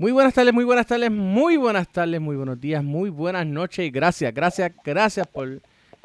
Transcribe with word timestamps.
Muy 0.00 0.12
buenas 0.12 0.32
tardes, 0.32 0.54
muy 0.54 0.64
buenas 0.64 0.86
tardes, 0.86 1.10
muy 1.10 1.58
buenas 1.58 1.86
tardes, 1.86 2.22
muy 2.22 2.34
buenos 2.34 2.58
días, 2.58 2.82
muy 2.82 3.10
buenas 3.10 3.46
noches 3.46 3.84
y 3.84 3.90
gracias, 3.90 4.32
gracias, 4.32 4.72
gracias 4.82 5.26
por 5.26 5.60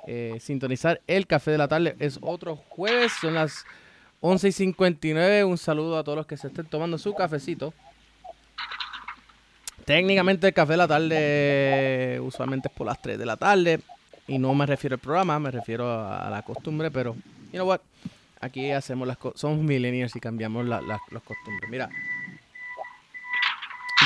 eh, 0.06 0.38
sintonizar 0.42 1.00
el 1.08 1.25
café 1.25 1.51
de 1.51 1.58
la 1.58 1.69
tarde. 1.69 1.95
Es 1.97 2.19
otro 2.21 2.58
jueves, 2.58 3.13
son 3.21 3.35
las 3.35 3.63
11 4.19 4.50
y 4.50 4.51
59. 4.51 5.45
Un 5.45 5.58
saludo 5.58 5.97
a 5.97 6.03
todos 6.03 6.17
los 6.17 6.27
que 6.27 6.35
se 6.35 6.47
estén 6.47 6.66
tomando 6.66 6.97
su 6.97 7.13
cafecito. 7.13 7.73
Técnicamente 9.86 10.48
el 10.48 10.54
café 10.54 10.73
de 10.73 10.77
la 10.77 10.89
tarde 10.89 12.20
usualmente 12.21 12.68
es 12.68 12.73
por 12.73 12.88
las 12.88 13.02
3 13.02 13.18
de 13.18 13.25
la 13.25 13.38
tarde 13.38 13.80
y 14.27 14.39
no 14.39 14.54
me 14.54 14.66
refiero 14.66 14.96
al 14.96 15.00
programa, 15.00 15.39
me 15.39 15.52
refiero 15.52 15.89
a, 15.89 16.30
la 16.30 16.41
costumbre, 16.41 16.91
pero 16.91 17.16
you 17.54 17.59
know 17.59 17.66
what, 17.66 17.80
aquí 18.41 18.71
hacemos 18.71 19.07
las 19.07 19.16
cosas, 19.16 19.39
somos 19.39 19.59
millennials 19.59 20.14
y 20.18 20.20
cambiamos 20.20 20.66
las 20.66 21.00
costumbres. 21.23 21.70
Mira, 21.70 21.89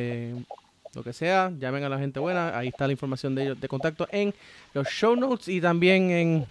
lo 0.95 1.03
que 1.05 1.13
sea, 1.13 1.53
llamen 1.59 1.85
a 1.85 1.89
la 1.91 1.99
gente 1.99 2.21
buena. 2.21 2.57
Ahí 2.57 2.69
está 2.69 2.87
la 2.87 2.93
información 2.93 3.35
de 3.35 3.43
ellos 3.45 3.61
de 3.61 3.69
contacto 3.69 4.09
en 4.11 4.33
los 4.73 4.89
show 4.89 5.15
notes 5.15 5.49
y 5.49 5.61
también 5.61 6.11
en 6.11 6.47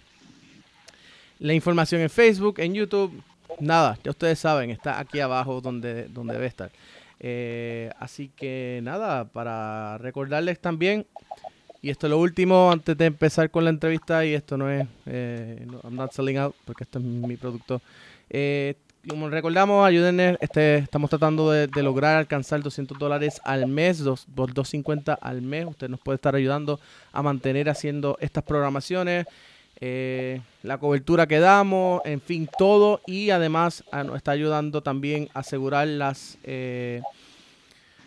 la 1.39 1.53
información 1.53 2.01
en 2.01 2.09
Facebook, 2.09 2.59
en 2.59 2.75
YouTube. 2.75 3.23
Nada, 3.59 3.97
ya 4.03 4.11
ustedes 4.11 4.37
saben, 4.37 4.69
está 4.69 4.99
aquí 4.99 5.19
abajo 5.19 5.61
donde, 5.61 6.05
donde 6.09 6.33
debe 6.33 6.45
estar. 6.45 6.71
Así 7.99 8.31
que 8.35 8.79
nada, 8.83 9.25
para 9.25 9.97
recordarles 9.97 10.59
también, 10.59 11.05
y 11.81 11.89
esto 11.89 12.07
es 12.07 12.11
lo 12.11 12.19
último 12.19 12.71
antes 12.71 12.97
de 12.97 13.05
empezar 13.05 13.49
con 13.49 13.63
la 13.63 13.69
entrevista, 13.69 14.25
y 14.25 14.33
esto 14.33 14.57
no 14.57 14.69
es, 14.69 14.87
I'm 15.05 15.95
not 15.95 16.11
selling 16.11 16.37
out, 16.37 16.55
porque 16.65 16.83
esto 16.83 16.99
es 16.99 17.05
mi 17.05 17.37
producto. 17.37 17.81
Eh, 18.29 18.75
como 19.07 19.29
recordamos, 19.29 19.85
ayúdenme, 19.85 20.37
este, 20.41 20.77
estamos 20.77 21.09
tratando 21.09 21.49
de, 21.49 21.67
lograr 21.81 22.17
alcanzar 22.17 22.61
200 22.61 22.99
dólares 22.99 23.41
al 23.43 23.65
mes, 23.65 23.99
dos, 23.99 24.25
250 24.27 25.13
al 25.13 25.41
mes. 25.41 25.65
Usted 25.65 25.89
nos 25.89 25.99
puede 25.99 26.17
estar 26.17 26.35
ayudando 26.35 26.79
a 27.11 27.23
mantener 27.23 27.67
haciendo 27.67 28.15
estas 28.21 28.43
programaciones, 28.43 29.25
eh, 29.79 30.41
la 30.61 30.77
cobertura 30.77 31.25
que 31.25 31.39
damos, 31.39 32.01
en 32.05 32.21
fin, 32.21 32.47
todo. 32.59 33.01
Y 33.07 33.31
además 33.31 33.83
nos 33.91 34.17
está 34.17 34.31
ayudando 34.31 34.81
también 34.83 35.29
a 35.33 35.39
asegurar 35.39 35.87
las, 35.87 36.37
eh, 36.43 37.01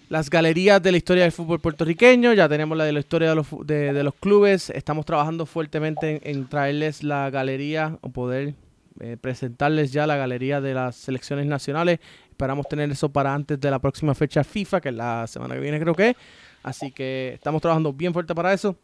las 0.09 0.31
galerías 0.31 0.83
de 0.83 0.93
la 0.93 0.99
historia 0.99 1.23
del 1.23 1.33
fútbol 1.33 1.61
puertorriqueño. 1.61 2.33
Ya 2.33 2.49
tenemos 2.49 2.77
la 2.77 2.85
de 2.85 2.93
la 2.93 3.01
historia 3.01 3.31
de 3.31 3.35
los, 3.35 3.47
de, 3.65 4.03
los 4.03 4.15
clubes. 4.15 4.71
Estamos 4.71 5.05
trabajando 5.07 5.47
fuertemente 5.47 6.21
en 6.31 6.49
traerles 6.49 7.03
la 7.03 7.31
galería 7.31 7.99
o 8.01 8.11
poder 8.11 8.55
eh, 9.01 9.17
presentarles 9.21 9.93
ya 9.93 10.07
la 10.07 10.17
galería 10.17 10.61
de 10.61 10.75
las 10.75 10.97
selecciones 10.97 11.47
nacionales. 11.47 12.01
Esperamos 12.31 12.69
tener 12.69 12.91
eso 12.91 13.09
para 13.09 13.35
antes 13.35 13.61
de 13.61 13.71
la 13.71 13.79
próxima 13.79 14.15
fecha 14.15 14.45
FIFA, 14.45 14.81
que 14.81 14.89
es 14.91 14.95
la 14.95 15.27
semana 15.27 15.55
que 15.55 15.61
viene 15.61 15.81
creo 15.81 15.95
que 15.95 16.17
Así 16.63 16.91
que 16.91 17.33
estamos 17.35 17.61
trabajando 17.61 17.93
bien 17.93 18.13
fuerte 18.15 18.35
para 18.35 18.53
eso. 18.53 18.75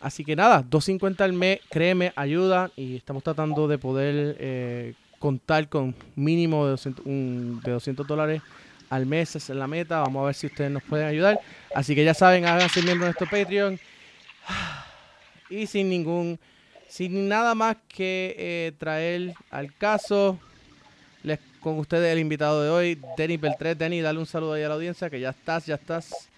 Así 0.00 0.24
que 0.24 0.36
nada, 0.36 0.62
250 0.62 1.24
al 1.24 1.32
mes, 1.32 1.60
créeme, 1.70 2.12
ayuda 2.14 2.70
y 2.76 2.96
estamos 2.96 3.22
tratando 3.22 3.68
de 3.68 3.78
poder 3.78 4.36
eh, 4.38 4.94
contar 5.18 5.68
con 5.68 5.94
mínimo 6.14 6.64
de 6.64 6.70
200, 6.72 7.04
de 7.62 7.70
200 7.70 8.06
dólares 8.06 8.42
al 8.90 9.06
mes, 9.06 9.36
esa 9.36 9.52
es 9.52 9.58
la 9.58 9.66
meta. 9.66 10.00
Vamos 10.00 10.22
a 10.22 10.26
ver 10.26 10.34
si 10.34 10.48
ustedes 10.48 10.70
nos 10.70 10.82
pueden 10.82 11.06
ayudar. 11.06 11.40
Así 11.74 11.94
que 11.94 12.04
ya 12.04 12.12
saben, 12.12 12.44
háganse 12.44 12.82
miembro 12.82 13.06
de 13.06 13.12
nuestro 13.12 13.26
Patreon. 13.26 13.80
Y 15.48 15.66
sin 15.66 15.88
ningún 15.88 16.38
sin 16.90 17.28
nada 17.28 17.54
más 17.54 17.76
que 17.88 18.34
eh, 18.36 18.72
traer 18.76 19.32
al 19.50 19.72
caso, 19.74 20.38
les, 21.22 21.38
con 21.60 21.78
ustedes 21.78 22.12
el 22.12 22.18
invitado 22.18 22.62
de 22.64 22.68
hoy, 22.68 23.00
Denny 23.16 23.36
Beltré. 23.36 23.76
Denny, 23.76 24.00
dale 24.00 24.18
un 24.18 24.26
saludo 24.26 24.54
ahí 24.54 24.64
a 24.64 24.68
la 24.68 24.74
audiencia, 24.74 25.08
que 25.08 25.20
ya 25.20 25.30
estás, 25.30 25.66
ya 25.66 25.76
estás, 25.76 26.28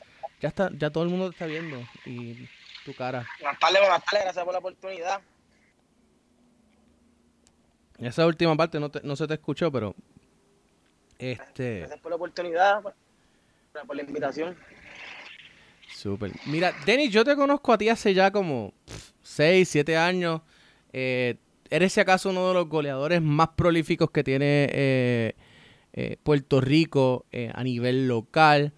ya 0.42 0.48
está, 0.48 0.70
ya 0.76 0.90
todo 0.90 1.04
el 1.04 1.10
mundo 1.10 1.30
te 1.30 1.32
está 1.32 1.46
viendo 1.46 1.78
y 2.04 2.46
tu 2.84 2.94
cara. 2.94 3.26
Buenas 3.40 3.58
tardes, 3.58 3.80
buenas 3.80 4.04
tardes, 4.04 4.24
gracias 4.24 4.44
por 4.44 4.52
la 4.52 4.58
oportunidad. 4.58 5.20
Esa 7.98 8.26
última 8.26 8.54
parte 8.54 8.78
no, 8.78 8.90
no 9.02 9.16
se 9.16 9.26
te 9.26 9.34
escuchó, 9.34 9.72
pero 9.72 9.94
este. 11.30 11.78
Gracias 11.80 12.00
por 12.00 12.10
la 12.10 12.16
oportunidad, 12.16 12.82
por, 12.82 12.94
por 13.86 13.96
la 13.96 14.02
invitación. 14.02 14.56
Súper. 15.94 16.32
Mira, 16.46 16.72
Denny, 16.84 17.08
yo 17.08 17.24
te 17.24 17.36
conozco 17.36 17.72
a 17.72 17.78
ti 17.78 17.88
hace 17.88 18.12
ya 18.12 18.30
como 18.30 18.72
6, 19.22 19.68
7 19.68 19.96
años. 19.96 20.40
Eh, 20.92 21.36
¿Eres 21.70 21.92
si 21.92 22.00
acaso 22.00 22.30
uno 22.30 22.48
de 22.48 22.54
los 22.54 22.68
goleadores 22.68 23.22
más 23.22 23.50
prolíficos 23.50 24.10
que 24.10 24.24
tiene 24.24 24.68
eh, 24.72 25.34
eh, 25.92 26.16
Puerto 26.22 26.60
Rico 26.60 27.26
a 27.54 27.62
nivel 27.62 28.08
local? 28.08 28.72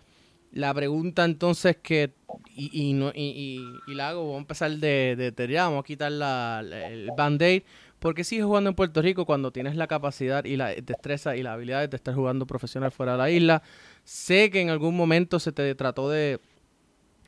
La 0.53 0.73
pregunta 0.73 1.25
entonces 1.25 1.79
que, 1.83 2.13
y, 2.55 2.93
no, 2.93 3.11
y, 3.13 3.65
la 3.89 4.11
hago, 4.11 4.21
vamos 4.21 4.37
a 4.37 4.41
empezar 4.43 4.71
de, 4.71 5.33
de, 5.35 5.55
vamos 5.57 5.81
a 5.81 5.85
quitar 5.85 6.13
la, 6.13 6.63
el 6.63 7.11
band-aid. 7.17 7.63
¿Por 8.05 8.15
qué 8.15 8.23
sigues 8.23 8.45
jugando 8.45 8.69
en 8.69 8.77
Puerto 8.77 9.01
Rico 9.01 9.25
cuando 9.25 9.51
tienes 9.51 9.77
la 9.77 9.87
capacidad 9.87 10.45
y 10.45 10.57
la 10.57 10.75
destreza 10.75 11.37
y 11.37 11.43
la 11.43 11.55
habilidad 11.55 11.89
de 11.89 11.97
estar 11.97 12.15
jugando 12.15 12.45
profesional 12.45 12.93
fuera 12.93 13.13
de 13.13 13.19
la 13.19 13.31
isla? 13.31 13.63
Sé 14.05 14.51
que 14.51 14.61
en 14.61 14.69
algún 14.69 14.95
momento 14.95 15.41
se 15.41 15.53
te 15.53 15.75
trató 15.75 16.11
de, 16.11 16.39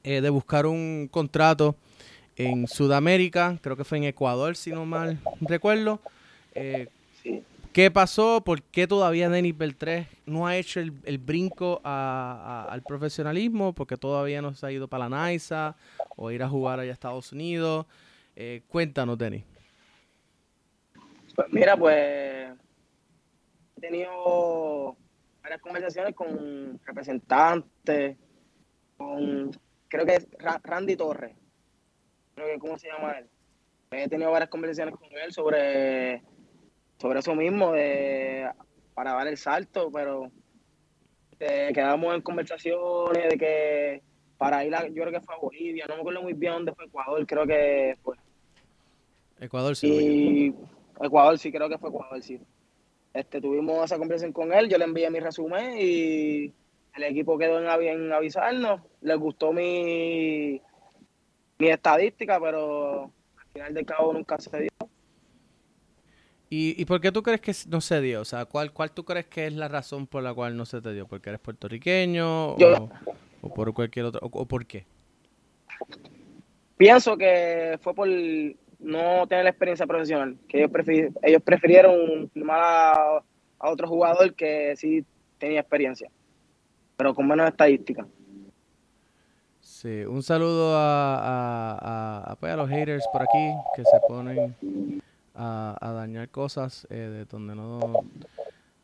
de 0.05 0.28
buscar 0.28 0.67
un 0.67 1.08
contrato 1.11 1.76
en 2.37 2.69
Sudamérica, 2.69 3.58
creo 3.62 3.75
que 3.78 3.84
fue 3.84 3.96
en 3.96 4.05
Ecuador, 4.05 4.55
si 4.55 4.70
no 4.70 4.84
mal 4.84 5.19
recuerdo. 5.40 5.99
Eh, 6.55 6.88
¿Qué 7.72 7.90
pasó? 7.90 8.43
¿Por 8.44 8.61
qué 8.62 8.87
todavía 8.87 9.31
Denis 9.31 9.56
Beltré 9.56 10.08
no 10.26 10.46
ha 10.46 10.58
hecho 10.58 10.81
el, 10.81 10.90
brinco 11.19 11.81
al 11.84 12.82
profesionalismo? 12.82 13.72
Porque 13.72 13.96
todavía 13.96 14.43
no 14.43 14.52
se 14.52 14.67
ha 14.67 14.72
ido 14.72 14.88
para 14.88 15.08
la 15.08 15.17
NAISA 15.17 15.75
o 16.17 16.31
ir 16.31 16.43
a 16.43 16.50
jugar 16.50 16.81
allá 16.81 16.90
a 16.90 16.93
Estados 16.93 17.32
Unidos. 17.32 17.87
Eh, 18.37 18.61
cuéntanos, 18.69 19.17
Denis. 19.17 19.56
Pues 21.37 21.49
mira, 21.53 21.77
pues 21.77 22.50
he 23.77 23.81
tenido 23.81 24.97
varias 25.43 25.61
conversaciones 25.61 26.15
con 26.15 26.81
representantes, 26.85 28.17
con, 28.97 29.50
creo 29.87 30.06
que 30.06 30.15
es 30.15 30.29
Randy 30.65 30.97
Torres, 30.97 31.37
creo 32.35 32.47
que, 32.49 32.59
¿cómo 32.59 32.79
se 32.79 32.88
llama 32.88 33.19
él? 33.19 33.29
He 33.91 34.09
tenido 34.09 34.31
varias 34.31 34.49
conversaciones 34.49 34.94
con 34.97 35.09
él 35.12 35.31
sobre, 35.31 36.23
sobre 36.99 37.21
eso 37.21 37.35
mismo, 37.35 37.73
de, 37.73 38.50
para 38.94 39.12
dar 39.12 39.27
el 39.29 39.37
salto, 39.37 39.91
pero 39.93 40.32
eh, 41.39 41.71
quedamos 41.75 42.15
en 42.15 42.23
conversaciones 42.23 43.29
de 43.29 43.37
que 43.37 44.03
para 44.39 44.65
ir 44.65 44.75
a, 44.75 44.89
yo 44.89 45.03
creo 45.03 45.12
que 45.12 45.21
fue 45.21 45.35
a 45.35 45.39
Bolivia, 45.39 45.85
no 45.87 45.97
me 45.97 46.00
acuerdo 46.00 46.23
muy 46.23 46.32
bien 46.32 46.55
dónde 46.55 46.75
fue 46.75 46.87
Ecuador, 46.87 47.27
creo 47.27 47.47
que 47.47 47.99
fue. 48.03 48.17
Ecuador 49.39 49.77
sí. 49.77 49.87
Y 49.87 50.55
Ecuador 51.00 51.38
sí, 51.38 51.52
creo 51.52 51.69
que 51.69 51.78
fue 51.78 51.90
Ecuador 51.90 52.22
sí. 52.22 52.40
Este, 53.12 53.40
tuvimos 53.40 53.84
esa 53.84 53.98
conversación 53.98 54.32
con 54.32 54.52
él, 54.52 54.69
yo 54.69 54.76
le 54.78 54.84
envié 54.84 55.10
mi 55.10 55.20
resumen 55.20 55.76
y 55.78 56.52
el 56.96 57.02
equipo 57.02 57.38
quedó 57.38 57.58
en, 57.58 57.87
en 57.87 58.12
avisarnos. 58.12 58.81
Les 59.00 59.19
gustó 59.19 59.52
mi, 59.52 60.60
mi 61.58 61.69
estadística, 61.69 62.40
pero 62.40 63.04
al 63.37 63.46
final 63.52 63.75
del 63.75 63.87
cabo 63.87 64.12
nunca 64.12 64.38
se 64.38 64.58
dio. 64.60 64.70
¿Y, 66.48 66.81
¿Y 66.81 66.84
por 66.84 67.00
qué 67.00 67.10
tú 67.10 67.22
crees 67.22 67.40
que 67.40 67.52
no 67.69 67.81
se 67.81 68.00
dio? 68.00 68.20
O 68.20 68.25
sea, 68.25 68.44
¿cuál, 68.44 68.72
¿cuál 68.72 68.93
tú 68.93 69.04
crees 69.04 69.26
que 69.26 69.46
es 69.46 69.52
la 69.52 69.69
razón 69.69 70.06
por 70.06 70.22
la 70.22 70.32
cual 70.32 70.56
no 70.56 70.64
se 70.64 70.81
te 70.81 70.93
dio? 70.93 71.06
¿Porque 71.06 71.31
eres 71.31 71.40
puertorriqueño 71.40 72.52
o, 72.52 72.88
por 73.54 73.75
cualquier 73.75 74.06
otro? 74.06 74.20
O, 74.22 74.46
por 74.46 74.64
qué? 74.66 74.87
Pienso 76.76 77.16
que 77.16 77.78
fue 77.81 77.94
por 77.94 78.08
no 78.78 79.26
tener 79.26 79.44
la 79.44 79.50
experiencia 79.50 79.87
profesional, 79.87 80.37
que 80.49 80.58
ellos, 80.58 80.70
ellos 81.23 81.43
prefirieron 81.43 82.31
firmar 82.31 82.61
a, 82.61 82.93
a 83.58 83.70
otro 83.70 83.88
jugador 83.88 84.34
que 84.34 84.75
sí 84.76 85.05
tenía 85.38 85.61
experiencia, 85.61 86.11
pero 86.96 87.14
con 87.14 87.26
menos 87.26 87.49
estadística. 87.49 88.06
Sí, 89.61 90.05
un 90.05 90.23
saludo 90.23 90.76
a, 90.76 91.17
a, 91.19 92.32
a, 92.32 92.37
pues, 92.37 92.52
a, 92.52 92.56
los 92.56 92.69
haters 92.70 93.05
por 93.12 93.23
aquí 93.23 93.52
que 93.75 93.82
se 93.82 94.00
ponen 94.08 94.55
a, 95.34 95.93
dañar 95.94 96.29
cosas 96.29 96.87
eh, 96.88 96.94
de 96.94 97.25
donde 97.25 97.55
no 97.55 97.81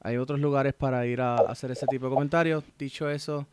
hay 0.00 0.16
otros 0.16 0.40
lugares 0.40 0.74
para 0.74 1.06
ir 1.06 1.20
a, 1.20 1.36
hacer 1.36 1.70
ese 1.70 1.86
tipo 1.86 2.06
de 2.06 2.14
comentarios. 2.14 2.64
Dicho 2.78 3.08
eso, 3.08 3.46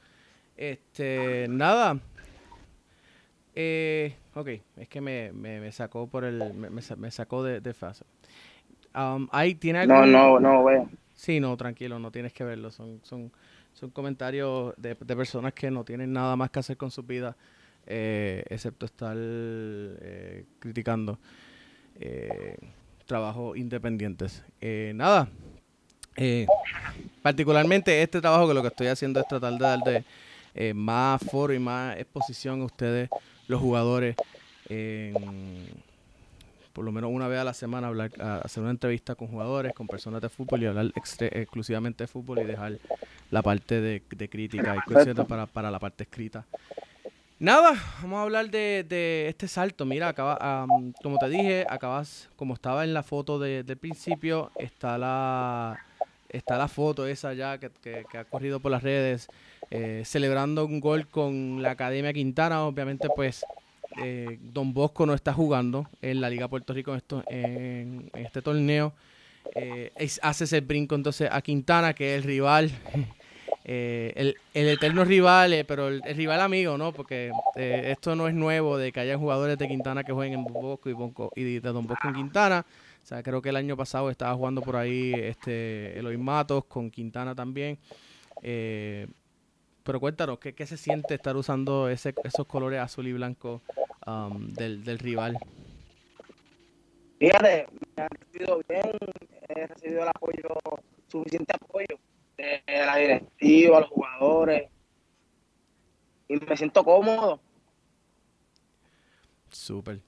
este, 0.57 1.47
nada. 1.47 1.99
Eh, 3.61 4.15
ok, 4.35 4.47
es 4.77 4.87
que 4.87 5.01
me, 5.01 5.33
me, 5.33 5.69
sacó 5.73 6.07
por 6.07 6.23
el, 6.23 6.53
me, 6.53 6.69
me 6.69 7.11
sacó 7.11 7.43
de, 7.43 7.59
de 7.59 7.73
fase. 7.73 8.05
Um, 8.95 9.27
¿tiene 9.59 9.85
No, 9.85 10.05
no, 10.05 10.39
no, 10.39 10.63
veo. 10.63 10.87
Sí, 11.13 11.41
no, 11.41 11.57
tranquilo, 11.57 11.99
no 11.99 12.09
tienes 12.09 12.31
que 12.31 12.45
verlo. 12.45 12.71
Son, 12.71 13.01
son, 13.03 13.29
son 13.73 13.89
comentarios 13.89 14.73
de, 14.77 14.95
personas 14.95 15.51
que 15.51 15.69
no 15.69 15.83
tienen 15.83 16.13
nada 16.13 16.37
más 16.37 16.51
que 16.51 16.59
hacer 16.59 16.77
con 16.77 16.89
su 16.89 17.03
vida, 17.03 17.35
eh, 17.85 18.45
excepto 18.49 18.85
estar 18.85 19.17
eh, 19.17 20.45
criticando 20.59 21.19
eh, 21.99 22.55
trabajos 23.05 23.57
independientes. 23.57 24.41
nada, 24.93 25.27
particularmente 27.21 28.01
este 28.01 28.21
trabajo 28.21 28.47
que 28.47 28.53
lo 28.53 28.61
que 28.61 28.69
estoy 28.69 28.87
haciendo 28.87 29.19
es 29.19 29.27
tratar 29.27 29.51
de 29.51 29.59
darle 29.59 30.73
más 30.73 31.21
foro 31.29 31.53
y 31.53 31.59
más 31.59 31.97
exposición 31.97 32.61
a 32.61 32.63
ustedes, 32.63 33.09
los 33.49 33.59
jugadores, 33.59 34.15
por 36.71 36.85
lo 36.85 36.91
menos 36.91 37.11
una 37.11 37.27
vez 37.27 37.39
a 37.39 37.43
la 37.43 37.53
semana 37.53 37.87
hablar, 37.87 38.11
hacer 38.43 38.61
una 38.61 38.71
entrevista 38.71 39.15
con 39.15 39.27
jugadores, 39.27 39.73
con 39.73 39.87
personas 39.87 40.21
de 40.21 40.29
fútbol 40.29 40.63
y 40.63 40.67
hablar 40.67 40.91
exclusivamente 40.95 42.03
de 42.03 42.07
fútbol 42.07 42.39
y 42.39 42.45
dejar 42.45 42.77
la 43.31 43.41
parte 43.41 43.81
de, 43.81 44.29
crítica 44.29 44.75
y 44.75 45.23
para, 45.25 45.47
para 45.47 45.71
la 45.71 45.79
parte 45.79 46.03
escrita. 46.03 46.45
Nada, 47.39 47.73
vamos 48.01 48.19
a 48.19 48.21
hablar 48.23 48.51
de, 48.51 49.25
este 49.27 49.47
salto. 49.47 49.85
Mira, 49.85 50.09
acaba, 50.09 50.67
como 51.01 51.17
te 51.17 51.29
dije, 51.29 51.65
acabas, 51.69 52.29
como 52.35 52.53
estaba 52.53 52.83
en 52.83 52.93
la 52.93 53.01
foto 53.01 53.39
de, 53.39 53.63
del 53.63 53.77
principio, 53.77 54.51
está 54.57 54.97
la 54.97 55.79
está 56.29 56.57
la 56.57 56.67
foto 56.67 57.07
esa 57.07 57.33
ya 57.33 57.57
que, 57.57 58.05
ha 58.13 58.23
corrido 58.25 58.59
por 58.59 58.71
las 58.71 58.83
redes, 58.83 59.27
eh, 59.71 60.03
celebrando 60.05 60.65
un 60.65 60.79
gol 60.79 61.07
con 61.07 61.61
la 61.61 61.71
Academia 61.71 62.13
Quintana. 62.13 62.65
Obviamente, 62.65 63.07
pues, 63.15 63.45
eh, 64.03 64.37
Don 64.41 64.73
Bosco 64.73 65.05
no 65.05 65.13
está 65.13 65.33
jugando 65.33 65.87
en 66.01 66.21
la 66.21 66.29
Liga 66.29 66.47
Puerto 66.47 66.73
Rico 66.73 66.91
en, 66.91 66.97
esto, 66.97 67.23
en, 67.29 68.11
este 68.13 68.41
torneo. 68.41 68.93
Eh, 69.55 69.91
hace 70.21 70.43
ese 70.43 70.61
brinco 70.61 70.95
entonces 70.95 71.29
a 71.31 71.41
Quintana, 71.41 71.93
que 71.93 72.15
es 72.15 72.21
el 72.21 72.27
rival 72.27 72.71
Eh, 73.71 74.13
el, 74.15 74.35
el, 74.55 74.67
eterno 74.69 75.05
rival, 75.05 75.53
eh, 75.53 75.63
pero 75.63 75.89
el, 75.89 76.01
rival 76.01 76.41
amigo, 76.41 76.75
¿no? 76.75 76.91
Porque 76.91 77.31
eh, 77.55 77.91
esto 77.91 78.15
no 78.15 78.27
es 78.27 78.33
nuevo 78.33 78.79
de 78.79 78.91
que 78.91 78.99
haya 78.99 79.15
jugadores 79.15 79.59
de 79.59 79.67
Quintana 79.67 80.03
que 80.03 80.11
jueguen 80.11 80.39
en 80.39 80.45
Don 80.45 80.53
Bosco 80.53 80.89
y, 80.89 80.93
Bonco, 80.93 81.31
y 81.35 81.43
de 81.43 81.59
Don 81.59 81.85
Bosco 81.85 82.07
en 82.07 82.15
Quintana. 82.15 82.65
O 83.03 83.05
sea, 83.05 83.21
creo 83.21 83.43
que 83.43 83.49
el 83.49 83.55
año 83.55 83.77
pasado 83.77 84.09
estaba 84.09 84.33
jugando 84.33 84.63
por 84.63 84.75
ahí 84.75 85.13
este 85.13 85.99
Eloy 85.99 86.17
Matos 86.17 86.65
con 86.65 86.89
Quintana 86.89 87.35
también. 87.35 87.77
Pero 89.89 89.99
cuéntanos, 89.99 90.37
¿qué, 90.37 90.53
¿qué, 90.53 90.67
se 90.67 90.77
siente 90.77 91.15
estar 91.15 91.35
usando 91.35 91.89
ese, 91.89 92.13
esos 92.23 92.45
colores 92.45 92.79
azul 92.79 93.07
y 93.07 93.13
blanco 93.13 93.63
um, 94.05 94.53
del, 94.53 94.83
del 94.83 94.99
rival? 94.99 95.35
Fíjate, 97.17 97.65
me 97.97 98.03
ha 98.03 98.07
recibido 98.07 98.61
bien, 98.69 98.91
he 99.47 99.65
recibido 99.65 100.03
el 100.03 100.09
apoyo, 100.09 100.49
suficiente 101.07 101.55
apoyo 101.55 101.97
de 102.37 102.61
la 102.67 102.97
directiva, 102.97 103.79
los 103.79 103.89
jugadores. 103.89 104.69
Y 106.27 106.35
me 106.35 106.55
siento 106.55 106.83
cómodo. 106.83 107.39
Súper. 109.47 110.01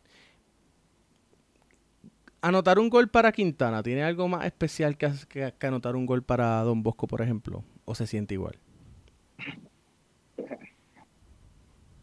Anotar 2.41 2.77
un 2.77 2.87
gol 2.87 3.09
para 3.09 3.31
Quintana, 3.31 3.81
¿tiene 3.81 4.03
algo 4.03 4.27
más 4.27 4.45
especial 4.45 4.95
que, 4.95 5.11
que, 5.27 5.65
anotar 5.65 5.95
un 5.95 6.05
gol 6.05 6.21
para 6.21 6.61
Don 6.61 6.83
Bosco, 6.83 7.07
por 7.07 7.23
ejemplo? 7.23 7.63
¿O 7.85 7.95
se 7.95 8.05
siente 8.05 8.35
igual? 8.35 8.59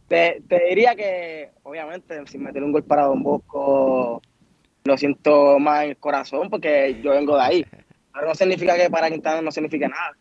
Te, 0.08 0.42
te, 0.48 0.64
diría 0.68 0.96
que, 0.96 1.50
obviamente, 1.62 2.26
si 2.26 2.38
meter 2.38 2.64
un 2.64 2.72
gol 2.72 2.82
para 2.82 3.04
Don 3.04 3.22
Bosco, 3.22 4.22
lo 4.84 4.96
siento 4.96 5.58
más 5.58 5.84
en 5.84 5.90
el 5.90 5.96
corazón 5.98 6.48
porque 6.48 6.98
yo 7.02 7.10
vengo 7.10 7.36
de 7.36 7.42
ahí. 7.42 7.66
Pero 8.12 8.26
no 8.26 8.34
significa 8.34 8.76
que 8.76 8.88
para 8.90 9.10
Quintana 9.10 9.42
no 9.42 9.52
signifique 9.52 9.86
nada. 9.86 10.16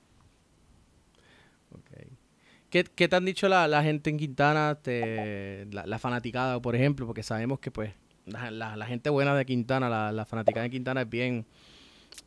¿Qué, 2.69 2.83
¿Qué, 2.83 3.07
te 3.07 3.15
han 3.15 3.23
dicho 3.23 3.47
la, 3.47 3.65
la 3.67 3.81
gente 3.81 4.09
en 4.09 4.17
Quintana, 4.17 4.77
te, 4.81 5.65
la, 5.71 5.99
fanaticada, 5.99 6.61
por 6.61 6.75
ejemplo? 6.75 7.05
Porque 7.05 7.23
sabemos 7.23 7.59
que 7.59 7.71
pues 7.71 7.93
la, 8.25 8.51
la, 8.51 8.85
gente 8.85 9.09
buena 9.09 9.33
de 9.35 9.45
Quintana, 9.45 9.87
la, 9.87 10.11
la 10.11 10.25
fanaticada 10.25 10.63
de 10.63 10.69
Quintana 10.69 11.03
es 11.03 11.09
bien, 11.09 11.45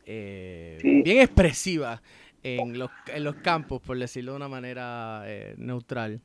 eh, 0.05 0.79
bien 0.81 1.19
expresiva 1.19 2.01
en 2.41 2.79
los, 2.79 2.89
en 3.13 3.23
los 3.23 3.35
campos, 3.35 3.81
por 3.81 3.99
decirlo 3.99 4.31
de 4.31 4.37
una 4.37 4.47
manera 4.47 5.21
eh, 5.25 5.53
neutral. 5.57 6.21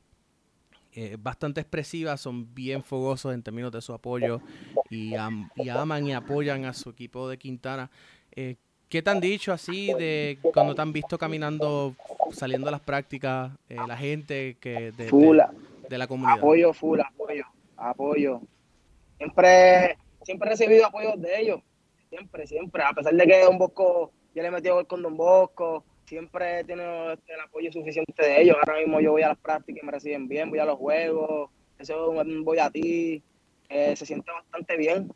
Eh, 0.99 1.15
bastante 1.19 1.61
expresiva, 1.61 2.17
son 2.17 2.55
bien 2.55 2.81
fogosos 2.81 3.31
en 3.31 3.43
términos 3.43 3.71
de 3.71 3.83
su 3.83 3.93
apoyo 3.93 4.41
y, 4.89 5.13
y 5.55 5.69
aman 5.69 6.07
y 6.07 6.13
apoyan 6.13 6.65
a 6.65 6.73
su 6.73 6.89
equipo 6.89 7.29
de 7.29 7.37
Quintana. 7.37 7.91
Eh, 8.35 8.55
¿Qué 8.89 9.03
te 9.03 9.11
han 9.11 9.19
dicho 9.19 9.53
así 9.53 9.93
de 9.93 10.39
cuando 10.41 10.73
te 10.73 10.81
han 10.81 10.91
visto 10.91 11.19
caminando, 11.19 11.95
saliendo 12.31 12.69
a 12.69 12.71
las 12.71 12.81
prácticas, 12.81 13.51
eh, 13.69 13.77
la 13.87 13.95
gente 13.95 14.57
que 14.59 14.91
de, 14.91 15.43
de, 15.87 15.97
la 15.99 16.07
comunidad? 16.07 16.39
Apoyo, 16.39 16.73
full, 16.73 16.99
apoyo, 16.99 17.45
apoyo. 17.75 18.41
Siempre, 19.19 19.99
siempre 20.23 20.47
he 20.47 20.51
recibido 20.53 20.87
apoyo 20.87 21.15
de 21.15 21.41
ellos, 21.41 21.61
siempre, 22.09 22.47
siempre. 22.47 22.81
A 22.81 22.93
pesar 22.93 23.13
de 23.13 23.27
que 23.27 23.43
Don 23.43 23.59
Bosco, 23.59 24.13
yo 24.33 24.41
le 24.41 24.47
he 24.47 24.51
metido 24.51 24.73
gol 24.73 24.87
con 24.87 25.03
Don 25.03 25.15
Bosco, 25.15 25.85
siempre 26.07 26.61
he 26.61 26.63
tenido 26.63 27.11
el 27.11 27.39
apoyo 27.43 27.71
suficiente 27.71 28.23
de 28.23 28.41
ellos. 28.41 28.55
Ahora 28.59 28.79
mismo 28.79 28.99
yo 28.99 29.11
voy 29.11 29.23
a 29.23 29.29
las 29.29 29.37
prácticas 29.37 29.83
y 29.83 29.85
me 29.85 29.91
reciben 29.91 30.27
bien, 30.27 30.49
voy 30.49 30.59
a 30.59 30.65
los 30.65 30.77
juegos, 30.77 31.51
eso 31.77 32.13
voy 32.43 32.59
a 32.59 32.69
ti, 32.69 33.21
eh, 33.69 33.95
se 33.95 34.05
siente 34.05 34.31
bastante 34.31 34.77
bien. 34.77 35.11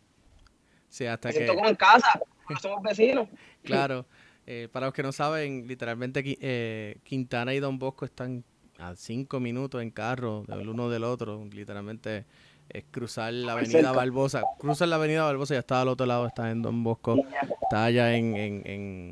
Sí, 0.89 1.05
hasta 1.05 1.29
me 1.29 1.33
que... 1.33 1.39
siento 1.39 1.55
como 1.55 1.69
en 1.69 1.75
casa, 1.75 2.19
somos 2.61 2.81
vecinos. 2.83 3.27
Claro. 3.63 4.05
Eh, 4.45 4.67
para 4.71 4.87
los 4.87 4.93
que 4.93 5.03
no 5.03 5.11
saben, 5.11 5.67
literalmente 5.67 6.23
eh, 6.41 6.97
Quintana 7.03 7.53
y 7.53 7.59
Don 7.59 7.79
Bosco 7.79 8.05
están 8.05 8.43
a 8.79 8.95
cinco 8.95 9.39
minutos 9.39 9.81
en 9.81 9.91
carro 9.91 10.43
del 10.47 10.67
uno 10.67 10.89
del 10.89 11.03
otro. 11.03 11.45
Literalmente 11.45 12.25
es 12.67 12.83
cruzar 12.91 13.31
la 13.31 13.53
avenida 13.53 13.91
Barbosa. 13.91 14.43
Cruzar 14.57 14.89
la 14.89 14.95
avenida 14.97 15.23
Barbosa 15.23 15.53
y 15.53 15.55
ya 15.55 15.59
está 15.59 15.81
al 15.81 15.87
otro 15.87 16.05
lado, 16.05 16.27
está 16.27 16.51
en 16.51 16.61
Don 16.61 16.83
Bosco. 16.83 17.15
Está 17.61 17.85
allá 17.85 18.15
en, 18.15 18.35
en, 18.35 18.61
en, 18.65 19.11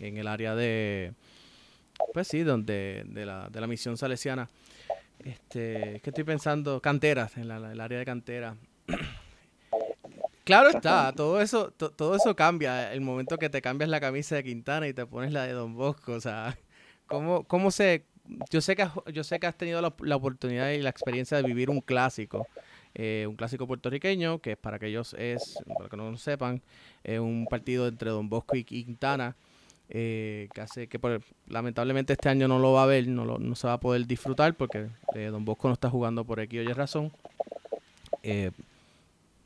en 0.00 0.16
el 0.16 0.26
área 0.26 0.54
de, 0.54 1.12
pues 2.12 2.28
sí, 2.28 2.42
donde, 2.42 3.04
de, 3.06 3.26
la, 3.26 3.48
de 3.48 3.60
la 3.60 3.66
misión 3.66 3.96
salesiana. 3.96 4.48
Este, 5.24 5.96
es 5.96 6.02
que 6.02 6.10
estoy 6.10 6.24
pensando, 6.24 6.80
canteras, 6.80 7.36
en 7.36 7.48
la, 7.48 7.56
el 7.72 7.80
área 7.80 7.98
de 7.98 8.04
cantera. 8.04 8.56
Claro 10.44 10.68
está, 10.68 11.12
todo 11.12 11.40
eso, 11.40 11.72
todo 11.72 12.14
eso 12.14 12.36
cambia. 12.36 12.92
El 12.92 13.00
momento 13.00 13.36
que 13.36 13.50
te 13.50 13.60
cambias 13.60 13.90
la 13.90 13.98
camisa 13.98 14.36
de 14.36 14.44
Quintana 14.44 14.86
y 14.86 14.94
te 14.94 15.04
pones 15.04 15.32
la 15.32 15.44
de 15.44 15.52
Don 15.52 15.74
Bosco, 15.74 16.12
o 16.12 16.20
sea, 16.20 16.56
¿cómo, 17.08 17.42
cómo 17.42 17.72
se...? 17.72 18.04
Yo 18.48 18.60
sé 18.60 18.76
que 18.76 18.82
has, 18.82 18.92
yo 19.12 19.24
sé 19.24 19.40
que 19.40 19.48
has 19.48 19.58
tenido 19.58 19.80
la, 19.80 20.16
oportunidad 20.16 20.70
y 20.70 20.82
la 20.82 20.90
experiencia 20.90 21.36
de 21.36 21.42
vivir 21.42 21.68
un 21.68 21.80
clásico, 21.80 22.46
eh, 22.94 23.26
un 23.28 23.34
clásico 23.34 23.66
puertorriqueño, 23.66 24.38
que 24.38 24.56
para 24.56 24.78
que 24.78 24.86
ellos 24.86 25.16
es, 25.18 25.58
para 25.66 25.88
que 25.88 25.96
no 25.96 26.12
lo 26.12 26.16
sepan, 26.16 26.62
es 27.02 27.18
un 27.18 27.48
partido 27.50 27.88
entre 27.88 28.10
Don 28.10 28.28
Bosco 28.28 28.54
y 28.54 28.62
Quintana, 28.62 29.34
eh, 29.88 30.48
que 30.52 30.60
hace 30.60 30.88
que 30.88 30.98
lamentablemente 31.46 32.12
este 32.12 32.28
año 32.28 32.48
no 32.48 32.58
lo 32.58 32.72
va 32.72 32.82
a 32.82 32.86
ver, 32.86 33.06
no, 33.08 33.24
lo, 33.24 33.38
no 33.38 33.54
se 33.54 33.66
va 33.66 33.74
a 33.74 33.80
poder 33.80 34.06
disfrutar 34.06 34.54
porque 34.54 34.88
eh, 35.14 35.26
Don 35.26 35.44
Bosco 35.44 35.68
no 35.68 35.74
está 35.74 35.88
jugando 35.88 36.24
por 36.24 36.40
aquí 36.40 36.58
o 36.58 36.62
Y 36.62 36.72
razón. 36.72 37.12
Eh, 38.22 38.50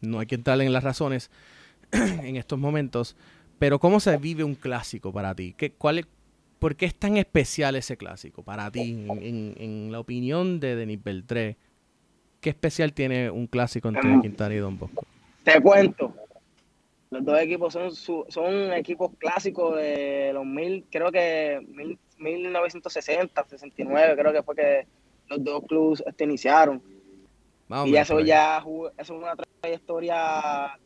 no 0.00 0.18
hay 0.18 0.26
que 0.26 0.36
entrar 0.36 0.60
en 0.60 0.72
las 0.72 0.82
razones 0.82 1.30
en 1.92 2.36
estos 2.36 2.58
momentos, 2.58 3.16
pero 3.58 3.78
¿cómo 3.78 4.00
se 4.00 4.16
vive 4.16 4.42
un 4.42 4.54
clásico 4.54 5.12
para 5.12 5.34
ti? 5.34 5.54
¿Qué, 5.56 5.72
cuál 5.72 6.06
¿Por 6.60 6.76
qué 6.76 6.84
es 6.84 6.94
tan 6.94 7.16
especial 7.16 7.74
ese 7.74 7.96
clásico 7.96 8.42
para 8.42 8.70
ti? 8.70 9.06
En, 9.08 9.90
la 9.90 9.98
opinión 9.98 10.60
de 10.60 10.76
Denis 10.76 11.02
Beltré, 11.02 11.56
¿qué 12.40 12.50
especial 12.50 12.92
tiene 12.92 13.30
un 13.30 13.46
clásico 13.46 13.88
entre 13.88 14.10
em, 14.10 14.20
Quintana 14.20 14.54
y 14.54 14.58
Don 14.58 14.78
Bosco? 14.78 15.06
Te 15.42 15.58
cuento. 15.60 16.14
Los 17.10 17.24
dos 17.24 17.40
equipos 17.40 17.72
son, 17.72 17.90
son 18.28 18.72
equipos 18.72 19.10
clásicos 19.18 19.76
de 19.76 20.30
los 20.32 20.46
mil, 20.46 20.86
creo 20.90 21.10
que 21.10 21.60
mil, 21.68 21.98
1960, 22.18 23.46
69, 23.48 24.16
creo 24.16 24.32
que 24.32 24.42
fue 24.42 24.54
que 24.54 24.86
los 25.28 25.42
dos 25.42 25.62
clubes 25.66 26.02
este, 26.06 26.24
iniciaron 26.24 26.82
y 27.86 27.96
eso 27.96 28.20
ya 28.20 28.58
eso 28.58 28.92
es 28.98 29.10
una 29.10 29.36
trayectoria. 29.60 30.78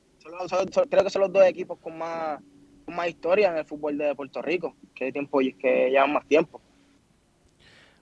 creo 0.90 1.04
que 1.04 1.10
son 1.10 1.22
los 1.22 1.32
dos 1.32 1.46
equipos 1.46 1.78
con 1.78 1.96
más, 1.96 2.40
más 2.86 3.08
historia 3.08 3.50
en 3.50 3.56
el 3.58 3.64
fútbol 3.64 3.96
de 3.96 4.14
Puerto 4.14 4.42
Rico, 4.42 4.74
que 4.94 5.10
tiempo 5.10 5.38
que 5.38 5.90
llevan 5.90 6.12
más 6.12 6.26
tiempo. 6.26 6.60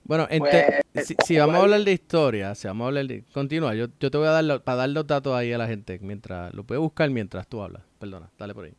Bueno, 0.04 0.26
pues, 0.38 1.14
si, 1.24 1.38
vamos 1.38 1.56
a 1.56 1.60
hablar 1.60 1.80
de 1.82 1.92
historia, 1.92 2.54
si 2.54 2.66
vamos 2.66 2.84
a 2.84 2.88
hablar 2.88 3.06
de... 3.06 3.24
Continúa, 3.32 3.74
yo, 3.74 3.86
yo 4.00 4.10
te 4.10 4.18
voy 4.18 4.26
a 4.26 4.42
dar 4.42 4.62
para 4.62 4.78
dar 4.78 4.88
los 4.88 5.06
datos 5.06 5.34
ahí 5.34 5.52
a 5.52 5.58
la 5.58 5.68
gente, 5.68 5.98
mientras 6.00 6.52
lo 6.54 6.64
puedes 6.64 6.80
buscar 6.80 7.08
mientras 7.10 7.46
tú 7.46 7.62
hablas. 7.62 7.82
Perdona, 7.98 8.28
dale 8.36 8.52
por 8.54 8.64
ahí. 8.64 8.74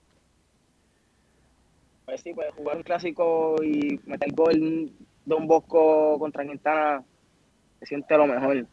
Pues 2.05 2.21
sí, 2.21 2.33
pues 2.33 2.53
jugar 2.55 2.77
un 2.77 2.83
clásico 2.83 3.55
y 3.63 3.99
meter 4.05 4.33
gol 4.33 4.91
Don 5.25 5.47
Bosco 5.47 6.19
contra 6.19 6.45
Quintana 6.45 7.03
se 7.79 7.85
siente 7.85 8.17
lo 8.17 8.27
mejor. 8.27 8.67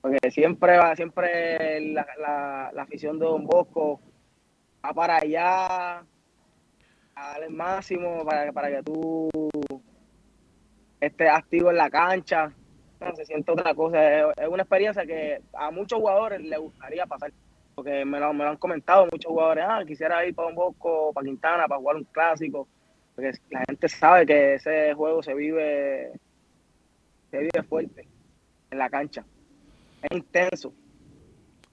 Porque 0.00 0.30
siempre 0.30 0.78
va, 0.78 0.96
siempre 0.96 1.92
la, 1.92 2.06
la, 2.72 2.82
afición 2.82 3.18
de 3.18 3.26
Don 3.26 3.44
Bosco 3.44 4.00
va 4.82 4.94
para 4.94 5.18
allá 5.18 5.98
a 5.98 6.02
dar 7.14 7.42
el 7.42 7.50
máximo 7.50 8.24
para, 8.24 8.50
para 8.52 8.70
que 8.70 8.82
tú 8.82 9.28
estés 11.00 11.30
activo 11.30 11.70
en 11.70 11.76
la 11.76 11.90
cancha. 11.90 12.52
se 13.16 13.24
siente 13.24 13.50
otra 13.52 13.74
cosa. 13.74 14.30
Es, 14.32 14.48
una 14.48 14.62
experiencia 14.62 15.06
que 15.06 15.40
a 15.52 15.70
muchos 15.70 15.98
jugadores 15.98 16.40
les 16.42 16.58
gustaría 16.58 17.06
pasar. 17.06 17.32
Porque 17.74 18.04
me 18.04 18.20
lo, 18.20 18.32
me 18.34 18.44
lo 18.44 18.50
han 18.50 18.56
comentado 18.56 19.06
muchos 19.10 19.30
jugadores, 19.30 19.64
ah, 19.66 19.82
quisiera 19.86 20.26
ir 20.26 20.34
para 20.34 20.48
Don 20.48 20.56
Bosco, 20.56 21.12
para 21.14 21.24
Quintana, 21.24 21.68
para 21.68 21.80
jugar 21.80 21.96
un 21.96 22.04
clásico. 22.04 22.68
Porque 23.14 23.32
la 23.50 23.64
gente 23.66 23.88
sabe 23.88 24.26
que 24.26 24.54
ese 24.54 24.92
juego 24.94 25.22
se 25.22 25.34
vive, 25.34 26.12
se 27.30 27.38
vive 27.38 27.62
fuerte 27.62 28.06
en 28.70 28.78
la 28.78 28.90
cancha 28.90 29.24
es 30.02 30.16
intenso. 30.16 30.72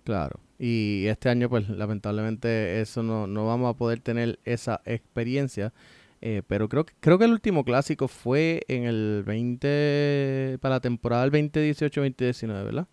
Claro. 0.03 0.39
Y 0.59 1.05
este 1.07 1.29
año, 1.29 1.49
pues 1.49 1.69
lamentablemente 1.69 2.81
eso 2.81 3.03
no, 3.03 3.27
no 3.27 3.45
vamos 3.45 3.73
a 3.73 3.77
poder 3.77 3.99
tener 3.99 4.39
esa 4.43 4.81
experiencia. 4.85 5.73
Eh, 6.21 6.41
pero 6.47 6.67
creo 6.67 6.85
que, 6.85 6.93
creo 6.99 7.19
que 7.19 7.25
el 7.25 7.31
último 7.31 7.63
clásico 7.63 8.07
fue 8.07 8.61
en 8.67 8.85
el 8.85 9.23
20, 9.25 10.57
para 10.61 10.75
la 10.75 10.79
temporada 10.79 11.27
del 11.27 11.51
2018-2019, 11.51 12.47
¿verdad? 12.65 12.87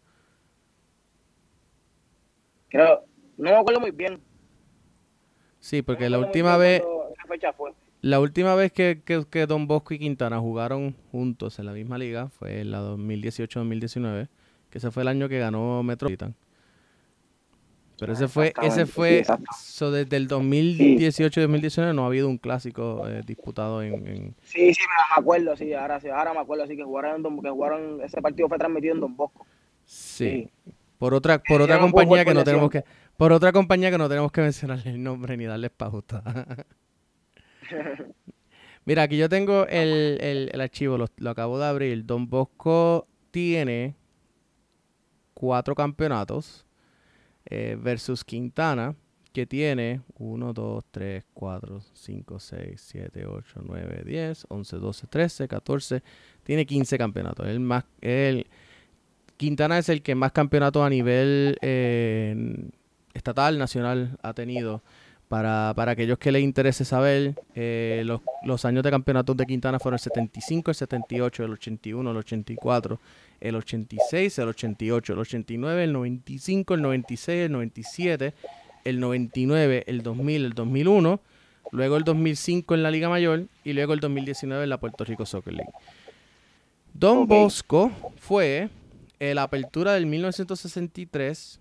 Creo, 2.68 3.04
no 3.38 3.50
me 3.50 3.56
acuerdo 3.56 3.80
muy 3.80 3.90
bien. 3.90 4.20
Sí, 5.60 5.82
porque 5.82 6.10
la 6.10 6.18
última 6.18 6.56
vez... 6.56 6.82
La 8.02 8.20
última 8.20 8.54
vez 8.54 8.70
que, 8.70 9.00
que, 9.02 9.24
que, 9.30 9.46
Don 9.46 9.66
Bosco 9.66 9.94
y 9.94 9.98
Quintana 9.98 10.38
jugaron 10.38 10.94
juntos 11.10 11.58
en 11.58 11.64
la 11.64 11.72
misma 11.72 11.96
liga 11.96 12.28
fue 12.28 12.60
en 12.60 12.70
la 12.70 12.82
2018-2019 12.82 14.28
que 14.74 14.78
ese 14.78 14.90
fue 14.90 15.04
el 15.04 15.08
año 15.08 15.28
que 15.28 15.38
ganó 15.38 15.84
Metropolitan. 15.84 16.34
Pero 17.98 18.12
ese 18.12 18.26
fue, 18.26 18.52
ese 18.62 18.86
fue, 18.86 19.22
desde 19.22 20.16
el 20.16 20.28
2018-2019 20.28 21.94
no 21.94 22.02
ha 22.02 22.06
habido 22.06 22.28
un 22.28 22.38
clásico 22.38 23.06
eh, 23.08 23.22
disputado 23.24 23.82
en, 23.82 24.34
Sí, 24.42 24.74
sí, 24.74 24.80
me 24.82 25.22
acuerdo, 25.22 25.56
sí, 25.56 25.72
ahora 25.74 26.00
sí, 26.00 26.08
ahora 26.08 26.32
me 26.32 26.40
acuerdo, 26.40 26.66
sí, 26.66 26.76
que 26.76 26.82
jugaron, 26.82 27.22
que 27.40 27.50
jugaron, 27.50 28.00
ese 28.02 28.20
partido 28.20 28.48
fue 28.48 28.58
transmitido 28.58 28.94
en 28.94 29.00
Don 29.00 29.16
Bosco. 29.16 29.46
Sí, 29.84 30.50
por 30.98 31.14
otra, 31.14 31.38
por 31.38 31.62
otra 31.62 31.78
compañía 31.78 32.24
que 32.24 32.34
no 32.34 32.42
tenemos 32.42 32.68
que, 32.70 32.84
por 33.16 33.32
otra 33.32 33.52
compañía 33.52 33.92
que 33.92 33.98
no 33.98 34.08
tenemos 34.08 34.32
que 34.32 34.40
mencionarle 34.40 34.90
el 34.90 35.02
nombre 35.02 35.36
ni 35.36 35.44
darles 35.44 35.70
pauta. 35.70 36.22
Mira, 38.86 39.04
aquí 39.04 39.16
yo 39.16 39.28
tengo 39.28 39.66
el, 39.68 40.50
el, 40.52 40.60
archivo, 40.60 40.98
lo, 40.98 41.06
lo 41.16 41.30
acabo 41.30 41.58
de 41.58 41.66
abrir. 41.66 42.04
Don 42.04 42.28
Bosco 42.28 43.06
tiene 43.30 43.94
cuatro 45.32 45.74
campeonatos 45.74 46.63
eh, 47.46 47.76
versus 47.80 48.24
Quintana, 48.24 48.94
que 49.32 49.46
tiene 49.46 50.00
1, 50.18 50.52
2, 50.52 50.84
3, 50.90 51.24
4, 51.34 51.80
5, 51.92 52.38
6, 52.38 52.80
7, 52.80 53.26
8, 53.26 53.60
9, 53.64 54.02
10, 54.06 54.46
11, 54.48 54.76
12, 54.76 55.06
13, 55.08 55.48
14. 55.48 56.02
Tiene 56.44 56.64
15 56.66 56.98
campeonatos. 56.98 57.46
El 57.48 57.60
más, 57.60 57.84
el, 58.00 58.46
Quintana 59.36 59.78
es 59.78 59.88
el 59.88 60.02
que 60.02 60.14
más 60.14 60.32
campeonatos 60.32 60.84
a 60.84 60.88
nivel 60.88 61.58
eh, 61.62 62.70
estatal, 63.12 63.58
nacional 63.58 64.16
ha 64.22 64.32
tenido. 64.34 64.82
Para, 65.28 65.72
para, 65.74 65.92
aquellos 65.92 66.18
que 66.18 66.30
les 66.30 66.42
interese 66.42 66.84
saber, 66.84 67.34
eh, 67.54 68.02
los, 68.04 68.20
los, 68.44 68.64
años 68.64 68.82
de 68.82 68.90
campeonatos 68.90 69.36
de 69.36 69.46
Quintana 69.46 69.80
fueron 69.80 69.94
el 69.94 70.00
75, 70.00 70.70
el 70.70 70.74
78, 70.74 71.44
el 71.44 71.52
81, 71.52 72.10
el 72.10 72.16
84, 72.16 73.00
el 73.40 73.56
86, 73.56 74.38
el 74.38 74.48
88, 74.48 75.12
el 75.14 75.18
89, 75.18 75.84
el 75.84 75.92
95, 75.92 76.74
el 76.74 76.82
96, 76.82 77.46
el 77.46 77.52
97, 77.52 78.34
el 78.84 79.00
99, 79.00 79.84
el 79.86 80.02
2000, 80.02 80.44
el 80.44 80.52
2001, 80.52 81.20
luego 81.72 81.96
el 81.96 82.04
2005 82.04 82.74
en 82.74 82.82
la 82.82 82.90
Liga 82.90 83.08
Mayor 83.08 83.46
y 83.64 83.72
luego 83.72 83.94
el 83.94 84.00
2019 84.00 84.64
en 84.64 84.70
la 84.70 84.78
Puerto 84.78 85.04
Rico 85.04 85.24
Soccer 85.24 85.54
League. 85.54 85.72
Don 86.92 87.26
Bosco 87.26 87.90
fue 88.18 88.68
la 89.32 89.44
apertura 89.44 89.94
del 89.94 90.06
1963, 90.06 91.60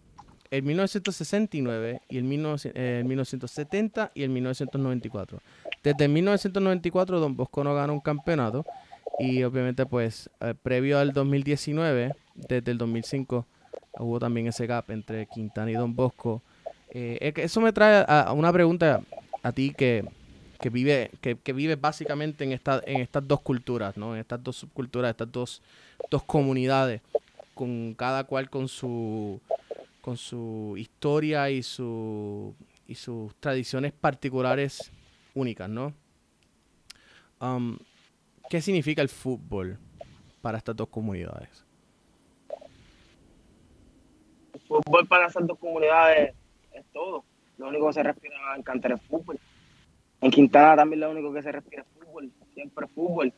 el 0.54 0.62
1969 0.62 2.02
y 2.10 2.18
el, 2.20 2.24
1970 2.26 4.12
y 4.14 4.22
el 4.22 4.30
1994. 4.30 5.40
Desde 5.84 6.08
1994 6.08 7.20
Don 7.20 7.36
Bosco 7.36 7.64
no 7.64 7.74
ganó 7.74 7.94
un 7.94 8.00
campeonato 8.00 8.64
y 9.18 9.42
obviamente, 9.42 9.88
pues, 9.88 10.30
eh, 10.42 10.54
previo 10.62 11.00
al 11.00 11.12
2019, 11.12 12.14
desde 12.36 12.72
el 12.72 12.78
2005, 12.78 13.48
hubo 13.98 14.20
también 14.20 14.46
ese 14.46 14.68
gap 14.68 14.92
entre 14.92 15.26
Quintana 15.26 15.72
y 15.72 15.74
Don 15.74 15.96
Bosco. 15.96 16.44
Eh, 16.92 17.34
eso 17.38 17.60
me 17.60 17.74
trae 17.74 18.06
a, 18.08 18.32
una 18.34 18.54
pregunta 18.54 19.02
a 19.42 19.52
ti 19.54 19.74
que, 19.76 20.06
que 20.62 20.70
vive 20.70 21.10
que, 21.20 21.36
que 21.36 21.54
vive 21.54 21.78
básicamente 21.78 22.44
en, 22.44 22.52
esta, 22.52 22.80
en 22.86 23.02
estas 23.02 23.28
dos 23.28 23.42
culturas, 23.42 23.98
¿no? 23.98 24.14
En 24.14 24.22
estas 24.22 24.44
dos 24.44 24.58
subculturas, 24.58 25.10
estas 25.10 25.32
dos, 25.32 25.64
dos 26.12 26.22
comunidades, 26.22 27.02
con 27.56 27.96
cada 27.96 28.24
cual 28.26 28.52
con 28.52 28.68
su 28.68 29.42
con 30.04 30.18
su 30.18 30.76
historia 30.76 31.50
y 31.50 31.64
su 31.64 32.54
y 32.86 32.96
sus 32.96 33.34
tradiciones 33.36 33.94
particulares 33.94 34.92
únicas, 35.34 35.70
¿no? 35.70 35.94
Um, 37.40 37.78
¿Qué 38.50 38.62
significa 38.62 39.02
el 39.02 39.08
fútbol 39.08 39.80
para 40.42 40.58
estas 40.58 40.76
dos 40.76 40.90
comunidades? 40.90 41.66
El 44.54 44.60
fútbol 44.60 45.08
para 45.08 45.28
estas 45.28 45.48
dos 45.48 45.58
comunidades 45.58 46.36
es 46.74 46.84
todo. 46.92 47.24
Lo 47.58 47.70
único 47.70 47.88
que 47.88 47.94
se 47.94 48.04
respira 48.04 48.36
en 48.58 48.62
Cantar 48.62 48.92
es 48.92 49.02
fútbol. 49.04 49.40
En 50.20 50.32
Quintana 50.32 50.76
también 50.76 51.00
lo 51.00 51.12
único 51.12 51.32
que 51.32 51.42
se 51.42 51.52
respira 51.54 51.84
es 51.84 51.88
fútbol. 51.98 52.30
Siempre 52.54 52.88
fútbol. 52.88 53.34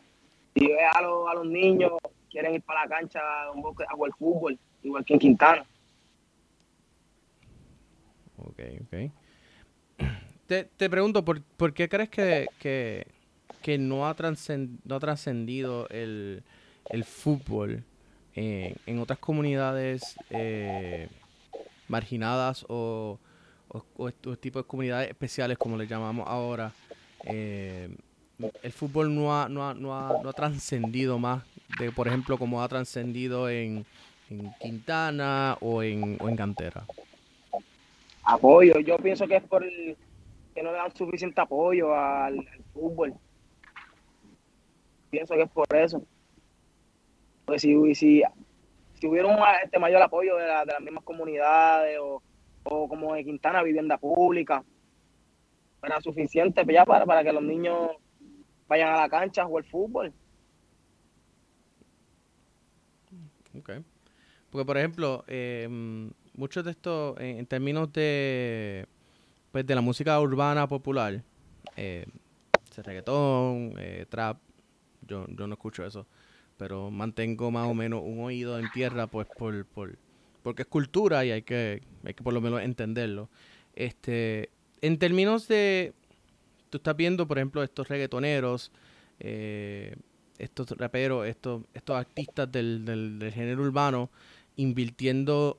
Si 0.55 0.65
ves 0.65 0.95
a 0.95 1.01
los, 1.03 1.29
a 1.29 1.35
los 1.35 1.45
niños, 1.45 1.91
quieren 2.31 2.55
ir 2.55 2.63
para 2.63 2.85
la 2.85 2.89
cancha 2.89 3.19
a 3.19 3.51
jugar 3.51 4.11
fútbol, 4.17 4.57
igual 4.81 5.05
que 5.05 5.13
en 5.13 5.19
Quintana. 5.19 5.63
Ok, 8.37 8.59
ok. 8.81 9.11
Te, 10.47 10.65
te 10.65 10.89
pregunto, 10.89 11.25
¿por, 11.25 11.41
¿por, 11.41 11.73
qué 11.73 11.89
crees 11.89 12.09
que, 12.09 12.47
que, 12.59 13.07
que 13.61 13.77
no 13.77 14.07
ha, 14.07 14.13
trascendido 14.13 15.87
el, 15.89 16.43
fútbol 17.03 17.83
en 18.35 18.99
otras 18.99 19.17
comunidades 19.17 20.15
eh, 20.29 21.07
marginadas 21.87 22.65
o, 22.69 23.17
o, 23.69 24.11
tipos 24.37 24.63
de 24.63 24.67
comunidades 24.67 25.09
especiales, 25.09 25.57
como 25.57 25.77
le 25.77 25.87
llamamos 25.87 26.27
ahora, 26.27 26.71
eh, 27.25 27.89
el 28.61 28.71
fútbol 28.71 29.13
no 29.15 29.35
ha, 29.35 29.49
no 29.49 29.67
ha, 29.67 29.73
no 29.73 29.97
ha, 29.97 30.21
no 30.21 30.29
ha 30.29 30.33
trascendido 30.33 31.17
más 31.17 31.43
de, 31.79 31.91
por 31.91 32.07
ejemplo, 32.07 32.37
como 32.37 32.61
ha 32.61 32.67
trascendido 32.67 33.49
en, 33.49 33.85
en, 34.29 34.53
Quintana 34.59 35.57
o 35.61 35.81
en, 35.81 36.17
o 36.19 36.29
en 36.29 36.35
Cantera? 36.35 36.85
Apoyo, 38.25 38.79
yo 38.79 38.97
pienso 38.97 39.27
que 39.27 39.35
es 39.35 39.43
por 39.43 39.63
que 39.63 40.63
no 40.63 40.71
le 40.71 40.77
dan 40.77 40.95
suficiente 40.95 41.39
apoyo 41.41 41.93
al, 41.93 42.47
fútbol. 42.73 43.13
Pienso 45.09 45.35
que 45.35 45.43
es 45.43 45.51
por 45.51 45.67
eso. 45.75 46.01
Pues 47.45 47.61
si, 47.61 47.93
si, 47.93 48.23
si 48.93 49.07
hubiera 49.07 49.27
un 49.27 49.37
este 49.63 49.77
mayor 49.77 50.01
apoyo 50.01 50.37
de, 50.37 50.43
de 50.43 50.73
las 50.73 50.81
mismas 50.81 51.03
comunidades 51.03 51.99
o, 52.01 52.23
o 52.63 52.87
como 52.87 53.13
de 53.13 53.23
Quintana, 53.23 53.61
vivienda 53.61 53.97
pública, 53.97 54.63
era 55.83 56.01
suficiente 56.01 56.65
ya 56.73 56.85
para, 56.85 57.05
para 57.05 57.23
que 57.23 57.31
los 57.31 57.43
niños 57.43 57.91
vayan 58.67 58.89
a 58.89 59.01
la 59.01 59.09
cancha 59.09 59.43
a 59.43 59.45
jugar 59.45 59.65
fútbol. 59.65 60.13
Ok. 63.57 63.71
Porque, 64.49 64.65
por 64.65 64.77
ejemplo, 64.77 65.23
eh, 65.27 65.67
muchos 66.37 66.63
de 66.63 66.71
estos, 66.71 67.19
en, 67.19 67.45
términos 67.45 67.91
de, 67.93 68.85
pues, 69.51 69.65
de 69.65 69.75
la 69.75 69.81
música 69.81 70.19
urbana 70.19 70.67
popular, 70.67 71.23
eh, 71.77 72.05
reggaetón, 72.77 73.73
eh, 73.77 74.05
trap, 74.09 74.37
yo, 75.07 75.25
yo 75.29 75.47
no 75.47 75.53
escucho 75.53 75.85
eso, 75.85 76.05
pero 76.57 76.91
mantengo 76.91 77.51
más 77.51 77.67
o 77.67 77.73
menos 77.73 78.01
un 78.03 78.19
oído 78.19 78.59
en 78.59 78.69
tierra, 78.71 79.07
pues, 79.07 79.27
por, 79.37 79.65
por 79.65 79.97
porque 80.45 80.61
es 80.61 80.67
cultura 80.67 81.25
y 81.25 81.31
hay 81.31 81.41
que, 81.41 81.81
hay 82.03 82.13
que 82.13 82.23
por 82.23 82.31
lo 82.31 82.39
menos 82.39 82.61
entenderlo. 82.61 83.29
Este, 83.73 84.51
en 84.79 84.99
términos 84.99 85.47
de, 85.47 85.95
tú 86.69 86.77
estás 86.77 86.95
viendo, 86.95 87.27
por 87.27 87.39
ejemplo, 87.39 87.63
estos 87.63 87.87
reggaetoneros, 87.87 88.71
eh, 89.19 89.95
estos 90.37 90.69
raperos, 90.77 91.25
estos, 91.25 91.63
estos 91.73 91.95
artistas 91.95 92.51
del, 92.51 92.85
del, 92.85 93.31
género 93.33 93.63
urbano, 93.63 94.11
invirtiendo 94.55 95.57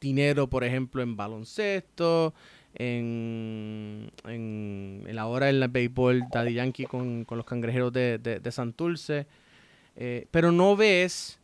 dinero, 0.00 0.48
por 0.48 0.64
ejemplo, 0.64 1.02
en 1.02 1.16
baloncesto, 1.16 2.34
en, 2.74 4.10
en, 4.24 5.04
en 5.06 5.16
la 5.16 5.26
hora 5.26 5.48
en 5.48 5.60
la 5.60 5.68
béisbol 5.68 6.24
Daddy 6.30 6.54
Yankee 6.54 6.84
con, 6.84 7.24
con 7.24 7.38
los 7.38 7.46
cangrejeros 7.46 7.92
de, 7.92 8.18
de, 8.18 8.40
de. 8.40 9.26
Eh, 10.00 10.26
pero 10.30 10.52
no 10.52 10.76
ves 10.76 11.40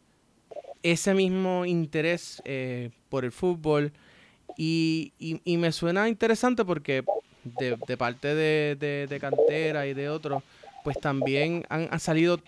ese 0.85 1.15
mismo 1.15 1.65
interés 1.65 2.41
eh, 2.45 2.91
por 3.09 3.25
el 3.25 3.33
fútbol 3.33 3.93
y, 4.57 5.13
y, 5.19 5.57
me 5.57 5.73
suena 5.73 6.09
interesante 6.09 6.65
porque 6.65 7.03
de, 7.43 7.77
de 7.89 7.97
parte 7.97 8.35
de, 8.35 9.07
de, 9.09 9.19
cantera 9.19 9.87
y 9.89 9.95
de 9.95 10.09
otros, 10.09 10.43
pues 10.85 11.01
también 11.01 11.65
han, 11.69 11.99
salido 11.99 12.39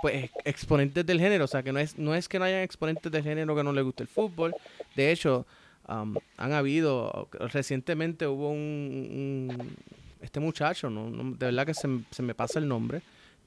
pues 0.00 0.30
exponentes 0.44 1.04
del 1.06 1.20
género, 1.20 1.44
o 1.44 1.48
sea 1.48 1.62
que 1.62 1.72
no 1.72 1.78
es, 1.78 1.98
no 1.98 2.14
es 2.14 2.28
que 2.28 2.38
no 2.38 2.44
hayan 2.44 2.62
exponentes 2.62 3.10
del 3.10 3.22
género 3.22 3.54
que 3.54 3.62
no 3.62 3.72
les 3.72 3.84
guste 3.84 4.02
el 4.02 4.08
fútbol, 4.08 4.54
de 4.96 5.12
hecho 5.12 5.46
han 5.86 6.52
habido, 6.52 7.28
recientemente 7.32 8.26
hubo 8.26 8.50
un, 8.50 9.76
este 10.20 10.40
muchacho, 10.40 10.88
¿no? 10.88 11.34
de 11.36 11.46
verdad 11.46 11.66
que 11.66 11.74
se, 11.74 11.88
se, 12.10 12.22
me 12.22 12.34
pasa 12.34 12.58
el 12.58 12.68
nombre, 12.68 13.02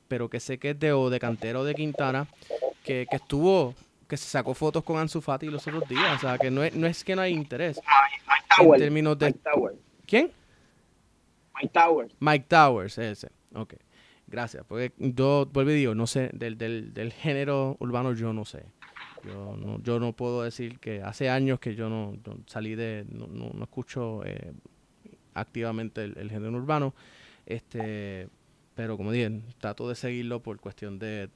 pero 0.07 0.29
que 0.29 0.39
sé 0.39 0.57
que 0.57 0.71
es 0.71 0.79
de 0.79 0.93
o 0.93 1.09
de 1.09 1.19
Cantero 1.19 1.63
de 1.63 1.73
Quintana, 1.73 2.27
que, 2.83 3.07
que 3.09 3.15
estuvo 3.15 3.73
que 4.07 4.17
se 4.17 4.29
sacó 4.29 4.53
fotos 4.53 4.83
con 4.83 4.97
Ansu 4.97 5.21
Fati 5.21 5.47
los 5.47 5.65
otros 5.67 5.87
días. 5.89 6.17
O 6.17 6.19
sea, 6.19 6.37
que 6.37 6.51
no 6.51 6.63
es, 6.63 6.75
no 6.75 6.87
es 6.87 7.03
que 7.03 7.15
no 7.15 7.21
hay 7.21 7.33
interés. 7.33 7.77
Mike, 7.77 8.73
en 8.73 8.79
términos 8.79 9.17
de... 9.17 9.35
¿Quién? 10.05 10.31
Mike 11.55 11.71
Towers. 11.73 12.13
Mike 12.19 12.45
Towers, 12.47 12.97
ese. 12.97 13.29
Ok. 13.53 13.73
Gracias. 14.27 14.65
Porque 14.67 14.93
yo, 14.97 15.47
vuelvo 15.51 15.71
y 15.71 15.75
digo, 15.75 15.95
no 15.95 16.07
sé, 16.07 16.29
del, 16.33 16.57
del, 16.57 16.93
del 16.93 17.13
género 17.13 17.77
urbano 17.79 18.13
yo 18.13 18.33
no 18.33 18.45
sé. 18.45 18.65
Yo 19.23 19.55
no, 19.57 19.81
yo 19.81 19.99
no 19.99 20.13
puedo 20.13 20.43
decir 20.43 20.79
que 20.79 21.01
hace 21.01 21.29
años 21.29 21.59
que 21.59 21.75
yo 21.75 21.89
no, 21.89 22.17
salí 22.45 22.75
de, 22.75 23.05
no, 23.09 23.27
no, 23.27 23.63
escucho 23.63 24.23
eh, 24.23 24.53
activamente 25.33 26.03
el, 26.03 26.17
el, 26.17 26.29
género 26.29 26.57
urbano. 26.57 26.93
Este, 27.45 28.29
pero 28.75 28.97
como 28.97 29.11
dije, 29.11 29.41
trato 29.59 29.89
de 29.89 29.95
seguirlo 29.95 30.41
por 30.43 30.59
cuestión 30.59 30.99
de, 30.99 31.29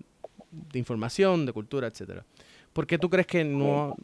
de 0.51 0.79
información, 0.79 1.45
de 1.45 1.53
cultura, 1.53 1.87
etcétera. 1.87 2.25
¿Por 2.73 2.85
qué 2.85 2.97
tú 2.99 3.09
crees 3.09 3.25
que 3.25 3.43
no 3.43 3.95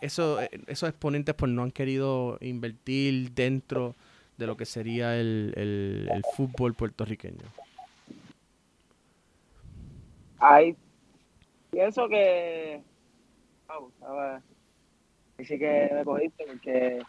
eso, 0.00 0.38
esos 0.66 0.88
exponentes 0.88 1.34
pues 1.34 1.50
no 1.52 1.62
han 1.62 1.70
querido 1.70 2.38
invertir 2.40 3.32
dentro 3.32 3.94
de 4.36 4.46
lo 4.46 4.56
que 4.56 4.64
sería 4.64 5.18
el, 5.18 5.52
el, 5.56 6.22
fútbol 6.36 6.74
puertorriqueño? 6.74 7.44
Ay, 10.40 10.74
pienso 11.70 12.08
que... 12.08 12.82
Vamos, 13.68 13.92
a 14.02 14.12
ver. 14.12 14.42
Sí 15.46 15.58
que 15.58 15.90
me 15.92 16.04
cogiste 16.04 16.44
porque... 16.46 17.02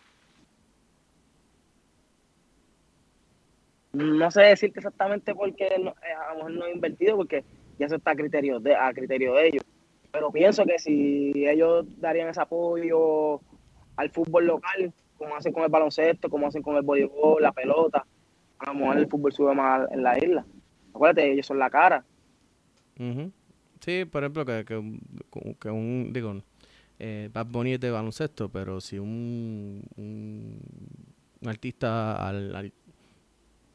No 3.93 4.31
sé 4.31 4.41
decirte 4.41 4.79
exactamente 4.79 5.33
por 5.35 5.53
qué 5.55 5.77
no, 5.81 5.91
eh, 5.91 6.13
a 6.13 6.31
lo 6.31 6.37
mejor 6.37 6.51
no 6.51 6.65
he 6.65 6.73
invertido, 6.73 7.17
porque 7.17 7.43
ya 7.77 7.87
eso 7.87 7.95
está 7.95 8.11
a 8.11 8.15
criterio 8.15 8.59
de, 8.59 8.75
a 8.75 8.93
criterio 8.93 9.33
de 9.33 9.47
ellos. 9.47 9.63
Pero 10.11 10.31
pienso 10.31 10.65
que 10.65 10.79
si 10.79 11.31
ellos 11.47 11.85
darían 11.99 12.29
ese 12.29 12.41
apoyo 12.41 13.41
al 13.97 14.09
fútbol 14.09 14.45
local, 14.45 14.93
como 15.17 15.35
hacen 15.35 15.51
con 15.51 15.63
el 15.63 15.69
baloncesto, 15.69 16.29
como 16.29 16.47
hacen 16.47 16.61
con 16.61 16.77
el 16.77 16.83
voleibol, 16.83 17.41
la 17.41 17.51
pelota, 17.51 18.05
a 18.59 18.65
lo 18.67 18.73
mejor 18.73 18.97
el 18.97 19.07
fútbol 19.07 19.33
sube 19.33 19.53
más 19.55 19.89
en 19.91 20.03
la 20.03 20.17
isla. 20.17 20.45
Acuérdate, 20.93 21.31
ellos 21.31 21.45
son 21.45 21.59
la 21.59 21.69
cara. 21.69 22.05
Sí, 23.79 24.05
por 24.05 24.23
ejemplo, 24.23 24.45
que, 24.45 24.63
que, 24.65 25.69
un, 25.69 26.11
digo, 26.13 26.41
eh, 26.99 27.29
Bad 27.33 27.47
Bunny 27.47 27.73
es 27.73 27.79
de 27.79 27.89
baloncesto, 27.89 28.49
pero 28.49 28.79
si 28.79 28.99
un, 28.99 29.83
un, 29.97 30.59
artista 31.47 32.27
al, 32.27 32.71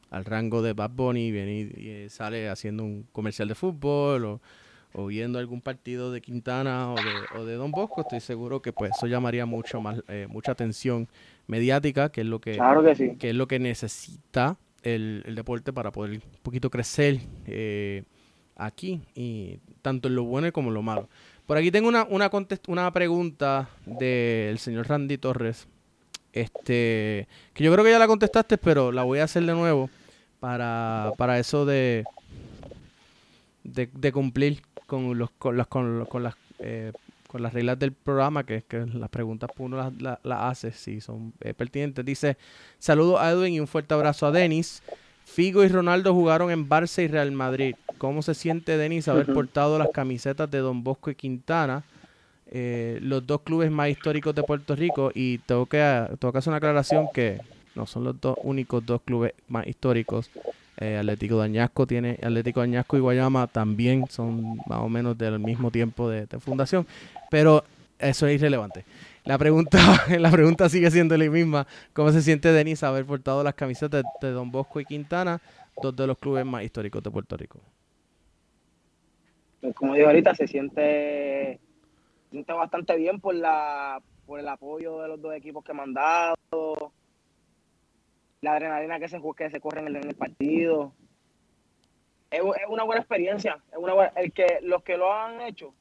al, 0.09 0.25
rango 0.25 0.61
de 0.61 0.73
Bad 0.73 0.91
Bunny 0.91 1.31
viene 1.31 1.59
y, 1.59 2.03
y, 2.05 2.09
sale 2.09 2.47
haciendo 2.47 2.83
un 2.83 3.05
comercial 3.11 3.49
de 3.49 3.55
fútbol 3.55 4.25
o 4.25 4.41
o 4.93 5.05
viendo 5.05 5.39
algún 5.39 5.61
partido 5.61 6.11
de 6.11 6.21
Quintana 6.21 6.93
o 7.35 7.45
de, 7.45 7.53
Don 7.53 7.71
Bosco, 7.71 8.01
estoy 8.01 8.19
seguro 8.19 8.61
que 8.61 8.73
pues 8.73 8.91
eso 8.97 9.05
llamaría 9.05 9.45
mucho 9.45 9.79
más 9.79 10.01
eh, 10.07 10.27
mucha 10.29 10.51
atención 10.51 11.07
mediática, 11.45 12.09
que 12.09 12.21
es 12.21 12.27
lo 12.27 12.39
que, 12.39 12.57
que, 13.19 13.29
es 13.29 13.35
lo 13.35 13.47
que 13.47 13.59
necesita 13.59 14.57
el, 14.81 15.23
deporte 15.35 15.71
para 15.71 15.91
poder 15.91 16.13
un 16.13 16.41
poquito 16.41 16.69
crecer 16.71 17.19
eh, 17.45 18.03
aquí, 18.57 19.01
y 19.15 19.59
tanto 19.81 20.07
en 20.07 20.15
lo 20.15 20.23
bueno 20.23 20.51
como 20.51 20.69
en 20.69 20.73
lo 20.73 20.81
malo. 20.81 21.07
Por 21.45 21.57
aquí 21.57 21.71
tengo 21.71 21.87
una, 21.87 22.05
una, 22.09 22.29
una 22.67 22.91
pregunta 22.91 23.69
del 23.85 24.59
señor 24.59 24.89
Randy 24.89 25.17
Torres, 25.17 25.67
este 26.33 27.27
que 27.53 27.63
yo 27.63 27.71
creo 27.71 27.85
que 27.85 27.91
ya 27.91 27.99
la 27.99 28.07
contestaste, 28.07 28.57
pero 28.57 28.91
la 28.91 29.03
voy 29.03 29.19
a 29.19 29.23
hacer 29.23 29.45
de 29.45 29.53
nuevo 29.53 29.89
para, 30.39 31.13
para 31.17 31.39
eso 31.39 31.65
de, 31.65 32.03
de, 33.63 34.11
cumplir 34.11 34.61
con 34.85 35.17
los 35.17 35.31
con 35.31 35.57
las 35.57 35.67
con, 35.67 36.05
las 36.21 36.35
eh, 36.59 36.91
con 37.27 37.41
las 37.41 37.53
reglas 37.53 37.79
del 37.79 37.93
programa, 37.93 38.45
que 38.45 38.63
que 38.63 38.85
las 38.85 39.09
preguntas 39.09 39.49
uno 39.57 39.77
las, 39.77 40.19
las, 40.23 40.39
hace 40.41 40.71
si 40.71 41.01
son 41.01 41.33
eh, 41.41 41.53
pertinentes. 41.53 42.03
Dice, 42.03 42.37
saludos 42.77 43.19
a 43.21 43.31
Edwin 43.31 43.53
y 43.53 43.59
un 43.59 43.67
fuerte 43.67 43.93
abrazo 43.93 44.27
a 44.27 44.31
Denis. 44.31 44.83
Figo 45.27 45.63
y 45.63 45.67
Ronaldo 45.67 46.13
jugaron 46.13 46.49
en 46.49 46.67
Barça 46.67 47.03
y 47.03 47.07
Real 47.07 47.31
Madrid. 47.31 47.75
¿Cómo 47.97 48.21
se 48.21 48.33
siente 48.33 48.77
Denis 48.77 49.07
haber 49.07 49.31
portado 49.33 49.77
las 49.77 49.89
camisetas 49.89 50.49
de 50.49 50.59
Don 50.59 50.83
Bosco 50.83 51.11
y 51.11 51.15
Quintana? 51.15 51.83
Eh, 52.49 52.97
los 53.01 53.27
dos 53.27 53.41
clubes 53.41 53.69
más 53.69 53.89
históricos 53.89 54.33
de 54.33 54.41
Puerto 54.41 54.75
Rico 54.75 55.11
y 55.13 55.39
tengo 55.39 55.65
que, 55.65 55.77
tengo 56.17 56.31
que 56.31 56.37
hacer 56.37 56.49
una 56.49 56.57
aclaración 56.57 57.07
que 57.13 57.41
no 57.75 57.85
son 57.85 58.05
los 58.05 58.19
dos 58.21 58.37
únicos 58.41 58.85
dos 58.85 59.01
clubes 59.01 59.33
más 59.49 59.67
históricos 59.67 60.31
eh, 60.77 60.97
Atlético 60.97 61.39
de 61.39 61.45
Añasco 61.45 61.85
tiene, 61.85 62.19
Atlético 62.21 62.61
de 62.61 62.65
Añasco 62.65 62.97
y 62.97 62.99
Guayama 63.01 63.47
también 63.47 64.05
son 64.09 64.57
más 64.65 64.79
o 64.79 64.87
menos 64.87 65.17
del 65.17 65.39
mismo 65.39 65.71
tiempo 65.71 66.09
de, 66.09 66.25
fundación, 66.39 66.85
pero 67.29 67.63
eso 67.99 68.27
es 68.27 68.35
irrelevante. 68.35 68.85
La 69.27 69.37
pregunta, 69.37 69.77
la 70.19 70.31
pregunta 70.31 70.69
sigue 70.69 70.89
siendo 70.89 71.17
la 71.17 71.29
misma. 71.29 71.67
¿Cómo 71.91 72.11
se 72.11 72.21
siente 72.21 72.53
Denis 72.53 72.81
haber 72.81 73.05
portado 73.05 73.43
las 73.43 73.55
camisetas 73.55 74.05
de, 74.21 74.31
Don 74.31 74.49
Bosco 74.49 74.79
y 74.79 74.85
Quintana, 74.85 75.41
dos 75.81 75.93
de 75.93 76.07
los 76.07 76.17
clubes 76.17 76.45
más 76.45 76.63
históricos 76.63 77.03
de 77.03 77.11
Puerto 77.11 77.35
Rico? 77.35 77.59
Pues 79.59 79.75
como 79.75 79.95
digo 79.95 80.07
ahorita, 80.07 80.33
se 80.33 80.47
siente, 80.47 81.59
se 82.23 82.29
siente 82.31 82.53
bastante 82.53 82.95
bien 82.95 83.19
por 83.19 83.35
la 83.35 84.01
por 84.25 84.39
el 84.39 84.47
apoyo 84.47 85.01
de 85.01 85.09
los 85.09 85.21
dos 85.21 85.33
equipos 85.35 85.61
que 85.63 85.73
me 85.73 85.81
han 85.81 85.93
dado, 85.93 86.93
la 88.39 88.53
adrenalina 88.53 88.97
que 88.99 89.09
se, 89.09 89.19
que 89.35 89.49
se 89.49 89.59
corre 89.59 89.81
en 89.81 89.93
el, 89.93 90.15
partido. 90.15 90.93
Es, 92.31 92.41
una 92.69 92.83
buena 92.83 93.01
experiencia. 93.01 93.57
Es 93.71 93.77
una 93.77 94.05
el 94.15 94.31
que, 94.31 94.59
los 94.61 94.83
que 94.83 94.95
lo 94.95 95.13
han 95.13 95.41
hecho 95.41 95.73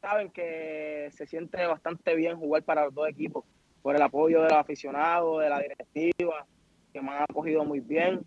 saben 0.00 0.30
que 0.30 1.10
se 1.12 1.26
siente 1.26 1.64
bastante 1.66 2.14
bien 2.14 2.36
jugar 2.36 2.62
para 2.62 2.84
los 2.86 2.94
dos 2.94 3.08
equipos. 3.08 3.44
por 3.82 3.96
el 3.96 4.02
apoyo 4.02 4.42
de 4.42 4.50
los 4.50 4.58
aficionados, 4.58 5.42
de 5.42 5.48
la 5.48 5.58
directiva, 5.58 6.46
que 6.92 7.00
me 7.00 7.10
han 7.12 7.22
acogido 7.22 7.64
muy 7.64 7.80
bien. 7.80 8.20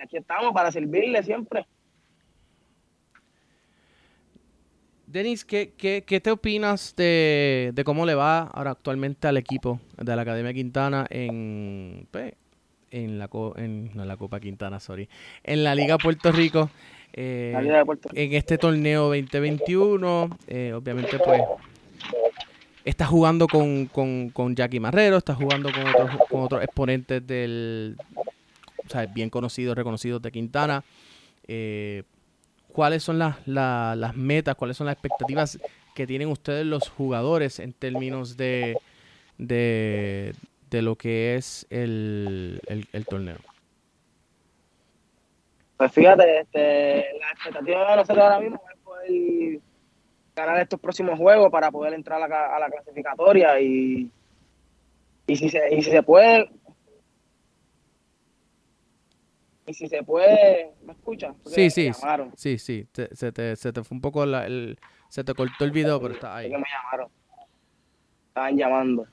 aquí 0.00 0.16
estamos 0.16 0.52
para 0.52 0.72
servirle 0.72 1.22
siempre. 1.22 1.64
Denis, 5.06 5.44
¿qué, 5.44 5.74
qué, 5.76 6.02
qué 6.04 6.20
te 6.20 6.32
opinas 6.32 6.96
de, 6.96 7.80
cómo 7.84 8.04
le 8.04 8.16
va 8.16 8.40
ahora 8.40 8.72
actualmente 8.72 9.28
al 9.28 9.36
equipo 9.36 9.78
de 9.96 10.16
la 10.16 10.22
Academia 10.22 10.52
Quintana 10.52 11.06
en, 11.08 12.08
en, 12.90 13.18
la, 13.20 13.30
en 13.56 13.90
la 13.94 14.16
Copa 14.16 14.40
Quintana, 14.40 14.80
sorry, 14.80 15.08
en 15.44 15.62
la 15.62 15.76
Liga 15.76 15.98
Puerto 15.98 16.32
Rico? 16.32 16.68
Eh, 17.12 17.84
en 18.14 18.32
este 18.32 18.56
torneo 18.56 19.04
2021, 19.08 20.38
eh, 20.46 20.72
obviamente 20.74 21.18
pues 21.18 21.42
está 22.84 23.06
jugando 23.06 23.46
con, 23.46 23.86
con, 23.86 24.30
con, 24.30 24.56
Jackie 24.56 24.80
Marrero, 24.80 25.18
está 25.18 25.34
jugando 25.34 25.70
con 25.72 25.86
otros, 25.86 26.10
con 26.30 26.40
otros 26.40 26.62
exponentes 26.64 27.26
del, 27.26 27.96
o 28.84 28.88
sea, 28.88 29.06
bien 29.06 29.28
conocidos, 29.28 29.76
reconocidos 29.76 30.22
de 30.22 30.32
Quintana. 30.32 30.84
Eh, 31.46 32.04
¿Cuáles 32.68 33.02
son 33.02 33.18
las, 33.18 33.36
las 33.46 34.16
metas, 34.16 34.54
cuáles 34.54 34.78
son 34.78 34.86
las 34.86 34.94
expectativas 34.94 35.58
que 35.94 36.06
tienen 36.06 36.28
ustedes 36.28 36.64
los 36.64 36.88
jugadores 36.88 37.58
en 37.58 37.74
términos 37.74 38.38
de, 38.38 38.78
de, 39.36 40.32
lo 40.70 40.96
que 40.96 41.36
es 41.36 41.66
el, 41.68 42.62
el 42.66 43.04
torneo? 43.04 43.36
Pues 45.82 45.94
fíjate, 45.94 46.42
este, 46.42 47.18
la 47.18 47.30
expectativa 47.32 47.90
de 47.90 47.96
nosotros 47.96 48.18
ahora 48.18 48.38
mismo 48.38 48.62
es 48.72 48.80
poder 48.84 49.60
ganar 50.36 50.60
estos 50.60 50.78
próximos 50.78 51.18
juegos 51.18 51.50
para 51.50 51.72
poder 51.72 51.94
entrar 51.94 52.22
a 52.22 52.28
la, 52.28 52.54
a 52.54 52.60
la 52.60 52.70
clasificatoria 52.70 53.60
y, 53.60 54.08
y, 55.26 55.36
si 55.36 55.48
se, 55.48 55.74
y 55.74 55.82
si 55.82 55.90
se 55.90 56.04
puede 56.04 56.48
y 59.66 59.74
si 59.74 59.88
se 59.88 60.04
puede, 60.04 60.72
¿me 60.84 60.92
escuchas? 60.92 61.34
Sí, 61.46 61.68
sí, 61.68 61.90
sí, 62.36 62.58
sí, 62.58 62.86
se, 62.92 63.32
te, 63.32 63.56
se 63.56 63.72
te 63.72 63.82
fue 63.82 63.96
un 63.96 64.02
poco 64.02 64.24
la, 64.24 64.46
el, 64.46 64.78
se 65.08 65.24
te 65.24 65.34
cortó 65.34 65.64
el 65.64 65.72
video, 65.72 66.00
pero 66.00 66.14
está 66.14 66.36
ahí. 66.36 66.48
me 66.48 66.58
llamaron. 66.58 67.10
Estaban 68.28 68.56
llamando. 68.56 69.06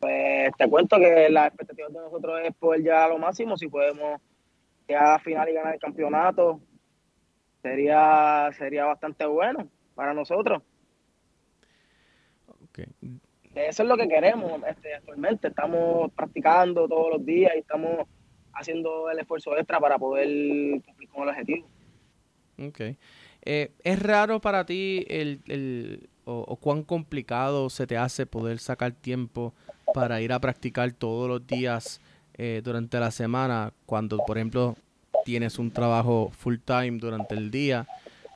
Pues 0.00 0.50
te 0.58 0.68
cuento 0.68 0.98
que 0.98 1.28
la 1.30 1.46
expectativa 1.46 1.86
de 1.86 1.94
nosotros 1.94 2.40
es 2.42 2.52
poder 2.56 2.80
llegar 2.80 3.02
a 3.02 3.08
lo 3.10 3.18
máximo, 3.18 3.56
si 3.56 3.68
podemos 3.68 4.20
a 4.94 5.12
la 5.12 5.18
final 5.18 5.48
y 5.48 5.52
ganar 5.52 5.74
el 5.74 5.80
campeonato, 5.80 6.60
sería, 7.62 8.50
sería 8.56 8.84
bastante 8.84 9.26
bueno 9.26 9.68
para 9.94 10.14
nosotros. 10.14 10.62
Eso 13.54 13.82
es 13.82 13.88
lo 13.88 13.96
que 13.96 14.06
queremos 14.06 14.60
este, 14.68 14.94
actualmente. 14.94 15.48
Estamos 15.48 16.12
practicando 16.12 16.86
todos 16.86 17.14
los 17.14 17.24
días 17.24 17.52
y 17.56 17.60
estamos 17.60 18.06
haciendo 18.52 19.10
el 19.10 19.18
esfuerzo 19.18 19.56
extra 19.56 19.80
para 19.80 19.98
poder 19.98 20.82
cumplir 20.82 21.08
con 21.08 21.22
el 21.22 21.28
objetivo. 21.30 21.66
Okay. 22.68 22.98
Eh, 23.42 23.72
¿Es 23.82 24.02
raro 24.02 24.40
para 24.40 24.66
ti 24.66 25.06
el, 25.08 25.40
el 25.46 26.08
o, 26.24 26.56
cuán 26.56 26.82
complicado 26.82 27.70
se 27.70 27.86
te 27.86 27.96
hace 27.96 28.26
poder 28.26 28.58
sacar 28.58 28.92
tiempo 28.92 29.54
para 29.94 30.20
ir 30.20 30.32
a 30.32 30.40
practicar 30.40 30.92
todos 30.92 31.28
los 31.28 31.46
días 31.46 32.00
eh, 32.38 32.60
durante 32.62 33.00
la 33.00 33.10
semana, 33.10 33.72
cuando 33.86 34.18
por 34.18 34.36
ejemplo 34.36 34.76
tienes 35.24 35.58
un 35.58 35.70
trabajo 35.70 36.30
full 36.36 36.56
time 36.62 36.98
durante 36.98 37.34
el 37.34 37.50
día, 37.50 37.86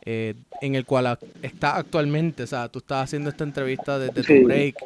eh, 0.02 0.34
en 0.62 0.74
el 0.74 0.86
cual 0.86 1.18
estás 1.42 1.76
actualmente, 1.76 2.44
o 2.44 2.46
sea, 2.46 2.68
tú 2.68 2.78
estás 2.78 3.04
haciendo 3.04 3.28
esta 3.28 3.44
entrevista 3.44 3.98
desde 3.98 4.22
tu 4.22 4.46
break, 4.46 4.76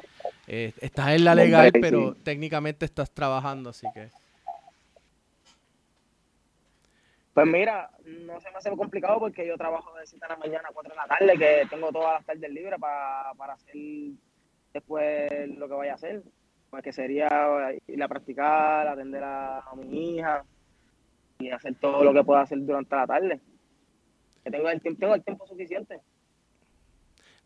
eh, 0.49 0.73
estás 0.81 1.11
en 1.11 1.25
la 1.25 1.35
legal, 1.37 1.71
pero 1.81 2.17
técnicamente 2.25 2.85
estás 2.85 3.11
trabajando, 3.11 3.71
así 3.71 3.87
que... 3.95 4.09
Pues 7.35 7.47
mira, 7.47 7.91
no 8.05 8.41
se 8.41 8.51
me 8.51 8.57
hace 8.59 8.71
complicado 8.71 9.19
porque 9.21 9.47
yo 9.47 9.57
trabajo 9.57 9.93
de 9.97 10.07
7 10.07 10.25
de 10.25 10.29
la 10.29 10.37
mañana 10.37 10.69
a 10.69 10.73
4 10.73 10.91
de 10.91 10.97
la 10.97 11.07
tarde, 11.07 11.39
que 11.39 11.67
tengo 11.69 11.91
todas 11.93 12.15
las 12.15 12.25
tardes 12.27 12.51
libres 12.51 12.79
para, 12.81 13.33
para 13.37 13.55
hacer 13.55 13.75
después 14.73 15.49
lo 15.57 15.69
que 15.69 15.75
vaya 15.75 15.93
a 15.93 15.95
hacer 15.95 16.23
pues 16.75 16.83
que 16.83 16.93
sería 16.93 17.29
ir 17.87 18.03
a 18.03 18.09
practicar, 18.09 18.89
atender 18.89 19.23
a, 19.23 19.63
mi 19.77 20.17
hija 20.17 20.45
y 21.39 21.49
hacer 21.51 21.77
todo 21.77 22.03
lo 22.03 22.13
que 22.13 22.25
pueda 22.25 22.41
hacer 22.41 22.59
durante 22.67 22.97
la 22.97 23.07
tarde. 23.07 23.41
Que 24.43 24.51
tengo 24.51 24.69
el 24.69 24.83
tiempo 25.23 25.47
suficiente. 25.47 26.01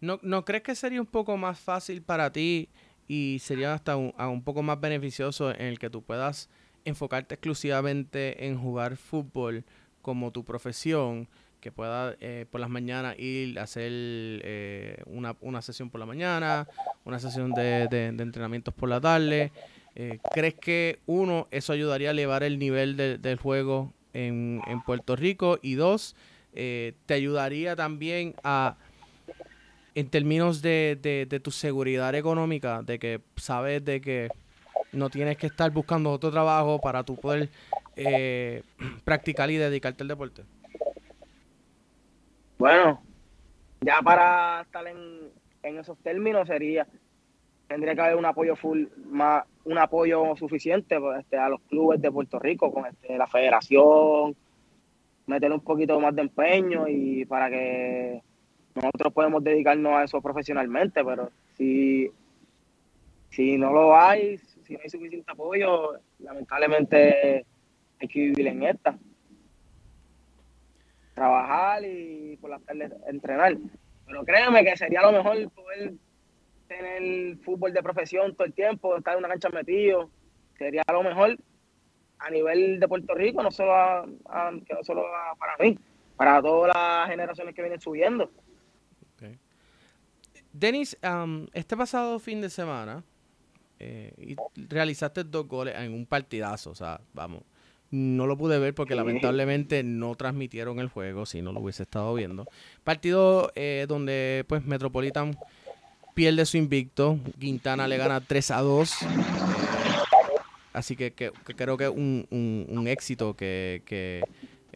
¿No, 0.01 0.19
¿No 0.23 0.47
crees 0.47 0.62
que 0.62 0.75
sería 0.75 0.99
un 0.99 1.07
poco 1.07 1.37
más 1.37 1.61
fácil 1.61 2.01
para 2.01 2.33
ti 2.33 2.71
y 3.07 3.37
sería 3.41 3.75
hasta 3.75 3.99
un, 3.99 4.14
un 4.19 4.43
poco 4.43 4.62
más 4.62 4.81
beneficioso 4.81 5.51
en 5.51 5.67
el 5.67 5.79
que 5.79 5.91
tú 5.91 6.01
puedas 6.01 6.49
enfocarte 6.87 7.35
exclusivamente 7.35 8.47
en 8.47 8.59
jugar 8.59 8.97
fútbol 8.97 9.62
como 10.01 10.33
tu 10.33 10.43
profesión? 10.43 11.29
Que 11.61 11.73
pueda 11.73 12.14
eh, 12.21 12.47
por 12.51 12.61
las 12.61 12.71
mañanas 12.71 13.18
ir 13.18 13.59
a 13.59 13.64
hacer 13.64 13.90
eh, 13.92 15.03
una, 15.07 15.37
una, 15.40 15.62
sesión 15.62 15.90
por 15.90 15.99
la 15.99 16.07
mañana, 16.07 16.68
una 17.05 17.18
sesión 17.18 17.53
de, 17.53 17.88
de, 17.88 18.07
entrenamientos 18.07 18.73
por 18.75 18.88
la 18.88 19.01
tarde. 19.01 19.53
Eh, 19.94 20.18
¿Crees 20.33 20.55
que 20.55 21.01
uno, 21.07 21.49
eso 21.51 21.73
ayudaría 21.73 22.09
a 22.09 22.12
elevar 22.12 22.42
el 22.42 22.59
nivel 22.59 22.97
del 22.97 23.37
juego 23.37 23.92
en, 24.12 24.61
en, 24.66 24.83
Puerto 24.83 25.16
Rico? 25.16 25.59
Y 25.61 25.75
dos, 25.75 26.14
te 26.53 26.94
ayudaría 27.14 27.75
también 27.75 28.35
a, 28.44 28.77
en 29.94 30.09
términos 30.09 30.62
de, 30.62 31.40
tu 31.42 31.51
seguridad 31.51 32.14
económica, 32.14 32.83
de 32.83 32.99
que 32.99 33.21
sabes 33.37 33.85
de 33.85 34.01
que 34.01 34.29
no 34.92 35.11
tienes 35.11 35.37
que 35.37 35.49
estar 35.49 35.71
buscando 35.73 36.12
otro 36.12 36.31
trabajo 36.31 36.81
para 36.81 37.03
tú 37.03 37.16
poder 37.16 37.49
practicar 39.05 39.51
y 39.51 39.57
dedicarte 39.57 40.05
al 40.05 40.09
deporte? 40.09 40.44
Bueno, 42.59 43.01
ya 43.81 44.03
para 44.03 44.62
estar 44.62 44.85
en, 44.88 45.31
esos 45.62 45.97
términos 45.99 46.49
sería 46.49 46.87
tendría 47.68 47.94
que 47.94 48.01
haber 48.01 48.16
un 48.16 48.25
apoyo 48.25 48.57
full 48.57 48.87
más 49.11 49.44
un 49.64 49.77
apoyo 49.79 50.35
suficiente 50.35 50.99
pues, 50.99 51.21
este, 51.21 51.37
a 51.37 51.51
los 51.51 51.61
clubes 51.62 52.01
de 52.01 52.11
Puerto 52.11 52.38
Rico 52.38 52.73
con 52.73 52.87
este, 52.87 53.16
la 53.18 53.27
federación 53.27 54.35
meter 55.27 55.53
un 55.53 55.61
poquito 55.61 56.01
más 56.01 56.16
de 56.16 56.23
empeño 56.23 56.88
y 56.88 57.27
para 57.27 57.51
que 57.51 58.23
nosotros 58.75 59.12
podemos 59.12 59.44
dedicarnos 59.44 59.92
a 59.92 60.05
eso 60.05 60.23
profesionalmente 60.23 61.05
pero 61.05 61.31
si 61.57 62.11
si 63.29 63.59
no 63.59 63.71
lo 63.71 63.94
hay 63.94 64.38
si 64.38 64.73
no 64.73 64.81
hay 64.83 64.88
suficiente 64.88 65.31
apoyo 65.31 66.01
lamentablemente 66.21 67.44
hay 68.01 68.09
que 68.09 68.21
vivir 68.21 68.47
en 68.47 68.62
esta 68.62 68.99
trabajar 71.18 71.85
y 71.85 72.37
por 72.40 72.50
las 72.50 72.62
tardes 72.62 72.92
entrenar. 73.07 73.57
Pero 74.07 74.24
créeme 74.24 74.64
que 74.64 74.76
sería 74.76 75.02
lo 75.02 75.12
mejor 75.12 75.50
poder 75.50 75.94
tener 76.66 77.37
fútbol 77.38 77.72
de 77.72 77.83
profesión 77.83 78.35
todo 78.35 78.46
el 78.46 78.52
tiempo, 78.52 78.96
estar 78.96 79.14
en 79.14 79.18
una 79.18 79.28
cancha 79.28 79.48
metido. 79.50 80.11
Sería 80.57 80.83
lo 80.90 81.02
mejor 81.02 81.37
a 82.18 82.31
nivel 82.31 82.81
de 82.81 82.88
Puerto 82.88 83.14
Rico, 83.14 83.42
no 83.42 83.50
solo, 83.50 84.07
no 84.07 84.83
solo 84.83 85.04
para 85.38 85.57
mí, 85.59 85.78
para 86.16 86.42
todas 86.42 86.74
las 86.74 87.09
generaciones 87.09 87.54
que 87.54 87.62
vienen 87.62 87.81
subiendo. 87.81 88.31
Denis, 90.52 90.98
este 91.52 91.76
pasado 91.76 92.18
fin 92.18 92.40
de 92.40 92.50
semana 92.50 93.04
eh, 93.78 94.35
realizaste 94.57 95.22
dos 95.22 95.46
goles 95.46 95.74
en 95.76 95.92
un 95.92 96.07
partidazo, 96.07 96.70
o 96.70 96.74
sea, 96.74 97.00
vamos, 97.12 97.42
no 97.90 98.27
lo 98.27 98.37
pude 98.37 98.59
ver 98.59 98.74
porque 98.74 98.94
lamentablemente 98.94 99.83
no 99.83 100.14
transmitieron 100.14 100.79
el 100.79 100.88
juego, 100.88 101.27
si 101.27 101.40
no 101.40 101.53
lo 101.53 101.61
hubiese 101.61 101.85
estado 101.85 102.12
viendo. 102.14 102.46
Partido 102.85 103.51
eh, 103.55 103.87
donde 103.88 104.44
pues 104.46 104.64
Metropolitan 104.64 105.38
pierde 106.14 106.44
su 106.44 106.57
invicto, 106.57 107.18
Quintana 107.38 107.88
le 107.88 107.96
gana 107.96 108.20
3 108.20 108.51
a 108.51 108.61
2. 108.61 109.03
Eh, 109.03 109.07
así 110.72 110.96
que, 110.96 111.12
creo 111.12 111.77
que 111.77 111.85
es 111.85 111.90
un, 111.90 112.85
éxito 112.88 113.35
que, 113.35 114.22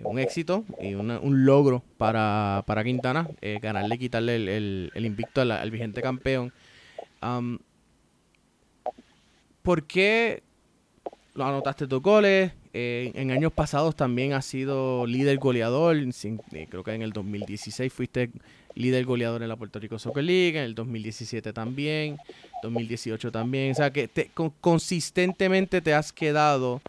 un 0.03 0.19
éxito 0.19 0.65
y 0.81 0.95
un 0.95 1.45
logro 1.45 1.83
para, 1.99 2.65
para 2.67 2.83
Quintana, 2.83 3.29
eh, 3.43 3.59
ganarle 3.61 3.97
y 3.97 3.99
quitarle 3.99 4.37
el, 4.37 4.91
invicto 4.95 5.43
al, 5.43 5.71
vigente 5.71 6.01
campeón. 6.01 6.53
¿Por 9.63 9.85
qué 9.85 10.43
lo 11.35 11.45
anotaste 11.45 11.87
dos 11.87 12.03
goles? 12.03 12.53
Eh, 12.75 13.13
en 13.15 13.31
años 13.31 13.53
pasados 13.53 13.95
también 13.95 14.33
has 14.33 14.47
sido 14.47 15.07
líder 15.07 15.39
goleador. 15.39 15.97
Eh, 15.97 16.67
creo 16.69 16.83
que 16.83 16.95
en 16.95 17.03
el 17.03 17.13
2016 17.13 17.93
fuiste 17.93 18.31
líder 18.75 19.05
goleador 19.05 19.43
en 19.43 19.49
la 19.49 19.57
Puerto 19.57 19.79
Rico 19.79 19.99
Soccer 19.99 20.25
League, 20.25 20.59
en 20.59 20.65
el 20.65 20.75
2017 20.75 21.53
también, 21.53 22.17
2018 22.63 23.31
también. 23.31 23.73
O 23.73 23.75
sea 23.75 23.93
que 23.93 24.09
consistentemente 24.61 25.83
te 25.83 25.93
has 25.93 26.13
quedado 26.13 26.81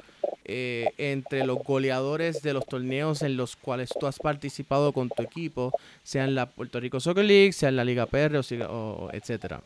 eh, 0.45 0.89
entre 0.97 1.45
los 1.45 1.59
goleadores 1.63 2.41
de 2.41 2.53
los 2.53 2.65
torneos 2.65 3.21
en 3.21 3.37
los 3.37 3.55
cuales 3.55 3.89
tú 3.97 4.07
has 4.07 4.19
participado 4.19 4.91
con 4.91 5.09
tu 5.09 5.23
equipo, 5.23 5.71
sea 6.03 6.25
en 6.25 6.35
la 6.35 6.49
Puerto 6.49 6.81
Rico 6.81 6.99
Soccer 6.99 7.23
League, 7.23 7.53
sea 7.53 7.69
en 7.69 7.77
la 7.77 7.85
Liga 7.85 8.07
PR, 8.07 8.35
o, 8.69 9.09
etcétera. 9.13 9.61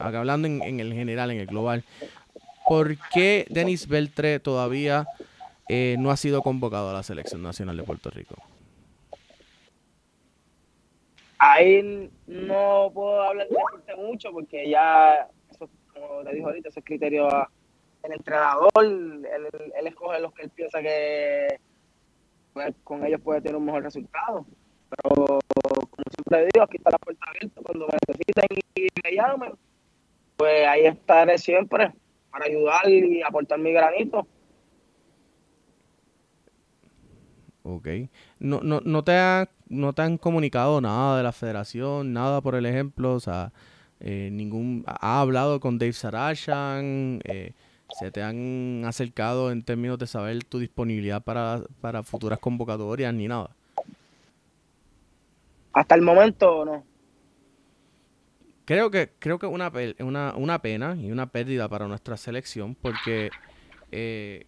Hablando 0.00 0.48
en, 0.48 0.80
el 0.80 0.92
general, 0.92 1.30
en 1.30 1.38
el 1.38 1.46
global. 1.46 1.84
¿Por 2.68 2.96
qué 3.12 3.46
Denis 3.48 3.86
Beltre 3.86 4.40
todavía 4.40 5.06
eh, 5.74 5.96
no 5.98 6.10
ha 6.10 6.18
sido 6.18 6.42
convocado 6.42 6.90
a 6.90 6.92
la 6.92 7.02
selección 7.02 7.42
nacional 7.42 7.78
de 7.78 7.82
Puerto 7.82 8.10
Rico? 8.10 8.34
Ahí 11.38 12.10
no 12.26 12.90
puedo 12.92 13.22
hablar 13.22 13.48
de 13.48 13.96
mucho 13.96 14.30
porque 14.32 14.68
ya, 14.68 15.30
eso, 15.50 15.70
como 15.94 16.24
te 16.24 16.34
dijo 16.34 16.48
ahorita, 16.48 16.68
ese 16.68 16.80
es 16.80 16.84
criterio 16.84 17.26
el 18.02 18.12
entrenador, 18.12 18.70
él, 18.76 19.26
escoge 19.86 20.20
los 20.20 20.34
que 20.34 20.42
él 20.42 20.50
piensa 20.50 20.82
que 20.82 21.58
con 22.84 23.06
ellos 23.06 23.22
puede 23.22 23.40
tener 23.40 23.56
un 23.56 23.64
mejor 23.64 23.82
resultado. 23.82 24.44
Pero 24.90 25.40
como 25.48 26.04
siempre 26.10 26.48
digo, 26.52 26.64
aquí 26.64 26.76
está 26.76 26.90
la 26.90 26.98
puerta 26.98 27.24
abierta 27.30 27.62
cuando 27.62 27.86
me 27.86 27.94
necesiten 28.06 28.58
y 28.74 28.88
me 29.02 29.16
llamen, 29.16 29.52
pues 30.36 30.66
ahí 30.66 30.84
estaré 30.84 31.38
siempre 31.38 31.94
para 32.30 32.44
ayudar 32.44 32.86
y 32.90 33.22
aportar 33.22 33.58
mi 33.58 33.72
granito. 33.72 34.26
Ok. 37.62 37.88
No, 38.38 38.60
no, 38.62 38.80
no, 38.84 39.04
te 39.04 39.12
ha, 39.12 39.48
no 39.68 39.92
te 39.92 40.02
han 40.02 40.18
comunicado 40.18 40.80
nada 40.80 41.16
de 41.16 41.22
la 41.22 41.32
federación, 41.32 42.12
nada 42.12 42.40
por 42.40 42.54
el 42.54 42.66
ejemplo, 42.66 43.14
o 43.14 43.20
sea, 43.20 43.52
eh, 44.00 44.30
ningún, 44.32 44.84
ha 44.86 45.20
hablado 45.20 45.60
con 45.60 45.78
Dave 45.78 45.92
Sarachan, 45.92 47.20
eh, 47.24 47.52
se 47.98 48.10
te 48.10 48.22
han 48.22 48.82
acercado 48.84 49.52
en 49.52 49.62
términos 49.62 49.98
de 49.98 50.06
saber 50.06 50.42
tu 50.44 50.58
disponibilidad 50.58 51.22
para, 51.22 51.62
para 51.80 52.02
futuras 52.02 52.38
convocatorias 52.38 53.14
ni 53.14 53.28
nada. 53.28 53.50
Hasta 55.72 55.94
el 55.94 56.02
momento 56.02 56.64
no. 56.64 56.84
Creo 58.64 58.90
que 58.90 59.10
creo 59.18 59.38
que 59.38 59.46
una, 59.46 59.72
una, 59.98 60.34
una 60.36 60.62
pena 60.62 60.96
y 60.96 61.10
una 61.10 61.26
pérdida 61.26 61.68
para 61.68 61.88
nuestra 61.88 62.16
selección 62.16 62.74
porque 62.74 63.30
eh, 63.90 64.46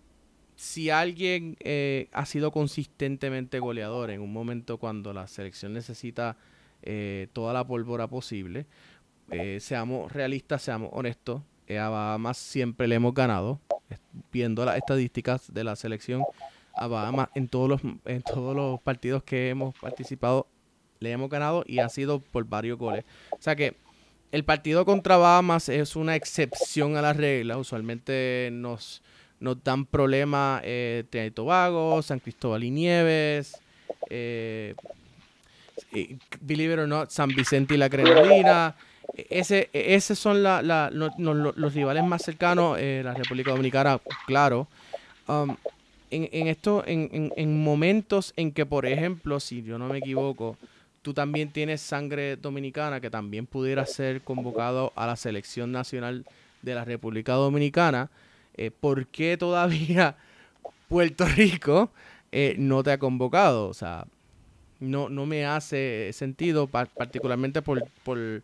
si 0.57 0.91
alguien 0.91 1.57
eh, 1.61 2.09
ha 2.13 2.27
sido 2.27 2.51
consistentemente 2.51 3.59
goleador 3.59 4.11
en 4.11 4.21
un 4.21 4.33
momento 4.33 4.79
cuando 4.79 5.13
la 5.13 5.27
selección 5.27 5.73
necesita 5.73 6.37
eh, 6.83 7.29
toda 7.33 7.53
la 7.53 7.67
pólvora 7.67 8.07
posible, 8.07 8.67
eh, 9.31 9.59
seamos 9.61 10.13
realistas, 10.13 10.63
seamos 10.63 10.91
honestos, 10.93 11.43
a 11.69 11.89
Bahamas 11.89 12.37
siempre 12.37 12.87
le 12.87 12.97
hemos 12.97 13.15
ganado, 13.15 13.59
viendo 14.31 14.65
las 14.65 14.77
estadísticas 14.77 15.53
de 15.53 15.65
la 15.65 15.77
selección, 15.77 16.23
a 16.75 16.87
Bahamas 16.87 17.29
en 17.35 17.49
todos 17.49 17.69
los, 17.69 17.81
en 18.05 18.23
todos 18.23 18.55
los 18.55 18.81
partidos 18.81 19.23
que 19.23 19.49
hemos 19.49 19.75
participado 19.79 20.47
le 21.01 21.13
hemos 21.13 21.31
ganado 21.31 21.65
y 21.67 21.79
ha 21.79 21.89
sido 21.89 22.21
por 22.21 22.45
varios 22.47 22.79
goles. 22.79 23.05
O 23.33 23.41
sea 23.41 23.57
que 23.57 23.77
el 24.33 24.45
partido 24.45 24.85
contra 24.85 25.17
Bahamas 25.17 25.69
es 25.69 25.97
una 25.97 26.17
excepción 26.17 26.97
a 26.97 27.03
la 27.03 27.13
regla, 27.13 27.57
usualmente 27.57 28.49
nos 28.53 29.03
nos 29.41 29.63
dan 29.63 29.85
problemas 29.87 30.63
eh, 30.65 31.05
Trinidad 31.11 31.31
y 31.31 31.31
Tobago, 31.33 32.03
San 32.03 32.19
Cristóbal 32.19 32.65
y 32.65 32.71
Nieves, 32.71 33.61
eh, 34.11 34.75
believe 36.41 36.75
it 36.75 36.81
or 36.81 36.89
not, 36.89 37.11
San 37.11 37.29
Vicente 37.29 37.75
y 37.75 37.77
la 37.77 37.89
Grenadina. 37.89 38.75
Ese, 39.17 39.69
esos 39.73 40.19
son 40.19 40.43
los 40.43 41.75
rivales 41.75 42.05
más 42.05 42.23
cercanos, 42.23 42.79
eh, 42.81 43.03
la 43.05 43.15
República 43.15 43.51
Dominicana, 43.51 44.01
claro. 44.27 44.67
Um, 45.29 45.57
en, 46.11 46.29
en, 46.33 47.33
en, 47.37 47.65
momentos 47.65 48.33
en 48.37 48.53
que, 48.53 48.67
por 48.67 48.87
ejemplo, 48.87 49.41
si 49.41 49.63
yo 49.63 49.79
no 49.79 49.89
me 49.89 49.99
equivoco, 49.99 50.57
tú 51.03 51.13
también 51.13 51.51
tienes 51.51 51.81
sangre 51.81 52.37
dominicana 52.37 53.01
que 53.01 53.11
también 53.11 53.47
pudiera 53.47 53.85
ser 53.85 54.23
convocado 54.23 54.93
a 54.97 55.07
la 55.07 55.17
selección 55.17 55.73
nacional 55.73 56.25
de 56.63 56.75
la 56.75 56.85
República 56.85 57.35
Dominicana, 57.35 58.11
eh, 58.57 58.71
¿por 58.71 59.07
qué 59.07 59.37
todavía 59.37 60.17
Puerto 60.89 61.27
Rico 61.27 61.91
eh, 62.33 62.55
no 62.59 62.83
te 62.83 62.93
ha 62.93 62.99
convocado? 62.99 63.69
O 63.69 63.75
sea, 63.75 64.07
no, 64.81 65.09
no 65.09 65.27
me 65.27 65.47
hace 65.47 66.11
sentido, 66.13 66.67
particularmente 66.67 67.63
por, 67.63 67.85
por, 68.03 68.43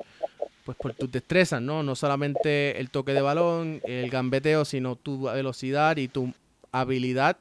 pues 0.64 0.76
por 0.78 0.94
tus 0.94 1.10
destrezas, 1.10 1.60
¿no? 1.60 1.82
No 1.82 1.94
solamente 1.94 2.80
el 2.80 2.90
toque 2.90 3.12
de 3.12 3.22
balón, 3.22 3.80
el 3.84 4.10
gambeteo, 4.10 4.64
sino 4.64 4.96
tu 4.96 5.22
velocidad 5.22 5.96
y 5.96 6.08
tu 6.08 6.32
habilidad, 6.72 7.36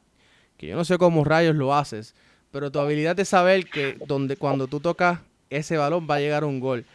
que 0.58 0.68
yo 0.68 0.76
no 0.76 0.86
sé 0.86 0.98
cómo 0.98 1.24
rayos 1.24 1.56
lo 1.56 1.74
haces, 1.74 2.16
pero 2.52 2.72
tu 2.72 2.80
habilidad 2.80 3.16
de 3.16 3.26
saber 3.26 3.66
que 3.70 3.98
donde 4.06 4.36
cuando 4.36 4.68
tú 4.68 4.80
tocas 4.80 5.20
ese 5.50 5.78
balón 5.78 6.08
va 6.10 6.16
a 6.16 6.20
llegar 6.20 6.44
un 6.44 6.60
gol. 6.60 6.86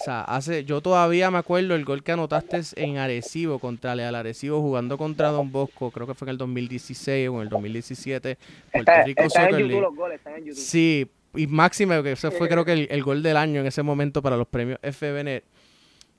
O 0.00 0.04
sea, 0.04 0.22
hace, 0.22 0.64
yo 0.64 0.80
todavía 0.80 1.30
me 1.30 1.38
acuerdo 1.38 1.74
el 1.74 1.84
gol 1.84 2.02
que 2.02 2.12
anotaste 2.12 2.60
en 2.76 2.96
Arecibo 2.96 3.58
contra 3.58 3.94
Leal 3.94 4.14
Arecibo 4.14 4.60
jugando 4.60 4.96
contra 4.96 5.30
Don 5.30 5.52
Bosco, 5.52 5.90
creo 5.90 6.06
que 6.06 6.14
fue 6.14 6.26
en 6.26 6.30
el 6.30 6.38
2016 6.38 7.28
o 7.28 7.36
en 7.36 7.42
el 7.42 7.48
2017. 7.50 8.38
Puerto 8.72 8.92
Rico 9.04 9.22
Soccer 9.28 9.54
en 9.54 9.60
YouTube, 9.60 9.80
los 9.80 9.94
goles, 9.94 10.16
están 10.16 10.34
en 10.36 10.44
YouTube. 10.46 10.62
Sí, 10.62 11.10
y 11.34 11.46
máximo, 11.46 12.02
que 12.02 12.12
ese 12.12 12.30
fue 12.30 12.48
creo 12.48 12.64
que 12.64 12.72
el, 12.90 13.02
gol 13.02 13.22
del 13.22 13.36
año 13.36 13.60
en 13.60 13.66
ese 13.66 13.82
momento 13.82 14.22
para 14.22 14.36
los 14.36 14.48
premios 14.48 14.78
FBN. 14.82 15.42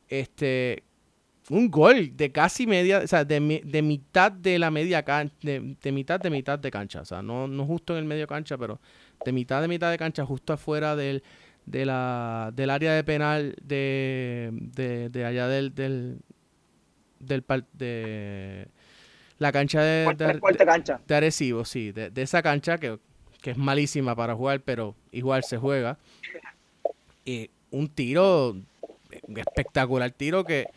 Este, 0.08 0.84
un 1.50 1.70
gol 1.70 2.16
de 2.16 2.32
casi 2.32 2.68
media, 2.68 3.00
o 3.00 3.08
sea, 3.08 3.26
de, 3.26 3.62
de 3.66 3.82
mitad 3.82 4.32
de 4.32 4.60
la 4.60 4.70
media 4.72 5.04
cancha, 5.04 5.36
de, 5.42 5.76
de, 5.82 5.92
mitad 5.92 6.20
de 6.20 6.30
mitad 6.30 6.60
de 6.60 6.72
cancha, 6.72 7.02
o 7.02 7.06
sea, 7.06 7.22
no, 7.22 7.48
no 7.48 7.66
justo 7.66 7.94
en 7.94 8.00
el 8.00 8.06
medio 8.06 8.28
cancha, 8.28 8.58
pero 8.58 8.80
de 9.26 9.32
mitad 9.32 9.62
de 9.62 9.68
mitad 9.68 9.92
de 9.92 9.98
cancha, 9.98 10.26
justo 10.26 10.54
afuera 10.54 10.96
del 10.96 11.24
de 11.66 11.86
la, 11.86 12.52
del 12.54 12.70
área 12.70 12.94
de 12.94 13.04
penal 13.04 13.56
de, 13.62 14.52
de, 15.12 15.26
allá 15.26 15.48
del, 15.48 15.74
del, 15.74 16.20
del 17.20 17.44
de 17.74 18.68
la 19.40 19.52
cancha 19.52 19.82
de, 19.82 20.14
de, 20.16 20.66
cancha. 20.66 21.02
de 21.06 21.16
Arecibo, 21.16 21.66
sí, 21.66 21.92
de, 21.92 22.12
esa 22.16 22.42
cancha 22.42 22.78
que, 22.78 23.00
es 23.44 23.58
malísima 23.58 24.16
para 24.16 24.36
jugar, 24.36 24.62
pero 24.62 24.96
igual 25.12 25.44
se 25.44 25.58
juega. 25.58 25.98
Y 27.26 27.50
un 27.72 27.90
tiro, 27.90 28.52
un 28.52 29.38
espectacular 29.38 30.12
tiro 30.12 30.46
que, 30.46 30.68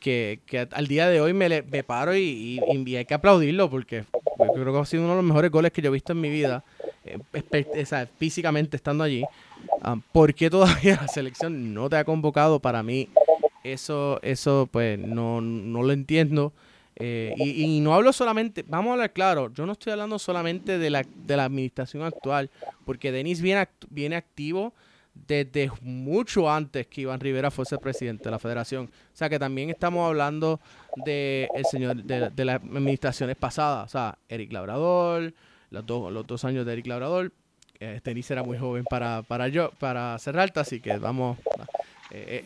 que, 0.00 0.40
que 0.44 0.66
al 0.72 0.88
día 0.88 1.08
de 1.08 1.20
hoy 1.20 1.34
me, 1.34 1.62
me 1.62 1.84
paro 1.84 2.16
y, 2.16 2.60
y, 2.66 2.96
hay 2.96 3.04
que 3.04 3.14
aplaudirlo 3.14 3.70
porque 3.70 4.04
creo 4.54 4.72
que 4.72 4.78
ha 4.80 4.84
sido 4.86 5.04
uno 5.04 5.12
de 5.12 5.16
los 5.18 5.24
mejores 5.24 5.52
goles 5.52 5.70
que 5.70 5.82
yo 5.82 5.90
he 5.90 5.92
visto 5.92 6.12
en 6.12 6.20
mi 6.20 6.30
vida, 6.30 6.64
físicamente 8.18 8.76
estando 8.76 9.04
allí. 9.04 9.24
Ah, 9.82 9.96
¿Por 10.12 10.34
qué 10.34 10.50
todavía 10.50 10.96
la 11.00 11.08
selección 11.08 11.74
no 11.74 11.88
te 11.88 11.96
ha 11.96 12.04
convocado? 12.04 12.60
Para 12.60 12.82
mí, 12.82 13.08
eso, 13.64 14.20
eso 14.22 14.68
pues 14.70 14.98
no, 14.98 15.40
no 15.40 15.82
lo 15.82 15.92
entiendo. 15.92 16.52
Eh, 17.02 17.34
y, 17.38 17.80
no 17.80 17.94
hablo 17.94 18.12
solamente, 18.12 18.62
vamos 18.68 18.90
a 18.90 18.92
hablar 18.92 19.12
claro, 19.14 19.50
yo 19.54 19.64
no 19.64 19.72
estoy 19.72 19.92
hablando 19.92 20.18
solamente 20.18 20.76
de 20.76 20.90
la, 20.90 21.02
de 21.02 21.34
la 21.34 21.46
administración 21.46 22.02
actual, 22.02 22.50
porque 22.84 23.10
Denis 23.10 23.40
viene, 23.40 23.66
viene 23.88 24.16
activo 24.16 24.74
desde 25.14 25.70
mucho 25.80 26.50
antes 26.50 26.86
que 26.88 27.00
Iván 27.00 27.20
Rivera 27.20 27.50
fuese 27.50 27.78
presidente 27.78 28.24
de 28.24 28.30
la 28.32 28.38
federación. 28.38 28.90
O 29.14 29.16
sea 29.16 29.30
que 29.30 29.38
también 29.38 29.70
estamos 29.70 30.06
hablando 30.06 30.60
de 31.06 31.48
el 31.54 31.64
señor 31.64 31.96
de, 31.96 32.28
de 32.28 32.44
las 32.44 32.56
administraciones 32.56 33.36
pasadas, 33.36 33.86
o 33.86 33.88
sea, 33.88 34.18
Eric 34.28 34.52
Labrador, 34.52 35.32
los 35.70 35.86
dos, 35.86 36.12
los 36.12 36.26
dos 36.26 36.44
años 36.44 36.66
de 36.66 36.72
Eric 36.72 36.86
Labrador, 36.86 37.32
este 37.80 38.10
Denis 38.10 38.30
era 38.30 38.42
muy 38.42 38.58
joven 38.58 38.84
para, 38.84 39.22
para 39.22 39.48
yo, 39.48 39.70
para 39.78 40.16
alta, 40.16 40.60
así 40.60 40.80
que 40.80 40.98
vamos. 40.98 41.38
Eh, 42.10 42.44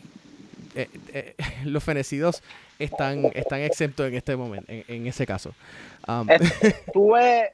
eh, 0.76 0.88
eh, 1.12 1.34
los 1.64 1.82
fenecidos 1.82 2.42
están, 2.78 3.24
están 3.34 3.60
exentos 3.60 4.06
en 4.06 4.14
este 4.14 4.36
momento, 4.36 4.66
en, 4.70 5.06
ese 5.06 5.26
caso. 5.26 5.52
Um, 6.06 6.28
tuve, 6.92 7.52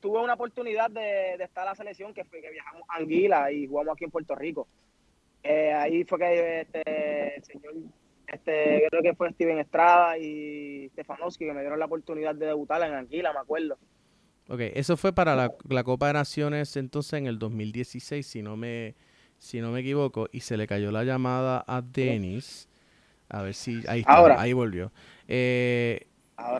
tuve 0.00 0.20
una 0.20 0.34
oportunidad 0.34 0.90
de, 0.90 1.34
estar 1.34 1.62
en 1.64 1.70
la 1.70 1.74
selección 1.74 2.12
que 2.12 2.24
fue 2.24 2.42
que 2.42 2.50
viajamos 2.50 2.82
a 2.88 2.96
Anguila 2.96 3.50
y 3.50 3.66
jugamos 3.66 3.94
aquí 3.94 4.04
en 4.04 4.10
Puerto 4.10 4.34
Rico. 4.34 4.66
ahí 5.42 6.04
fue 6.04 6.18
que 6.18 6.60
este 6.62 7.36
el 7.36 7.44
señor, 7.44 7.74
este, 8.26 8.86
creo 8.90 9.02
que 9.02 9.14
fue 9.14 9.30
Steven 9.32 9.58
Estrada 9.58 10.18
y 10.18 10.88
Stefanowski 10.90 11.46
que 11.46 11.52
me 11.52 11.60
dieron 11.60 11.78
la 11.78 11.86
oportunidad 11.86 12.34
de 12.34 12.46
debutar 12.46 12.82
en 12.82 12.92
Anguila, 12.92 13.32
me 13.32 13.38
acuerdo. 13.38 13.78
Ok, 14.48 14.60
eso 14.74 14.96
fue 14.96 15.12
para 15.12 15.34
la, 15.34 15.82
Copa 15.84 16.06
de 16.08 16.12
Naciones 16.12 16.76
entonces 16.76 17.14
en 17.14 17.26
el 17.26 17.38
2016, 17.38 18.24
si 18.24 18.42
no 18.42 18.56
me 18.56 18.94
si 19.38 19.60
no 19.60 19.70
me 19.70 19.80
equivoco, 19.80 20.28
y 20.32 20.40
se 20.40 20.56
le 20.56 20.66
cayó 20.66 20.90
la 20.90 21.04
llamada 21.04 21.62
a 21.66 21.82
Denis. 21.82 22.68
A 23.28 23.42
ver 23.42 23.54
si 23.54 23.82
ahí 23.88 24.00
está, 24.00 24.40
ahí 24.40 24.52
volvió. 24.52 24.92
Eh, 25.28 26.06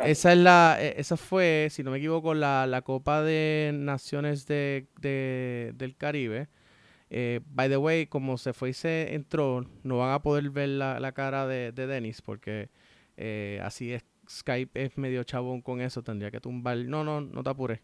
esa 0.05 0.33
es 0.33 0.39
la, 0.39 0.77
e, 0.81 1.01
esa 1.01 1.17
fue, 1.17 1.69
si 1.71 1.83
no 1.83 1.91
me 1.91 1.99
equivoco, 1.99 2.35
la, 2.35 2.67
la 2.67 2.83
Copa 2.83 3.23
de 3.23 3.71
Naciones 3.75 4.47
de, 4.47 4.87
del 5.01 5.97
Caribe. 5.97 6.49
Eh, 7.09 7.41
by 7.47 7.69
the 7.69 7.77
way, 7.77 8.07
como 8.07 8.37
se 8.37 8.53
fue 8.53 8.71
y 8.71 8.73
se 8.73 9.15
entró, 9.15 9.65
no 9.85 9.99
van 9.99 10.13
a 10.13 10.23
poder 10.23 10.51
ver 10.51 10.71
la, 10.71 11.13
cara 11.13 11.47
de, 11.47 11.73
de 11.73 11.87
Denis 11.87 12.21
porque 12.21 12.69
eh, 13.17 13.61
así 13.63 13.93
es 13.93 14.05
Skype 14.29 14.85
es 14.85 14.97
medio 14.99 15.25
chabón 15.25 15.61
con 15.61 15.81
eso, 15.81 16.03
tendría 16.03 16.31
que 16.31 16.41
tumbar. 16.41 16.79
No, 16.79 17.05
no, 17.05 17.21
no 17.21 17.43
te 17.43 17.51
apures. 17.51 17.81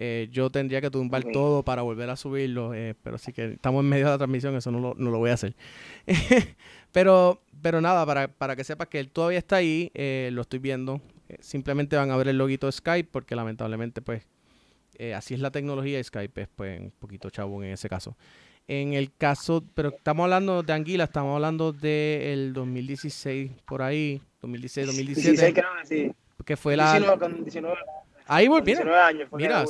Eh, 0.00 0.28
yo 0.30 0.48
tendría 0.48 0.80
que 0.80 0.90
tumbar 0.90 1.24
todo 1.32 1.64
para 1.64 1.82
volver 1.82 2.08
a 2.08 2.14
subirlo, 2.14 2.72
eh, 2.72 2.94
pero 3.02 3.18
sí 3.18 3.32
que 3.32 3.54
estamos 3.54 3.82
en 3.82 3.88
medio 3.88 4.04
de 4.04 4.12
la 4.12 4.18
transmisión, 4.18 4.54
eso 4.54 4.70
no 4.70 4.78
lo, 4.78 4.94
no 4.94 5.10
lo 5.10 5.18
voy 5.18 5.30
a 5.30 5.34
hacer. 5.34 5.56
pero, 6.92 7.42
pero 7.60 7.80
nada, 7.80 8.06
para, 8.06 8.28
para, 8.28 8.54
que 8.54 8.62
sepas 8.62 8.86
que 8.86 9.00
él 9.00 9.10
todavía 9.10 9.40
está 9.40 9.56
ahí, 9.56 9.90
eh, 9.94 10.30
lo 10.32 10.42
estoy 10.42 10.60
viendo. 10.60 11.00
simplemente 11.40 11.96
van 11.96 12.12
a 12.12 12.16
ver 12.16 12.28
el 12.28 12.38
loguito 12.38 12.66
de 12.66 12.72
Skype, 12.72 13.08
porque 13.10 13.34
lamentablemente, 13.34 14.00
pues, 14.00 14.24
así 15.16 15.34
es 15.34 15.40
la 15.40 15.50
tecnología 15.50 15.98
y 15.98 16.04
Skype 16.04 16.42
es, 16.42 16.48
pues, 16.54 16.78
un 16.80 16.92
poquito 16.92 17.28
chabón 17.28 17.64
en 17.64 17.72
ese 17.72 17.88
caso. 17.88 18.16
En 18.68 18.92
el 18.92 19.12
caso, 19.14 19.64
pero 19.74 19.88
estamos 19.88 20.24
hablando 20.24 20.62
de 20.62 20.72
Anguila, 20.74 21.04
estamos 21.04 21.34
hablando 21.34 21.72
del 21.72 22.52
2016, 22.52 23.50
por 23.66 23.80
ahí, 23.80 24.20
2016, 24.42 24.86
2017. 24.88 25.54
que 25.54 26.14
Que 26.44 26.56
fue 26.56 26.76
la... 26.76 26.92
19, 26.98 27.76
Ahí 28.26 28.46
volví. 28.46 28.74
Mira, 29.32 29.64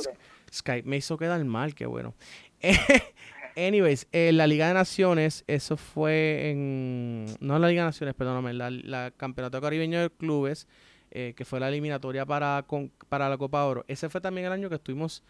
Skype 0.53 0.87
me 0.87 0.97
hizo 0.97 1.17
quedar 1.17 1.43
mal, 1.45 1.73
qué 1.73 1.85
bueno. 1.85 2.13
Anyways, 3.55 4.07
en 4.11 4.37
la 4.37 4.47
Liga 4.47 4.67
de 4.67 4.73
Naciones, 4.73 5.43
eso 5.47 5.77
fue 5.77 6.49
en. 6.49 7.25
No 7.39 7.55
en 7.55 7.61
la 7.61 7.67
Liga 7.69 7.83
de 7.83 7.87
Naciones, 7.87 8.15
perdóname, 8.15 8.53
la, 8.53 8.69
la 8.69 9.11
Campeonato 9.11 9.61
Caribeño 9.61 10.01
de 10.01 10.09
Clubes, 10.09 10.67
eh, 11.11 11.33
que 11.35 11.45
fue 11.45 11.59
la 11.59 11.69
eliminatoria 11.69 12.25
para, 12.25 12.65
para 13.07 13.29
la 13.29 13.37
Copa 13.37 13.65
Oro. 13.65 13.85
Ese 13.87 14.09
fue 14.09 14.19
también 14.21 14.47
el 14.47 14.53
año 14.53 14.69
que 14.69 14.75
estuvimos 14.75 15.23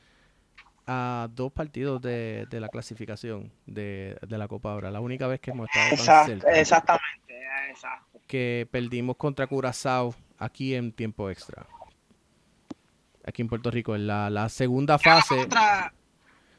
a 0.92 1.28
dos 1.32 1.52
partidos 1.52 2.02
de, 2.02 2.48
la 2.52 2.68
clasificación 2.70 3.52
de, 3.68 4.18
la 4.28 4.48
Copa 4.48 4.74
Oro. 4.74 4.90
La 4.90 5.00
única 5.00 5.28
vez 5.28 5.40
que 5.40 5.52
hemos 5.52 5.70
estado 5.70 6.04
tan 6.04 6.56
Exactamente, 6.56 7.40
exacto. 7.70 8.20
Que 8.26 8.68
perdimos 8.72 9.16
contra 9.16 9.46
Curazao 9.46 10.16
aquí 10.40 10.74
en 10.74 10.92
tiempo 10.92 11.30
extra 11.30 11.68
aquí 13.30 13.44
en 13.44 13.48
Puerto 13.48 13.70
Rico, 13.70 13.96
en 13.96 14.08
la, 14.08 14.30
la 14.30 14.50
segunda 14.50 14.98
fase. 14.98 15.38
Contra, 15.38 15.94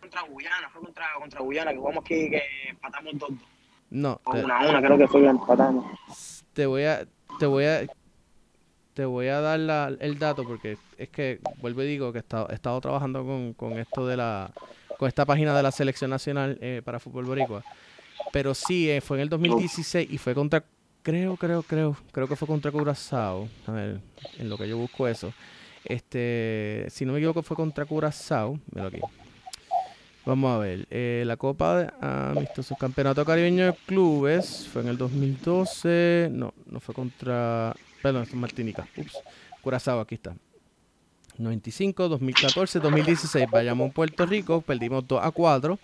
contra 0.01 0.23
Guyana, 0.23 0.71
fue 0.71 0.83
contra, 0.83 1.07
contra 1.19 1.41
Guyana, 1.41 1.73
que 1.73 1.79
jugamos 1.79 2.05
aquí, 2.05 2.31
que 2.31 2.43
empatamos 2.69 3.19
dos. 3.19 3.31
No. 3.91 4.21
Te, 4.31 4.45
una 4.45 4.59
a 4.59 4.69
una, 4.69 4.81
creo 4.81 4.97
que 4.97 5.09
fue 5.09 5.23
que 5.23 5.29
empatamos. 5.29 6.45
Te 6.53 6.67
voy 6.67 6.85
a, 6.85 7.07
te 7.39 7.47
voy 7.47 7.65
a, 7.65 7.87
te 9.01 9.07
voy 9.07 9.29
a 9.29 9.41
dar 9.41 9.59
la, 9.59 9.97
el 9.99 10.19
dato 10.19 10.45
porque 10.45 10.77
es 10.99 11.09
que 11.09 11.41
vuelvo 11.57 11.83
y 11.83 11.87
digo 11.87 12.13
que 12.13 12.19
he 12.19 12.21
estado, 12.21 12.49
he 12.51 12.55
estado 12.55 12.79
trabajando 12.83 13.25
con, 13.25 13.55
con, 13.55 13.79
esto 13.79 14.07
de 14.07 14.15
la, 14.15 14.53
con 14.99 15.09
esta 15.09 15.25
página 15.25 15.57
de 15.57 15.63
la 15.63 15.73
selección 15.73 16.11
nacional 16.11 16.59
eh, 16.61 16.83
para 16.85 17.01
fútbol 17.01 17.25
boricua. 17.25 17.65
Pero 18.31 18.53
sí, 18.53 18.91
eh, 18.91 19.01
fue 19.01 19.17
en 19.17 19.23
el 19.23 19.31
2016 19.31 20.07
y 20.11 20.19
fue 20.19 20.35
contra, 20.35 20.63
creo, 21.03 21.39
creo, 21.39 21.63
creo, 21.63 21.97
creo 22.13 22.29
que 22.29 22.37
fue 22.37 22.47
contra 22.47 22.71
Curazao. 22.71 23.49
A 23.67 23.73
ver, 23.73 24.01
en 24.37 24.51
lo 24.51 24.59
que 24.59 24.69
yo 24.69 24.77
busco 24.77 25.09
eso. 25.09 25.33
Este, 25.83 26.85
si 26.91 27.07
no 27.07 27.15
me 27.15 27.21
equivoco, 27.21 27.43
fue 27.43 27.57
contra 27.57 27.87
Curazao. 27.87 28.61
Mira 28.71 28.89
aquí. 28.89 29.01
Vamos 30.27 30.55
a 30.55 30.59
ver. 30.59 30.87
Eh, 30.91 31.23
la 31.25 31.39
Copa 31.39 31.79
de 31.79 31.91
Amistosos 32.03 32.77
Campeonato 32.79 33.25
Caribeño 33.25 33.65
de 33.65 33.75
Clubes 33.87 34.69
fue 34.71 34.83
en 34.83 34.89
el 34.89 34.99
2012. 34.99 36.29
No, 36.33 36.53
no 36.67 36.81
fue 36.81 36.95
contra. 36.95 37.75
Perdón, 38.03 38.23
es 38.23 38.35
Martinica. 38.35 38.87
Ups. 38.97 39.19
Curazao, 39.63 40.01
aquí 40.01 40.15
está. 40.17 40.35
95, 41.39 42.09
2014, 42.09 42.81
2016. 42.81 43.47
Vayamos 43.51 43.91
a 43.91 43.93
Puerto 43.93 44.27
Rico. 44.27 44.61
Perdimos 44.61 45.07
2 45.07 45.21
a 45.23 45.31
4. 45.31 45.79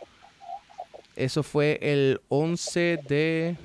Eso 1.14 1.42
fue 1.42 1.78
el 1.80 2.20
11 2.28 3.00
de 3.08 3.56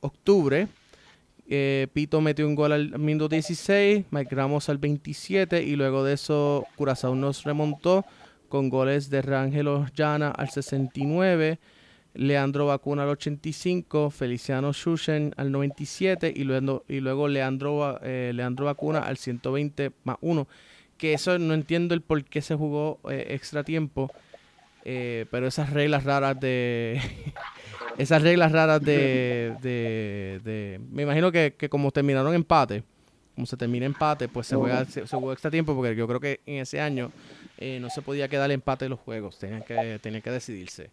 octubre 0.00 0.68
eh, 1.52 1.88
Pito 1.92 2.20
metió 2.20 2.46
un 2.46 2.54
gol 2.54 2.70
al 2.70 2.96
minuto 3.00 3.28
16, 3.28 4.04
Mike 4.12 4.34
Ramos 4.36 4.68
al 4.68 4.78
27 4.78 5.64
y 5.64 5.74
luego 5.74 6.04
de 6.04 6.12
eso 6.12 6.64
Curazao 6.76 7.16
nos 7.16 7.42
remontó 7.42 8.04
con 8.48 8.68
goles 8.68 9.10
de 9.10 9.20
Rangelo 9.20 9.84
Llana 9.92 10.30
al 10.30 10.50
69, 10.50 11.58
Leandro 12.20 12.66
Vacuna 12.66 13.04
al 13.04 13.08
85, 13.08 14.10
Feliciano 14.10 14.72
Shushen 14.74 15.32
al 15.38 15.50
97 15.50 16.30
y 16.36 16.44
luego, 16.44 16.84
y 16.86 17.00
luego 17.00 17.28
Leandro, 17.28 17.98
eh, 18.02 18.32
Leandro 18.34 18.66
Vacuna 18.66 18.98
al 18.98 19.16
120 19.16 19.92
más 20.04 20.18
1. 20.20 20.46
Que 20.98 21.14
eso 21.14 21.38
no 21.38 21.54
entiendo 21.54 21.94
el 21.94 22.02
por 22.02 22.22
qué 22.24 22.42
se 22.42 22.54
jugó 22.54 23.00
eh, 23.10 23.28
extra 23.30 23.64
tiempo, 23.64 24.12
pero 24.84 25.46
esas 25.46 25.70
reglas 25.70 26.04
raras 26.04 26.38
de... 26.38 27.00
esas 27.98 28.20
reglas 28.22 28.52
raras 28.52 28.82
de, 28.82 29.56
de, 29.62 30.78
me 30.90 31.04
imagino 31.04 31.32
que, 31.32 31.54
como 31.70 31.90
terminaron 31.90 32.34
empate, 32.34 32.82
como 33.34 33.46
se 33.46 33.56
termina 33.56 33.86
empate, 33.86 34.28
pues 34.28 34.46
se 34.46 34.56
juega, 34.56 34.84
se, 34.84 35.06
juega 35.06 35.32
extra 35.32 35.50
tiempo, 35.50 35.74
porque 35.74 35.96
yo 35.96 36.06
creo 36.06 36.20
que 36.20 36.40
en 36.44 36.58
ese 36.58 36.80
año 36.82 37.12
eh, 37.58 37.78
no 37.80 37.88
se 37.88 38.02
podía 38.02 38.28
quedar 38.28 38.50
empate 38.50 38.86
en 38.86 38.90
los 38.90 39.00
juegos, 39.00 39.38
tenían 39.38 39.62
que, 39.62 39.98
tenían 40.02 40.22
que 40.22 40.30
decidirse. 40.30 40.90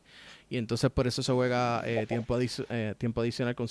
Y 0.50 0.58
entonces 0.58 0.90
por 0.90 1.08
eso 1.08 1.22
se 1.22 1.32
juega 1.34 1.84
eh, 1.86 2.06
tiempo, 2.08 2.38
eh, 2.40 2.96
tiempo 2.98 3.22
adicional, 3.22 3.56
con, 3.56 3.68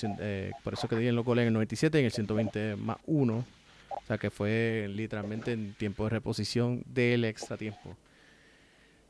por 0.62 0.74
eso 0.74 0.88
que 0.88 0.96
dieron 0.96 1.16
los 1.16 1.24
goles 1.24 1.42
en 1.42 1.48
el 1.48 1.54
97 1.54 1.98
y 1.98 2.00
en 2.00 2.04
el 2.06 2.12
120 2.12 2.76
más 2.76 2.98
1. 3.06 3.44
O 3.88 4.06
sea 4.06 4.18
que 4.18 4.30
fue 4.30 4.86
literalmente 4.90 5.52
en 5.52 5.74
tiempo 5.74 6.04
de 6.04 6.10
reposición 6.10 6.82
del 6.86 7.24
extra 7.24 7.56
tiempo. 7.56 7.96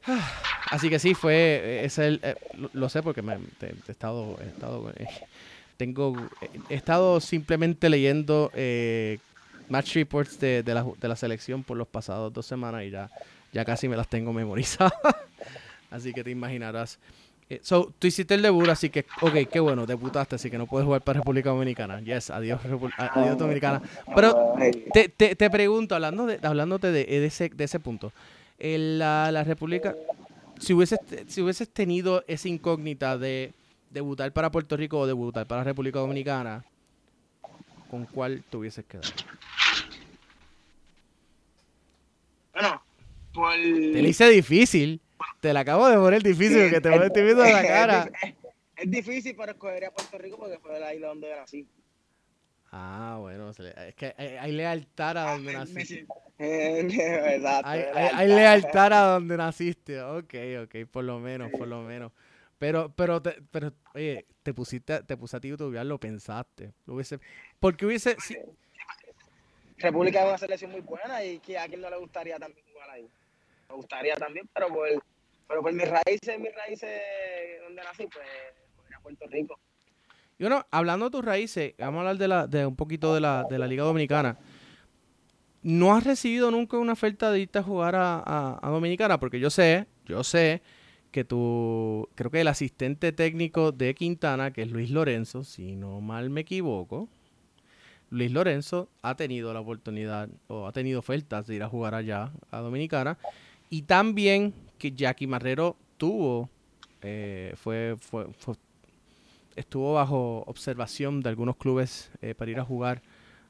Así 0.71 0.89
que 0.89 0.99
sí, 0.99 1.15
fue, 1.15 1.35
eh, 1.35 1.85
es 1.85 1.99
eh, 1.99 2.37
lo, 2.73 2.89
sé 2.89 3.03
porque 3.03 3.23
me, 3.23 3.35
he 3.35 3.91
estado, 3.91 4.39
estado, 4.41 4.93
eh, 4.97 5.07
tengo, 5.77 6.17
he 6.69 6.75
estado 6.75 7.21
simplemente 7.21 7.89
leyendo 7.89 8.51
match 9.69 9.95
reports 9.95 10.39
de, 10.39 10.63
de, 10.63 10.75
la, 10.75 10.85
de 10.85 11.09
la 11.09 11.17
selección 11.17 11.65
por 11.65 11.77
los 11.77 11.89
pasados 11.89 12.33
dos 12.33 12.47
semanas 12.47 12.85
y 12.85 12.91
ya, 12.91 13.11
ya 13.53 13.65
casi 13.65 13.89
me 13.89 13.97
las 13.97 14.09
tengo 14.09 14.33
memorizadas. 14.33 14.93
así 15.91 16.13
que 16.13 16.25
te 16.25 16.31
imaginarás. 16.31 16.99
So, 17.63 17.93
tú 17.99 18.07
hiciste 18.07 18.35
el 18.35 18.43
debut, 18.43 18.69
así 18.69 18.91
que, 18.91 19.07
ok, 19.21 19.49
qué 19.51 19.61
bueno, 19.61 19.87
debutaste, 19.87 20.35
así 20.35 20.51
que 20.51 20.59
no 20.59 20.67
puedes 20.67 20.85
jugar 20.85 21.03
para 21.03 21.21
República 21.21 21.51
Dominicana. 21.51 22.01
Yes, 22.01 22.31
adiós, 22.31 22.61
adiós 22.99 23.39
Dominicana. 23.39 23.81
Pero 24.15 24.55
te, 24.93 25.09
te, 25.09 25.37
te 25.37 25.51
pregunto, 25.51 25.95
hablando 25.95 26.27
de, 26.27 26.41
hablándote 26.43 26.91
de, 26.91 27.05
de, 27.05 27.27
ese, 27.27 27.49
de 27.49 27.65
ese 27.65 27.79
punto, 27.79 28.13
la, 28.59 29.31
la 29.31 29.45
República, 29.45 29.95
si 30.59 30.73
hubieses, 30.73 30.99
si 31.29 31.41
hubieses 31.41 31.69
tenido 31.69 32.25
esa 32.27 32.49
incógnita 32.49 33.17
de 33.17 33.53
debutar 33.91 34.33
para 34.33 34.51
Puerto 34.51 34.77
Rico 34.77 34.99
o 34.99 35.07
debutar 35.07 35.47
para 35.47 35.63
República 35.63 36.01
Dominicana, 36.01 36.65
¿con 37.91 38.07
cuál 38.07 38.43
te 38.51 38.57
hubieses 38.57 38.85
quedado? 38.85 39.09
Bueno, 42.53 42.83
pues... 43.33 43.63
Te 43.63 44.03
lo 44.03 44.09
hice 44.09 44.29
difícil. 44.31 45.01
Te 45.41 45.53
la 45.53 45.61
acabo 45.61 45.89
de 45.89 45.97
poner 45.97 46.23
difícil 46.23 46.63
porque 46.63 46.81
te 46.81 46.89
voy 46.91 47.07
a 47.07 47.09
viendo 47.09 47.45
la 47.45 47.63
cara. 47.67 48.11
Es, 48.77 48.91
difícil, 48.91 49.35
pero 49.37 49.53
escogería 49.53 49.91
Puerto 49.91 50.19
Rico 50.19 50.37
porque 50.39 50.59
fue 50.59 50.79
la 50.79 50.95
isla 50.95 51.09
donde 51.09 51.35
nací. 51.35 51.67
Ah, 52.73 53.17
bueno, 53.21 53.51
es 53.51 53.95
que 53.95 54.15
hay, 54.19 54.53
lealtad 54.53 55.17
a 55.17 55.33
donde 55.33 55.53
naciste. 55.53 56.07
Exacto. 56.39 57.69
Hay, 57.95 58.29
lealtad 58.29 58.93
a 58.93 59.13
donde 59.15 59.37
naciste. 59.37 60.03
Ok, 60.03 60.35
ok, 60.65 60.91
por 60.91 61.05
lo 61.05 61.19
menos, 61.19 61.51
por 61.53 61.69
lo 61.69 61.83
menos. 61.83 62.13
Pero, 62.59 62.93
pero, 62.95 63.23
te, 63.23 63.41
pero, 63.51 63.73
oye, 63.95 64.27
te 64.43 64.53
pusiste, 64.53 65.03
te 65.05 65.17
puse 65.17 65.37
a 65.37 65.41
ti 65.41 65.51
lo 65.51 66.01
pensaste. 66.01 66.73
Lo 66.87 66.95
hubiese, 66.95 67.19
porque 67.61 67.87
hubiese. 67.87 68.17
República 69.79 70.23
es 70.23 70.29
una 70.29 70.39
selección 70.39 70.71
muy 70.71 70.81
buena 70.81 71.23
y 71.25 71.39
que 71.39 71.59
a 71.59 71.69
quien 71.69 71.81
no 71.81 71.91
le 71.91 71.97
gustaría 71.99 72.39
también 72.39 72.67
jugar 72.73 72.91
ahí. 72.91 73.09
Me 73.69 73.77
gustaría 73.77 74.15
también, 74.15 74.49
pero 74.53 74.69
por, 74.69 74.89
pero 75.49 75.63
por 75.63 75.73
mis 75.73 75.89
raíces, 75.89 76.39
mis 76.39 76.55
raíces 76.55 76.91
donde 77.63 77.83
nací, 77.83 78.07
pues, 78.07 78.27
pues 78.77 78.95
a 78.95 79.01
Puerto 79.01 79.27
Rico. 79.29 79.59
Y 80.39 80.45
bueno, 80.45 80.67
hablando 80.71 81.07
de 81.07 81.11
tus 81.11 81.25
raíces, 81.25 81.75
vamos 81.79 81.97
a 81.97 82.01
hablar 82.01 82.19
de, 82.19 82.29
la, 82.29 82.47
de 82.47 82.67
un 82.67 82.77
poquito 82.77 83.15
de 83.15 83.21
la, 83.21 83.45
de 83.49 83.59
la 83.59 83.67
Liga 83.67 83.85
Dominicana. 83.85 84.39
¿No 85.63 85.95
has 85.95 86.05
recibido 86.05 86.51
nunca 86.51 86.79
una 86.79 86.93
oferta 86.93 87.33
de 87.33 87.41
irte 87.41 87.59
a 87.59 87.63
jugar 87.63 87.95
a, 87.97 88.61
Dominicana? 88.63 89.19
Porque 89.19 89.41
yo 89.41 89.51
sé, 89.51 89.87
yo 90.05 90.23
sé 90.23 90.63
que 91.11 91.25
tú, 91.25 92.09
creo 92.15 92.31
que 92.31 92.43
el 92.43 92.49
asistente 92.49 93.11
técnico 93.11 93.73
de 93.73 93.95
Quintana, 93.95 94.53
que 94.53 94.63
es 94.63 94.71
Luis 94.71 94.91
Lorenzo, 94.91 95.43
si 95.43 95.75
no 95.75 96.01
mal 96.01 96.31
me 96.31 96.43
equivoco, 96.43 97.09
Luis 98.11 98.31
Lorenzo 98.31 98.91
ha 99.03 99.17
tenido 99.17 99.53
la 99.53 99.61
oportunidad 99.61 100.29
o 100.47 100.67
ha 100.69 100.73
tenido 100.73 101.01
ofertas 101.01 101.47
de 101.47 101.57
ir 101.57 101.63
a 101.63 101.69
jugar 101.69 101.95
allá 101.95 102.31
a 102.51 102.61
Dominicana. 102.61 103.19
Y 103.71 103.83
también 103.83 104.55
que 104.79 104.93
Jackie 104.93 105.27
Marrero 105.27 105.77
tuvo, 105.97 106.49
eh, 107.03 107.55
fue, 107.57 107.97
fue, 107.99 108.27
estuvo 109.57 109.95
bajo 109.95 110.45
observación 110.47 111.21
de 111.21 111.29
algunos 111.31 111.57
clubes 111.57 112.11
eh, 112.23 112.35
para 112.35 112.51
ir 112.51 112.59
a 112.61 112.65
jugar 112.65 113.03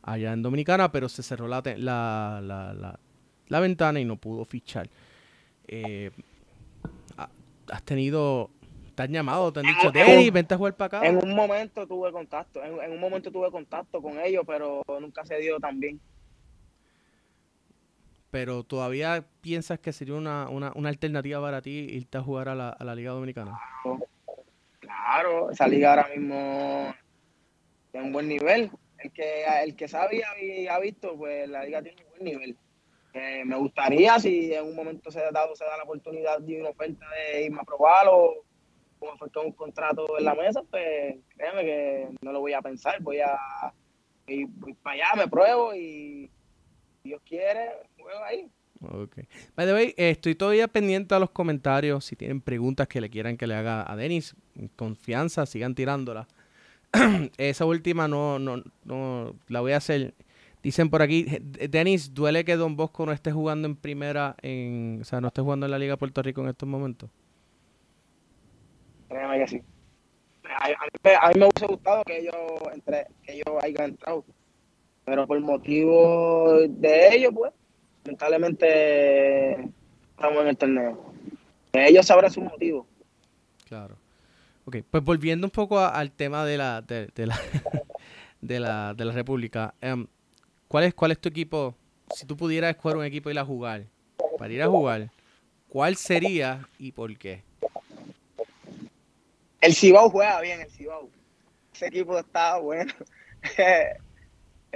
allá 0.03 0.33
en 0.33 0.43
Dominicana, 0.43 0.91
pero 0.91 1.09
se 1.09 1.23
cerró 1.23 1.49
la, 1.49 1.63
la, 1.77 2.99
la, 3.49 3.61
ventana 3.61 4.01
y 4.01 4.05
no 4.05 4.17
pudo 4.17 4.45
fichar. 4.45 4.89
Eh, 5.69 6.11
has 7.69 7.83
tenido 7.83 8.51
te 8.95 9.03
han 9.03 9.13
llamado, 9.13 9.53
te 9.53 9.61
han 9.61 9.67
dicho, 9.67 9.91
Denis, 9.93 10.33
vente 10.33 10.55
a 10.55 10.57
jugar 10.57 10.75
para 10.75 10.99
acá. 10.99 11.07
En 11.07 11.17
un 11.23 11.35
momento 11.35 11.87
tuve 11.87 12.11
contacto, 12.11 12.65
en, 12.65 12.81
en, 12.81 12.93
un 12.93 12.99
momento 12.99 13.31
tuve 13.31 13.51
contacto 13.51 14.01
con 14.01 14.19
ellos, 14.19 14.43
pero 14.47 14.83
nunca 15.01 15.23
se 15.27 15.37
dio 15.37 15.61
tan 15.61 15.79
bien. 15.79 16.01
Pero 18.37 18.65
todavía 18.65 19.25
piensas 19.41 19.79
que 19.79 19.95
sería 19.95 20.15
una, 20.15 20.51
una, 20.51 20.71
una 20.75 20.91
alternativa 20.91 21.41
para 21.41 21.63
ti 21.63 21.71
irte 21.71 22.19
a 22.19 22.21
jugar 22.21 22.51
a 22.51 22.55
la, 22.55 22.69
a 22.69 22.85
la 22.85 22.95
Liga 22.95 23.13
Dominicana. 23.13 23.59
Claro, 24.79 25.51
esa 25.51 25.67
liga 25.67 25.89
ahora 25.89 26.09
mismo 26.15 26.95
tiene 27.91 28.07
un 28.09 28.13
buen 28.13 28.29
nivel. 28.29 28.71
El 28.99 29.11
que, 29.11 29.45
el 29.65 29.75
que 29.75 29.89
sabe 29.89 30.21
y 30.39 30.67
ha 30.67 30.79
visto, 30.79 31.17
pues 31.17 31.49
la 31.49 31.65
liga 31.65 31.81
tiene 31.81 32.03
un 32.05 32.11
buen 32.11 32.25
nivel. 32.25 32.59
Eh, 33.15 33.43
me 33.47 33.57
gustaría, 33.57 34.19
si 34.21 34.53
en 34.53 34.67
un 34.67 34.77
momento 34.77 35.11
se 35.11 35.21
da, 35.21 35.31
dado, 35.31 35.57
se 35.57 35.65
da 35.65 35.79
la 35.79 35.85
oportunidad 35.85 36.39
de 36.39 36.61
una 36.61 36.69
oferta 36.69 37.07
de 37.09 37.47
irme 37.47 37.63
a 37.63 37.65
probarlo, 37.65 38.45
o 38.99 39.15
me 39.15 39.43
un 39.47 39.53
contrato 39.53 40.19
en 40.19 40.25
la 40.27 40.35
mesa, 40.35 40.63
pues 40.71 41.17
créeme 41.39 41.63
que 41.63 42.09
no 42.21 42.33
lo 42.33 42.41
voy 42.41 42.53
a 42.53 42.61
pensar. 42.61 43.01
Voy 43.01 43.19
a 43.19 43.35
ir 44.27 44.47
para 44.83 44.95
allá, 44.95 45.23
me 45.23 45.27
pruebo 45.27 45.75
y 45.75 46.31
Dios 47.07 47.23
quiere, 47.25 47.71
juego 47.99 48.25
ahí. 48.25 48.51
Ok. 48.83 49.19
By 49.55 49.67
the 49.67 49.73
way, 49.73 49.95
estoy 49.97 50.35
todavía 50.35 50.69
pendiente 50.69 51.15
a 51.15 51.19
los 51.19 51.31
comentarios. 51.31 52.05
Si 52.05 52.17
tienen 52.17 52.41
preguntas 52.41 52.89
que 52.89 53.01
le 53.01 53.09
quieran 53.09 53.37
que 53.37 53.47
le 53.47 53.55
haga 53.55 53.91
a 53.91 53.97
Denis, 53.97 54.35
confianza, 54.77 55.47
sigan 55.47 55.75
tirándola. 55.75 56.27
Esa 57.39 57.65
última 57.65 58.09
no, 58.09 58.39
no, 58.39 58.63
no 58.85 59.35
la 59.49 59.61
voy 59.61 59.73
a 59.73 59.79
hacer. 59.79 60.15
Dicen 60.63 60.91
por 60.91 61.01
aquí, 61.01 61.25
Denis, 61.71 62.13
¿duele 62.13 62.45
que 62.45 62.57
Don 62.57 62.77
Bosco 62.77 63.07
no 63.07 63.13
esté 63.13 63.31
jugando 63.31 63.69
en 63.69 63.77
primera, 63.77 64.35
en, 64.43 64.99
o 65.01 65.05
sea, 65.05 65.21
no 65.21 65.29
esté 65.29 65.41
jugando 65.41 65.67
en 65.67 65.71
la 65.71 65.79
Liga 65.79 65.93
de 65.93 65.99
Puerto 65.99 66.23
Rico 66.23 66.43
en 66.43 66.49
estos 66.49 66.69
momentos? 66.69 67.09
Créeme 69.09 69.39
que 69.39 69.47
sí. 69.47 69.63
A, 70.45 70.69
mí, 71.29 71.41
me 71.41 71.47
hubiese 71.47 71.67
gustado 71.67 72.03
que 72.05 72.19
ellos, 72.19 72.35
entre, 72.73 73.07
que 73.23 73.35
ellos 73.35 73.47
hayan 73.63 73.91
entrado, 73.91 74.25
pero 75.07 75.27
por 75.27 75.41
motivo 75.41 76.59
de 76.69 77.15
ellos, 77.15 77.33
pues, 77.33 77.53
lamentablemente 78.05 79.53
estamos 80.11 80.43
en 80.43 80.49
el 80.49 80.57
torneo. 80.57 81.13
Ellos 81.73 82.07
sabrán 82.07 82.33
su 82.33 82.41
motivo. 82.41 82.87
Claro. 83.69 83.97
Ok, 84.65 84.79
pues 84.91 85.05
volviendo 85.05 85.47
un 85.47 85.53
poco 85.53 85.79
al 85.79 86.11
tema 86.11 86.45
de 86.45 86.59
la, 86.59 86.83
de, 86.83 87.09
la, 87.15 87.39
de 88.41 88.61
la, 88.61 88.95
de 88.95 89.05
la 89.05 89.13
República, 89.13 89.75
em, 89.81 90.09
¿cuál, 90.67 90.85
es, 90.85 90.95
¿cuál 90.95 91.13
es 91.13 91.21
tu 91.21 91.29
equipo? 91.29 91.77
Si 92.13 92.27
tú 92.27 92.37
pudieras 92.37 92.71
escoger 92.71 92.97
un 92.97 93.05
equipo 93.05 93.31
y 93.31 93.33
ir 93.33 93.39
a 93.39 93.45
jugar, 93.45 93.85
para 94.39 94.53
ir 94.53 94.63
a 94.63 94.67
jugar, 94.67 95.09
¿cuál 95.69 95.95
sería 95.95 96.67
y 96.81 96.91
por 96.91 97.17
qué? 97.17 97.45
El 99.61 99.73
Cibao 99.73 100.11
juega 100.11 100.41
bien, 100.41 100.61
el 100.61 100.71
Cibao. 100.71 101.09
Ese 101.73 101.87
equipo 101.87 102.19
está 102.19 102.59
bueno. 102.59 102.93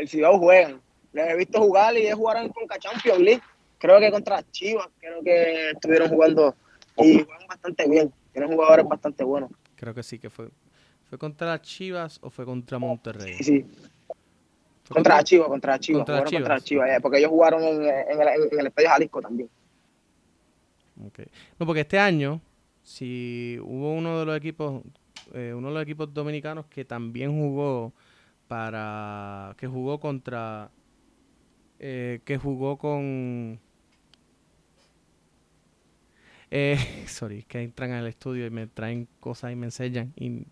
el 0.00 0.08
Cibao 0.08 0.38
juega. 0.38 0.80
Lo 1.12 1.22
he 1.22 1.36
visto 1.36 1.60
jugar 1.60 1.96
y 1.96 2.06
es 2.06 2.14
jugar 2.14 2.38
en 2.38 2.48
Conca 2.50 2.78
Champions 2.78 3.20
League. 3.20 3.42
Creo 3.78 3.98
que 3.98 4.10
contra 4.10 4.42
Chivas, 4.50 4.88
creo 4.98 5.22
que 5.22 5.70
estuvieron 5.70 6.08
jugando 6.08 6.54
y 6.98 7.24
juegan 7.24 7.46
bastante 7.48 7.88
bien. 7.88 8.12
Tienen 8.32 8.50
jugadores 8.50 8.86
bastante 8.86 9.24
buenos. 9.24 9.50
Creo 9.76 9.94
que 9.94 10.02
sí, 10.02 10.18
que 10.18 10.30
fue. 10.30 10.50
¿Fue 11.08 11.18
contra 11.18 11.60
Chivas 11.60 12.18
o 12.22 12.30
fue 12.30 12.44
contra 12.44 12.78
Monterrey? 12.78 13.34
Sí, 13.34 13.44
sí. 13.44 13.66
Contra, 14.88 15.22
Chivas, 15.22 15.48
contra 15.48 15.78
Chivas. 15.78 16.04
Contra 16.04 16.24
Chivas. 16.24 16.42
Contra 16.42 16.60
Chivas, 16.60 16.90
eh, 16.90 17.00
porque 17.00 17.18
ellos 17.18 17.30
jugaron 17.30 17.62
en, 17.62 17.82
en, 17.82 18.20
el, 18.20 18.28
en, 18.52 18.60
el, 18.60 18.66
Estadio 18.66 18.88
Jalisco 18.88 19.20
también. 19.20 19.48
Okay. 21.08 21.26
No, 21.58 21.66
porque 21.66 21.80
este 21.80 21.98
año, 21.98 22.40
si 22.82 23.58
hubo 23.62 23.92
uno 23.94 24.18
de 24.18 24.26
los 24.26 24.36
equipos, 24.36 24.82
eh, 25.32 25.52
uno 25.56 25.68
de 25.68 25.74
los 25.74 25.82
equipos 25.82 26.12
dominicanos 26.12 26.66
que 26.66 26.84
también 26.84 27.32
jugó 27.32 27.92
para, 28.50 29.54
que 29.58 29.68
jugó 29.68 30.00
contra 30.00 30.72
eh, 31.78 32.18
que 32.24 32.36
jugó 32.36 32.76
con... 32.78 33.60
Eh, 36.50 36.76
sorry, 37.06 37.44
que 37.44 37.62
entran 37.62 37.92
al 37.92 38.08
estudio 38.08 38.44
y 38.46 38.50
me 38.50 38.66
traen 38.66 39.06
cosas 39.20 39.52
y 39.52 39.54
me 39.54 39.66
enseñan. 39.66 40.12
Y, 40.16 40.48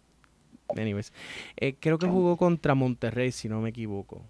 anyways, 0.76 1.12
eh, 1.56 1.74
creo 1.80 1.98
que 1.98 2.06
jugó 2.06 2.36
contra 2.36 2.76
Monterrey, 2.76 3.32
si 3.32 3.48
no 3.48 3.60
me 3.60 3.70
equivoco. 3.70 4.22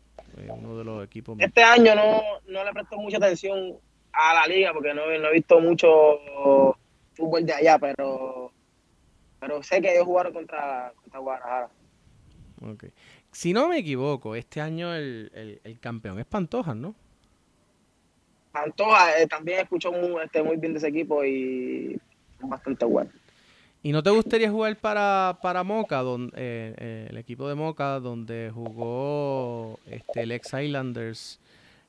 uno 0.48 0.78
de 0.78 0.84
los 0.84 1.04
equipos. 1.04 1.36
Este 1.38 1.62
año 1.62 1.94
no, 1.94 2.22
no 2.46 2.64
le 2.64 2.72
presto 2.72 2.96
mucha 2.96 3.18
atención 3.18 3.76
a 4.12 4.32
la 4.32 4.46
liga 4.46 4.72
porque 4.72 4.94
no, 4.94 5.02
no 5.06 5.28
he 5.28 5.32
visto 5.34 5.60
mucho 5.60 5.90
fútbol 7.12 7.44
de 7.44 7.52
allá, 7.52 7.78
pero 7.78 8.50
pero 9.38 9.62
sé 9.62 9.82
que 9.82 9.92
ellos 9.92 10.06
jugaron 10.06 10.32
contra, 10.32 10.90
contra 10.96 11.20
Guadalajara. 11.20 11.68
Okay 12.60 12.90
si 13.38 13.52
no 13.52 13.68
me 13.68 13.78
equivoco, 13.78 14.34
este 14.34 14.60
año 14.60 14.92
el, 14.92 15.60
campeón 15.80 16.18
es 16.18 16.26
Pantoja, 16.26 16.74
¿no? 16.74 16.96
Pantoja, 18.50 19.16
eh, 19.16 19.28
también 19.28 19.60
escuchó 19.60 19.92
muy, 19.92 20.20
este, 20.24 20.42
muy 20.42 20.56
bien 20.56 20.72
de 20.72 20.78
ese 20.78 20.88
equipo 20.88 21.24
y 21.24 22.00
es 22.42 22.48
bastante 22.48 22.84
bueno. 22.84 23.12
¿Y 23.80 23.92
no 23.92 24.02
te 24.02 24.10
gustaría 24.10 24.50
jugar 24.50 24.76
para, 24.78 25.38
para 25.40 25.62
Moca, 25.62 25.98
donde, 25.98 26.32
eh, 26.34 26.74
eh, 26.78 27.06
el 27.10 27.16
equipo 27.16 27.48
de 27.48 27.54
Moca, 27.54 28.00
donde 28.00 28.50
jugó 28.52 29.78
este, 29.86 30.22
el 30.22 30.32
ex 30.32 30.52
Islanders? 30.54 31.38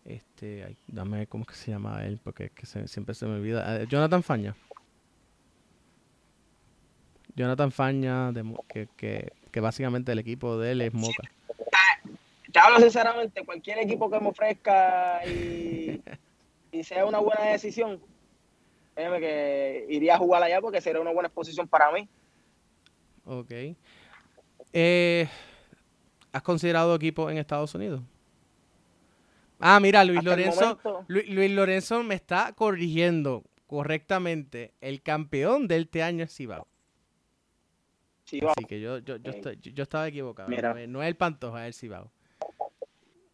Este, 0.05 0.77
dame 0.85 1.25
cómo 1.25 1.45
es 1.45 1.47
que 1.47 1.55
se 1.55 1.71
llama 1.71 2.05
él, 2.05 2.19
porque 2.23 2.51
siempre 2.85 3.15
se 3.15 3.25
me 3.25 3.37
olvida. 3.37 3.85
Jonathan 3.85 4.21
Faña. 4.21 4.55
Jonathan 7.35 7.71
Faña, 7.71 8.31
de, 8.31 8.43
que, 8.67 8.87
que 8.95 9.31
que 9.51 9.59
básicamente 9.59 10.11
el 10.11 10.19
equipo 10.19 10.57
de 10.57 10.71
él 10.71 10.81
es 10.81 10.93
Moca. 10.93 11.23
Te 12.51 12.59
hablo 12.59 12.79
sinceramente, 12.79 13.45
cualquier 13.45 13.79
equipo 13.79 14.09
que 14.09 14.19
me 14.19 14.29
ofrezca 14.29 15.25
y, 15.25 16.01
sea 16.83 17.05
una 17.05 17.19
buena 17.19 17.45
decisión, 17.45 18.01
déjame 18.95 19.19
que 19.19 19.85
iría 19.89 20.15
a 20.15 20.17
jugar 20.17 20.41
allá 20.41 20.61
porque 20.61 20.81
sería 20.81 21.01
una 21.01 21.11
buena 21.11 21.27
exposición 21.27 21.67
para 21.67 21.91
mí. 21.91 22.07
Ok. 23.25 23.51
Eh, 24.73 25.27
¿Has 26.31 26.41
considerado 26.41 26.95
equipo 26.95 27.29
en 27.29 27.37
Estados 27.37 27.73
Unidos? 27.75 28.01
Ah, 29.59 29.79
mira, 29.79 30.03
Luis 30.05 30.23
Lorenzo, 30.23 30.79
Luis, 31.07 31.51
Lorenzo 31.51 32.01
me 32.03 32.15
está 32.15 32.53
corrigiendo 32.53 33.43
correctamente. 33.67 34.73
El 34.79 35.01
campeón 35.01 35.67
de 35.67 35.77
este 35.77 36.01
año 36.01 36.23
es 36.23 36.33
Cibao. 36.33 36.65
Así 38.25 38.65
que 38.67 38.79
yo, 38.79 38.99
yo, 38.99 39.17
yo, 39.17 39.31
estoy, 39.31 39.59
yo, 39.61 39.83
estaba 39.83 40.07
equivocado. 40.07 40.49
No, 40.87 41.01
es 41.01 41.07
el 41.07 41.15
Pantoja, 41.15 41.67
es 41.67 41.75
el 41.75 41.79
Cibao. 41.79 42.11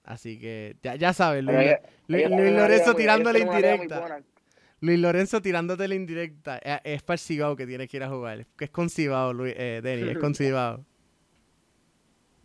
Así 0.05 0.39
que 0.39 0.75
ya, 0.83 0.95
ya 0.95 1.13
sabes, 1.13 1.43
Luis, 1.43 2.29
Lorenzo 2.29 2.95
tirándole 2.95 3.39
indirecta. 3.39 4.21
Luis 4.81 4.99
Lorenzo 4.99 5.41
tirándote 5.41 5.87
la 5.87 5.95
indirecta. 5.95 6.57
Es, 6.57 7.01
para 7.01 7.15
el 7.15 7.19
Cibao 7.19 7.55
que 7.55 7.65
tienes 7.65 7.89
que 7.89 7.97
ir 7.97 8.03
a 8.03 8.09
jugar. 8.09 8.45
Que 8.57 8.65
es 8.65 8.71
con 8.71 8.89
Cibao, 8.89 9.33
Luis, 9.33 9.53
eh, 9.57 9.81
Denny, 9.83 10.09
es 10.09 10.17
con 10.19 10.35
Cibao. 10.35 10.85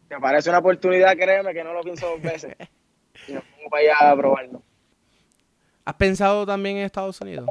Me 0.08 0.18
parece 0.18 0.48
una 0.48 0.58
oportunidad, 0.58 1.14
créeme, 1.16 1.52
que 1.52 1.62
no 1.62 1.72
lo 1.72 1.82
pienso 1.82 2.08
dos 2.08 2.22
veces. 2.22 2.56
y 3.28 3.32
nos 3.32 3.44
pongo 3.44 3.70
para 3.70 3.82
allá 3.82 4.10
a 4.10 4.16
probarlo. 4.16 4.62
¿Has 5.84 5.94
pensado 5.94 6.46
también 6.46 6.78
en 6.78 6.84
Estados 6.84 7.20
Unidos? 7.20 7.48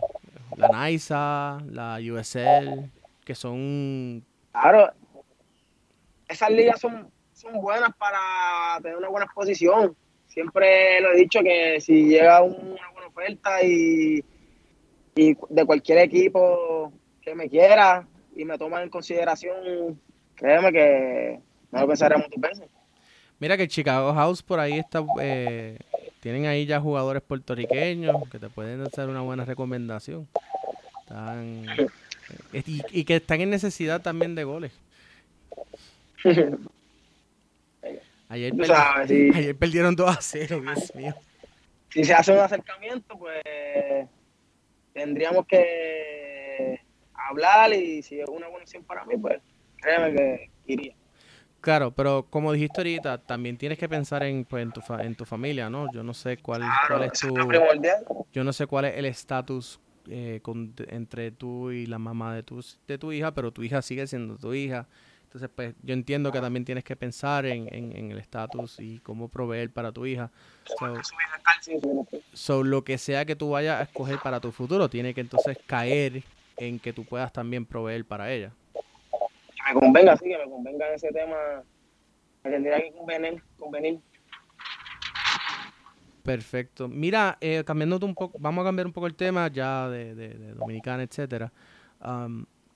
La 0.57 0.70
NISA, 0.70 1.60
la 1.70 1.99
USL, 2.01 2.89
que 3.24 3.36
son 3.36 4.26
Claro, 4.51 4.91
esas 6.28 6.49
ligas 6.51 6.80
son, 6.80 7.12
son 7.40 7.62
buenas 7.62 7.96
para 7.96 8.80
tener 8.82 8.98
una 8.98 9.08
buena 9.08 9.26
exposición. 9.26 9.96
Siempre 10.28 11.00
lo 11.02 11.14
he 11.14 11.18
dicho 11.18 11.40
que 11.42 11.80
si 11.80 12.06
llega 12.06 12.44
una 12.44 12.92
buena 12.92 13.08
oferta 13.08 13.64
y, 13.64 14.24
y 15.16 15.38
de 15.50 15.66
cualquier 15.66 16.00
equipo 16.00 16.92
que 17.22 17.34
me 17.36 17.50
quiera 17.50 18.06
y 18.36 18.44
me 18.44 18.58
toma 18.58 18.84
en 18.84 18.90
consideración, 18.90 20.00
créeme 20.36 20.72
que 20.72 21.40
no 21.72 21.82
lo 21.82 21.88
pensaremos 21.88 22.28
dos 22.30 22.42
veces. 22.42 22.70
Mira 23.40 23.56
que 23.56 23.70
Chicago 23.70 24.14
House 24.14 24.44
por 24.44 24.60
ahí 24.60 24.78
está, 24.78 25.02
eh, 25.22 25.80
tienen 26.20 26.46
ahí 26.46 26.66
ya 26.66 26.82
jugadores 26.82 27.24
puertorriqueños 27.24 28.18
que 28.30 28.38
te 28.38 28.50
pueden 28.50 28.82
hacer 28.82 29.08
una 29.08 29.22
buena 29.22 29.46
recomendación. 29.46 30.28
Están, 31.00 31.66
y, 32.92 33.06
que 33.06 33.16
están 33.16 33.40
en 33.40 33.50
necesidad 33.50 34.02
también 34.02 34.36
de 34.36 34.44
goles. 34.44 34.74
Ayer, 38.30 38.54
perdieron 39.58 39.96
2 39.96 40.10
a 40.10 40.22
0, 40.22 40.62
Dios 40.62 40.96
mío. 40.96 41.16
Si 41.90 42.04
se 42.04 42.14
hace 42.14 42.32
un 42.32 42.38
acercamiento, 42.38 43.18
pues 43.18 43.42
tendríamos 44.94 45.48
que 45.48 46.80
hablar 47.14 47.74
y 47.74 48.04
si 48.04 48.20
es 48.20 48.30
una 48.30 48.48
buena 48.48 48.64
opción 48.64 48.84
para 48.84 49.04
mí, 49.06 49.18
pues 49.18 49.42
créeme 49.78 50.14
que 50.14 50.52
iría. 50.68 50.94
Claro, 51.60 51.92
pero 51.92 52.28
como 52.30 52.54
dijiste 52.54 52.82
ahorita, 52.82 53.18
también 53.18 53.58
tienes 53.58 53.80
que 53.80 53.90
pensar 53.90 54.22
en, 54.24 54.46
pues, 54.46 54.62
en, 54.64 54.72
tu, 54.72 54.82
en 54.94 55.16
tu 55.16 55.26
familia, 55.26 55.70
¿no? 55.70 55.92
Yo 55.92 56.04
no 56.04 56.14
sé 56.14 56.38
cuál, 56.38 56.62
cuál 56.88 57.04
es 57.04 57.20
tu... 57.20 57.34
Yo 58.32 58.44
no 58.44 58.54
sé 58.54 58.68
cuál 58.68 58.86
es 58.86 58.96
el 58.96 59.06
estatus 59.06 59.80
eh, 60.08 60.40
entre 60.88 61.32
tú 61.32 61.72
y 61.72 61.88
la 61.88 61.98
mamá 61.98 62.36
de 62.36 62.44
tu, 62.44 62.64
de 62.88 62.98
tu 62.98 63.12
hija, 63.12 63.34
pero 63.34 63.52
tu 63.52 63.64
hija 63.64 63.82
sigue 63.82 64.08
siendo 64.08 64.38
tu 64.38 64.54
hija. 64.54 64.88
Entonces, 65.30 65.52
pues 65.56 65.76
yo 65.84 65.94
entiendo 65.94 66.32
que 66.32 66.42
también 66.42 66.66
tienes 66.66 66.84
que 66.84 66.96
pensar 66.96 67.46
en, 67.46 67.72
en, 67.72 68.12
el 68.12 68.18
estatus 68.18 68.80
y 68.80 68.98
cómo 68.98 69.28
proveer 69.28 69.70
para 69.70 69.92
tu 69.92 70.08
hija. 70.08 70.32
So, 72.34 72.64
lo 72.64 72.84
que 72.84 72.98
sea 72.98 73.26
que 73.26 73.36
tú 73.36 73.52
vayas 73.52 73.80
a 73.80 73.84
escoger 73.84 74.18
para 74.24 74.40
tu 74.40 74.52
futuro, 74.52 74.90
tiene 74.90 75.14
que 75.14 75.22
entonces 75.22 75.56
caer 75.68 76.24
en 76.58 76.80
que 76.80 76.94
tú 76.94 77.06
puedas 77.06 77.32
también 77.32 77.64
proveer 77.64 78.06
para 78.06 78.32
ella. 78.32 78.52
Que 78.74 79.72
me 79.72 79.80
convenga, 79.80 80.18
sí, 80.18 80.26
que 80.26 80.38
me 80.40 80.50
convenga 80.50 80.92
ese 80.96 81.10
tema. 81.10 81.38
Me 82.44 82.50
tendría 82.50 82.82
que 82.82 82.92
convenir. 82.94 83.44
convenir. 83.60 84.00
Perfecto. 86.24 86.88
Mira, 86.88 87.38
eh, 87.40 87.64
cambiándote 87.64 88.06
un 88.06 88.16
poco, 88.16 88.36
vamos 88.40 88.64
a 88.64 88.70
cambiar 88.70 88.88
un 88.88 88.94
poco 88.94 89.06
el 89.06 89.14
tema 89.14 89.48
ya 89.50 89.88
de, 89.90 90.16
de, 90.16 90.54
Dominicana, 90.56 91.04
etcétera. 91.04 91.52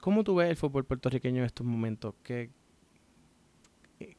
¿Cómo 0.04 0.26
tú 0.26 0.36
ves 0.36 0.50
el 0.50 0.58
fútbol 0.58 0.84
puertorriqueño 0.84 1.38
en 1.38 1.46
estos 1.46 1.66
momentos? 1.66 2.14
¿Qué, 2.24 2.50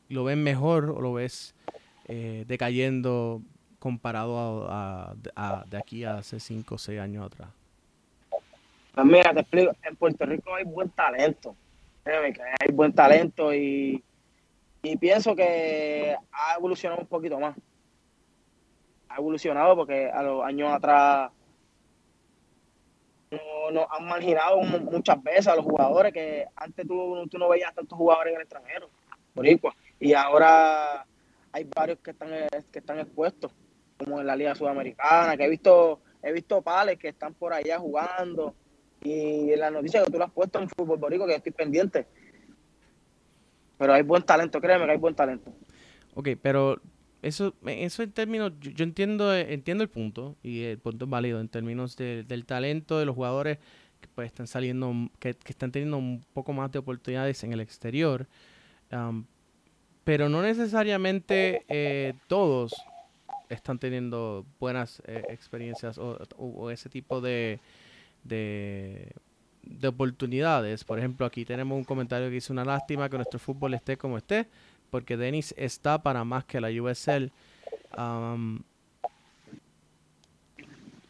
¿Lo 0.08 0.24
ves 0.24 0.38
mejor 0.38 0.88
o 0.88 1.02
lo 1.02 1.12
ves 1.12 1.54
eh, 2.08 2.46
decayendo 2.48 3.42
comparado 3.78 4.66
a, 4.70 5.14
de 5.66 5.76
aquí 5.76 6.04
a 6.04 6.16
hace 6.16 6.40
5 6.40 6.74
o 6.74 6.78
6 6.78 6.98
años 6.98 7.26
atrás? 7.26 7.50
Pues 8.94 9.06
mira, 9.06 9.34
te 9.34 9.40
explico, 9.40 9.72
en 9.82 9.96
Puerto 9.96 10.24
Rico 10.24 10.54
hay 10.54 10.64
buen 10.64 10.88
talento, 10.88 11.54
hay 12.06 12.72
buen 12.72 12.94
talento 12.94 13.52
y, 13.52 14.02
y 14.82 14.96
pienso 14.96 15.36
que 15.36 16.16
ha 16.32 16.54
evolucionado 16.56 17.02
un 17.02 17.08
poquito 17.08 17.38
más. 17.38 17.54
Ha 19.10 19.16
evolucionado 19.16 19.76
porque 19.76 20.08
a 20.08 20.22
los 20.22 20.42
años 20.46 20.72
atrás 20.72 21.30
nos 23.72 23.86
han 23.90 24.06
marginado 24.06 24.60
muchas 24.60 25.22
veces 25.22 25.48
a 25.48 25.56
los 25.56 25.64
jugadores 25.64 26.12
que 26.12 26.46
antes 26.56 26.86
tú, 26.86 27.26
tú 27.30 27.38
no 27.38 27.48
veías 27.48 27.74
tantos 27.74 27.96
jugadores 27.96 28.32
en 28.32 28.36
el 28.36 28.42
extranjero, 28.42 28.90
y 30.00 30.12
ahora 30.12 31.06
hay 31.52 31.64
varios 31.74 31.98
que 31.98 32.10
están, 32.10 32.30
que 32.72 32.78
están 32.78 32.98
expuestos, 32.98 33.52
como 33.96 34.20
en 34.20 34.26
la 34.26 34.36
Liga 34.36 34.54
Sudamericana, 34.54 35.36
que 35.36 35.44
he 35.44 35.48
visto, 35.48 36.00
he 36.22 36.32
visto 36.32 36.62
pales 36.62 36.98
que 36.98 37.08
están 37.08 37.34
por 37.34 37.52
allá 37.52 37.78
jugando, 37.78 38.54
y 39.02 39.52
en 39.52 39.60
la 39.60 39.70
noticia 39.70 40.02
que 40.04 40.10
tú 40.10 40.18
lo 40.18 40.24
has 40.24 40.32
puesto 40.32 40.58
en 40.58 40.68
fútbol 40.68 40.98
borico, 40.98 41.26
que 41.26 41.34
estoy 41.34 41.52
pendiente. 41.52 42.06
Pero 43.76 43.92
hay 43.92 44.02
buen 44.02 44.22
talento, 44.22 44.60
créeme 44.60 44.86
que 44.86 44.92
hay 44.92 44.98
buen 44.98 45.14
talento. 45.14 45.52
Ok, 46.14 46.28
pero 46.40 46.80
eso, 47.24 47.54
eso 47.66 48.02
en 48.02 48.12
términos, 48.12 48.52
yo, 48.60 48.84
entiendo, 48.84 49.34
entiendo 49.34 49.82
el 49.82 49.88
punto 49.88 50.36
y 50.42 50.62
el 50.62 50.78
punto 50.78 51.06
es 51.06 51.10
válido 51.10 51.40
en 51.40 51.48
términos 51.48 51.96
del 51.96 52.44
talento 52.44 52.98
de 52.98 53.06
los 53.06 53.14
jugadores 53.14 53.58
que 54.00 54.08
pues 54.14 54.26
están 54.26 54.46
saliendo, 54.46 54.92
que, 55.18 55.30
están 55.46 55.72
teniendo 55.72 55.96
un 55.96 56.22
poco 56.34 56.52
más 56.52 56.70
de 56.70 56.80
oportunidades 56.80 57.42
en 57.42 57.54
el 57.54 57.60
exterior, 57.60 58.26
pero 60.04 60.28
no 60.28 60.42
necesariamente 60.42 61.64
eh, 61.68 62.12
todos 62.26 62.74
están 63.48 63.78
teniendo 63.78 64.44
buenas 64.60 65.02
eh, 65.06 65.24
experiencias 65.30 65.98
o, 65.98 66.70
ese 66.70 66.90
tipo 66.90 67.22
de, 67.22 67.58
de, 68.22 69.12
de 69.62 69.88
oportunidades. 69.88 70.84
Por 70.84 70.98
ejemplo, 70.98 71.24
aquí 71.24 71.46
tenemos 71.46 71.78
un 71.78 71.84
comentario 71.84 72.28
que 72.28 72.34
dice 72.34 72.52
una 72.52 72.66
lástima 72.66 73.08
que 73.08 73.16
nuestro 73.16 73.38
fútbol 73.38 73.72
esté 73.72 73.96
como 73.96 74.18
esté 74.18 74.46
porque 74.94 75.16
Dennis 75.16 75.52
está 75.58 76.04
para 76.04 76.22
más 76.22 76.44
que 76.44 76.60
la 76.60 76.68
USL. 76.68 77.32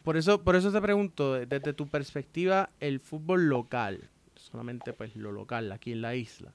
por 0.03 0.17
eso, 0.17 0.41
por 0.41 0.55
eso 0.55 0.71
te 0.71 0.81
pregunto, 0.81 1.33
desde 1.33 1.71
tu 1.71 1.85
perspectiva, 1.85 2.71
el 2.79 2.99
fútbol 2.99 3.47
local, 3.47 4.09
solamente 4.33 4.91
pues 4.91 5.15
lo 5.15 5.31
local 5.31 5.71
aquí 5.71 5.91
en 5.91 6.01
la 6.01 6.15
isla, 6.15 6.51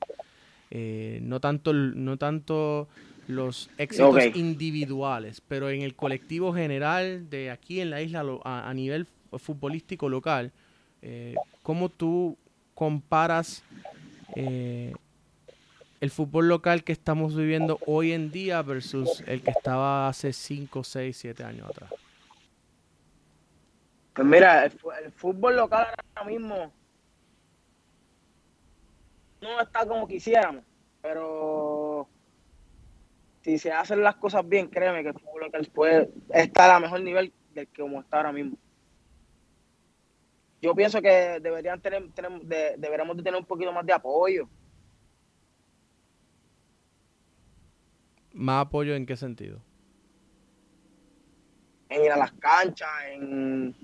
eh, 0.72 1.20
no 1.22 1.38
tanto, 1.38 1.72
no 1.72 2.16
tanto 2.16 2.88
los 3.28 3.70
éxitos 3.78 4.34
individuales, 4.34 5.40
pero 5.40 5.70
en 5.70 5.82
el 5.82 5.94
colectivo 5.94 6.52
general 6.52 7.30
de 7.30 7.52
aquí 7.52 7.80
en 7.80 7.90
la 7.90 8.02
isla 8.02 8.24
a, 8.42 8.74
nivel 8.74 9.06
futbolístico 9.38 10.08
local, 10.08 10.50
eh, 11.00 11.36
¿cómo 11.62 11.90
tú 11.90 12.36
comparas 12.74 13.62
eh, 14.34 14.94
el 16.00 16.10
fútbol 16.10 16.48
local 16.48 16.82
que 16.82 16.92
estamos 16.92 17.36
viviendo 17.36 17.78
hoy 17.86 18.12
en 18.12 18.30
día 18.30 18.62
versus 18.62 19.22
el 19.26 19.42
que 19.42 19.50
estaba 19.50 20.08
hace 20.08 20.32
5, 20.32 20.82
6, 20.82 21.16
7 21.16 21.44
años 21.44 21.68
atrás? 21.68 21.90
Pues 24.14 24.26
mira, 24.26 24.64
el, 24.64 24.72
fútbol 25.12 25.56
local 25.56 25.86
ahora 26.14 26.30
mismo 26.30 26.72
no 29.42 29.60
está 29.60 29.86
como 29.86 30.08
quisiéramos, 30.08 30.64
pero 31.02 32.08
si 33.42 33.58
se 33.58 33.70
hacen 33.70 34.02
las 34.02 34.16
cosas 34.16 34.46
bien, 34.48 34.68
créeme 34.68 35.02
que 35.02 35.10
el 35.10 35.18
fútbol 35.18 35.42
local 35.42 35.70
puede 35.72 36.10
estar 36.30 36.70
a 36.70 36.80
mejor 36.80 37.00
nivel 37.02 37.32
del 37.54 37.68
que 37.68 37.82
como 37.82 38.00
está 38.00 38.18
ahora 38.18 38.32
mismo. 38.32 38.56
Yo 40.62 40.74
pienso 40.74 41.00
que 41.00 41.40
deberían 41.40 41.80
tener, 41.80 42.10
deberíamos 42.76 43.16
de 43.16 43.22
tener 43.22 43.38
un 43.38 43.46
poquito 43.46 43.72
más 43.72 43.86
de 43.86 43.94
apoyo 43.94 44.48
¿Más 48.32 48.66
apoyo 48.66 48.94
en 48.94 49.06
qué 49.06 49.16
sentido? 49.16 49.60
En 51.88 52.04
ir 52.04 52.12
a 52.12 52.16
las 52.16 52.32
canchas, 52.32 52.88
en 53.12 53.74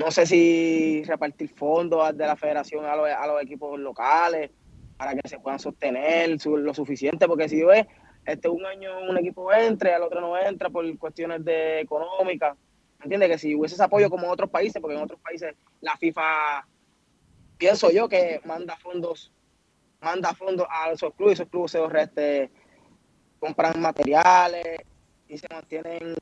no 0.00 0.10
sé 0.10 0.24
si 0.24 1.04
repartir 1.04 1.50
fondos 1.50 2.16
de 2.16 2.26
la 2.26 2.34
federación 2.34 2.86
a 2.86 2.96
los, 2.96 3.42
equipos 3.42 3.78
locales 3.78 4.50
para 4.96 5.14
que 5.14 5.28
se 5.28 5.38
puedan 5.38 5.58
sostener 5.58 6.38
lo 6.46 6.72
suficiente, 6.72 7.26
porque 7.26 7.50
si 7.50 7.62
ves, 7.62 7.86
este 8.24 8.48
un 8.48 8.64
año 8.64 8.98
un 9.08 9.18
equipo 9.18 9.52
entra 9.52 9.90
y 9.90 9.92
al 9.92 10.02
otro 10.02 10.22
no 10.22 10.38
entra 10.38 10.70
por 10.70 10.84
cuestiones 10.98 11.44
de 11.44 11.80
económicas. 11.80 12.56
¿Entiendes? 13.02 13.30
Que 13.30 13.38
si 13.38 13.54
hubiese 13.54 13.74
ese 13.74 13.84
apoyo 13.84 14.08
como 14.08 14.24
en 14.24 14.30
otros 14.30 14.48
países, 14.48 14.80
porque 14.80 14.96
en 14.96 15.02
otros 15.02 15.20
países 15.20 15.54
la 15.82 15.96
FIFA, 15.96 16.66
pienso 17.58 17.90
yo 17.90 18.08
que 18.08 18.40
manda 18.44 18.76
fondos, 18.76 19.32
manda 20.00 20.34
fondos 20.34 20.66
a 20.70 20.92
esos 20.92 21.14
clubes, 21.14 21.34
esos 21.34 21.48
clubes 21.48 21.72
se 21.72 21.78
los 21.78 21.92
reste 21.92 22.50
compran 23.40 23.80
materiales 23.80 24.78
y 25.28 25.38
se 25.38 25.48
mantienen 25.50 26.14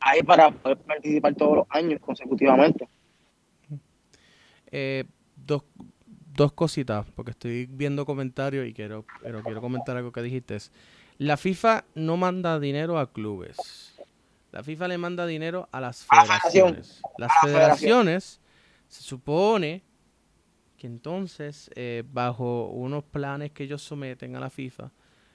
ahí 0.00 0.22
para 0.22 0.50
poder 0.50 0.78
participar 0.78 1.34
todos 1.34 1.56
los 1.58 1.66
años 1.70 2.00
consecutivamente. 2.00 2.88
Eh, 4.70 5.04
dos, 5.36 5.62
dos 6.34 6.52
cositas, 6.52 7.06
porque 7.14 7.30
estoy 7.30 7.66
viendo 7.66 8.04
comentarios 8.04 8.66
y 8.66 8.74
quiero, 8.74 9.06
pero 9.22 9.42
quiero 9.42 9.60
comentar 9.60 9.96
algo 9.96 10.12
que 10.12 10.22
dijiste. 10.22 10.58
La 11.18 11.36
FIFA 11.36 11.84
no 11.94 12.16
manda 12.16 12.60
dinero 12.60 12.98
a 12.98 13.12
clubes. 13.12 13.94
La 14.52 14.62
FIFA 14.62 14.88
le 14.88 14.98
manda 14.98 15.26
dinero 15.26 15.68
a 15.72 15.80
las 15.80 16.06
federaciones. 16.06 17.02
las 17.18 17.32
federaciones 17.42 18.40
se 18.88 19.02
supone 19.02 19.82
que 20.78 20.86
entonces, 20.86 21.70
eh, 21.74 22.04
bajo 22.10 22.68
unos 22.68 23.04
planes 23.04 23.50
que 23.50 23.64
ellos 23.64 23.82
someten 23.82 24.36
a 24.36 24.40
la 24.40 24.48
FIFA, 24.48 24.90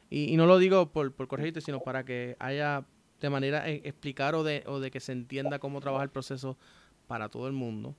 y, 0.10 0.36
no 0.38 0.46
lo 0.46 0.58
digo 0.58 0.92
por, 0.92 1.12
por 1.14 1.28
corregirte, 1.28 1.62
sino 1.62 1.80
para 1.80 2.04
que 2.04 2.36
haya 2.40 2.86
de 3.20 3.30
manera 3.30 3.68
e, 3.70 3.82
explicar 3.86 4.36
o 4.36 4.44
de, 4.44 4.64
o 4.68 4.80
de 4.80 4.92
que 4.92 5.00
se 5.00 5.12
entienda 5.12 5.60
cómo 5.60 5.82
trabaja 5.82 6.04
el 6.04 6.10
proceso 6.10 6.58
para 7.08 7.30
todo 7.30 7.48
el 7.48 7.54
mundo. 7.54 7.96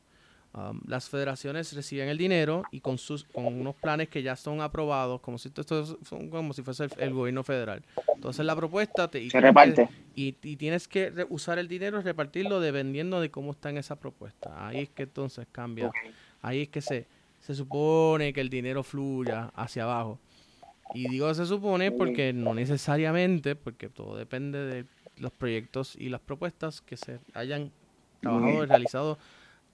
Um, 0.57 0.81
las 0.87 1.09
federaciones 1.09 1.73
reciben 1.73 2.09
el 2.09 2.17
dinero 2.17 2.63
y 2.71 2.79
con 2.79 2.97
sus 2.97 3.25
con 3.25 3.47
unos 3.47 3.75
planes 3.75 4.09
que 4.09 4.23
ya 4.23 4.37
son 4.37 4.61
aprobados, 4.61 5.21
como 5.21 5.37
si 5.37 5.49
esto, 5.49 5.99
como 6.31 6.53
si 6.53 6.63
fuese 6.63 6.87
el, 6.99 7.13
gobierno 7.13 7.43
federal. 7.43 7.83
Entonces 8.15 8.47
la 8.47 8.55
propuesta 8.55 9.11
te, 9.11 9.21
y, 9.21 9.31
se 9.31 9.41
reparte. 9.41 9.89
y, 10.15 10.37
y, 10.45 10.55
tienes 10.55 10.87
que 10.87 11.27
usar 11.29 11.59
el 11.59 11.67
dinero 11.67 11.99
y 11.99 12.03
repartirlo 12.03 12.61
dependiendo 12.61 13.21
de 13.21 13.33
cómo 13.33 13.51
está 13.51 13.71
en 13.71 13.79
esa 13.79 13.97
propuesta. 13.97 14.69
Ahí 14.69 14.83
es 14.83 14.91
que 14.91 15.03
entonces 15.03 15.45
cambia. 15.51 15.91
Ahí 16.41 16.63
es 16.63 16.69
que 16.69 16.81
se, 16.81 17.09
se 17.41 17.55
supone 17.57 18.33
que 18.33 18.41
el 18.41 18.49
dinero 18.49 18.85
fluya 18.85 19.51
hacia 19.57 19.83
abajo. 19.83 20.21
Y 20.93 21.09
digo 21.09 21.33
se 21.35 21.47
supone 21.47 21.91
porque 21.91 22.33
no 22.33 22.55
necesariamente, 22.55 23.57
porque 23.57 23.89
todo 23.89 24.17
depende 24.17 24.59
de 24.59 24.85
los 25.17 25.33
proyectos 25.33 25.97
y 25.97 26.09
las 26.09 26.21
propuestas 26.21 26.81
que 26.81 26.97
se 26.97 27.21
hayan 27.33 27.73
trabajado 28.21 28.65
y 28.65 28.67
realizado 28.67 29.19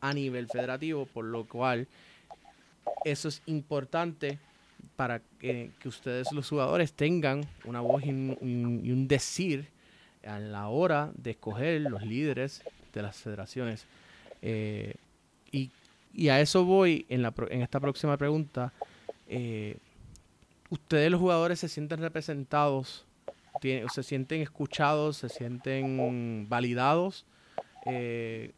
a 0.00 0.12
nivel 0.12 0.48
federativo, 0.48 1.06
por 1.06 1.24
lo 1.24 1.46
cual 1.46 1.88
eso 3.04 3.28
es 3.28 3.42
importante 3.46 4.38
para 4.96 5.20
que, 5.38 5.70
ustedes 5.84 6.32
los 6.32 6.48
jugadores 6.48 6.92
tengan 6.92 7.46
una 7.64 7.80
voz 7.80 8.04
y 8.04 8.10
un, 8.10 9.06
decir 9.08 9.68
a 10.24 10.38
la 10.38 10.68
hora 10.68 11.10
de 11.14 11.30
escoger 11.32 11.80
los 11.80 12.02
líderes 12.02 12.62
de 12.92 13.02
las 13.02 13.16
federaciones. 13.16 13.86
Eh, 14.42 14.94
y, 15.52 15.70
y, 16.12 16.28
a 16.28 16.40
eso 16.40 16.64
voy 16.64 17.06
en, 17.08 17.22
la, 17.22 17.32
en 17.50 17.62
esta 17.62 17.80
próxima 17.80 18.16
pregunta. 18.16 18.72
Eh, 19.28 19.76
ustedes 20.70 21.10
los 21.10 21.20
jugadores 21.20 21.60
se 21.60 21.68
sienten 21.68 22.00
representados, 22.00 23.06
se 23.60 24.02
sienten 24.02 24.40
escuchados, 24.40 25.18
se 25.18 25.28
sienten 25.28 26.48
validados 26.48 27.26
eh, 27.86 28.52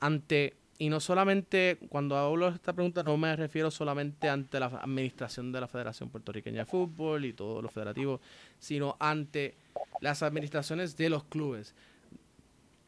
ante 0.00 0.56
y 0.78 0.90
no 0.90 1.00
solamente, 1.00 1.78
cuando 1.88 2.16
hablo 2.18 2.50
de 2.50 2.56
esta 2.56 2.74
pregunta, 2.74 3.02
no 3.02 3.16
me 3.16 3.34
refiero 3.34 3.70
solamente 3.70 4.28
ante 4.28 4.60
la 4.60 4.66
administración 4.66 5.50
de 5.50 5.60
la 5.60 5.68
Federación 5.68 6.10
Puertorriqueña 6.10 6.60
de 6.60 6.66
Fútbol 6.66 7.24
y 7.24 7.32
todos 7.32 7.62
los 7.62 7.72
federativos, 7.72 8.20
sino 8.58 8.96
ante 9.00 9.54
las 10.00 10.22
administraciones 10.22 10.96
de 10.96 11.08
los 11.08 11.24
clubes. 11.24 11.74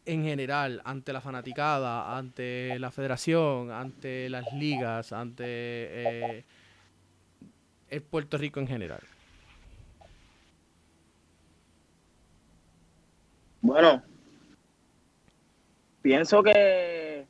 En 0.04 0.22
general, 0.22 0.82
ante 0.84 1.14
la 1.14 1.22
fanaticada, 1.22 2.16
ante 2.16 2.78
la 2.78 2.90
federación, 2.90 3.70
ante 3.70 4.28
las 4.28 4.52
ligas, 4.52 5.12
ante 5.12 5.44
eh, 5.46 6.44
el 7.90 8.02
Puerto 8.02 8.38
Rico 8.38 8.60
en 8.60 8.66
general. 8.66 9.00
Bueno, 13.60 14.02
pienso 16.00 16.42
que, 16.42 17.26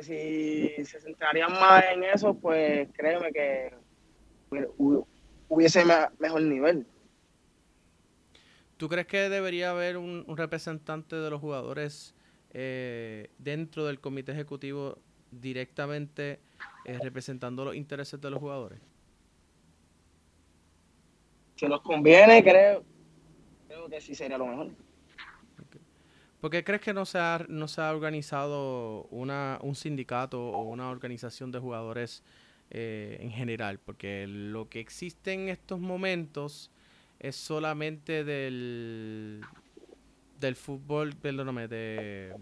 si 0.00 0.84
se 0.84 1.00
centrarían 1.00 1.52
más 1.52 1.84
en 1.92 2.04
eso, 2.04 2.34
pues 2.34 2.88
créeme 2.96 3.32
que 3.32 3.74
hubiese 5.48 5.84
mejor 6.18 6.42
nivel. 6.42 6.86
¿Tú 8.76 8.88
crees 8.88 9.06
que 9.06 9.28
debería 9.28 9.70
haber 9.70 9.96
un, 9.96 10.24
representante 10.36 11.16
de 11.16 11.30
los 11.30 11.40
jugadores 11.40 12.14
eh, 12.50 13.30
dentro 13.38 13.86
del 13.86 14.00
comité 14.00 14.32
ejecutivo 14.32 14.98
directamente 15.32 16.38
eh, 16.84 16.98
representando 17.02 17.64
los 17.64 17.74
intereses 17.74 18.20
de 18.20 18.30
los 18.30 18.38
jugadores? 18.38 18.78
Si 21.56 21.66
nos 21.66 21.80
conviene, 21.82 22.42
creo, 22.42 22.84
creo 23.68 23.88
que 23.88 24.00
sí 24.00 24.14
sería 24.14 24.38
lo 24.38 24.46
mejor. 24.46 24.70
¿Por 26.40 26.50
qué 26.50 26.64
crees 26.64 26.80
que 26.80 26.92
no 26.92 27.04
se 27.04 27.18
ha, 27.18 27.46
no 27.48 27.68
se 27.68 27.80
ha 27.80 27.92
organizado 27.92 29.04
una, 29.12 29.60
un 29.62 29.76
sindicato 29.76 30.44
o 30.50 30.62
una 30.62 30.90
organización 30.90 31.52
de 31.52 31.60
jugadores 31.60 32.24
eh, 32.70 33.18
en 33.20 33.30
general? 33.30 33.78
Porque 33.78 34.26
lo 34.26 34.68
que 34.68 34.80
existe 34.80 35.34
en 35.34 35.48
estos 35.48 35.78
momentos 35.78 36.72
es 37.20 37.36
solamente 37.36 38.24
del, 38.24 39.40
del 40.40 40.56
fútbol, 40.56 41.14
perdóname, 41.14 41.68
de, 41.68 42.34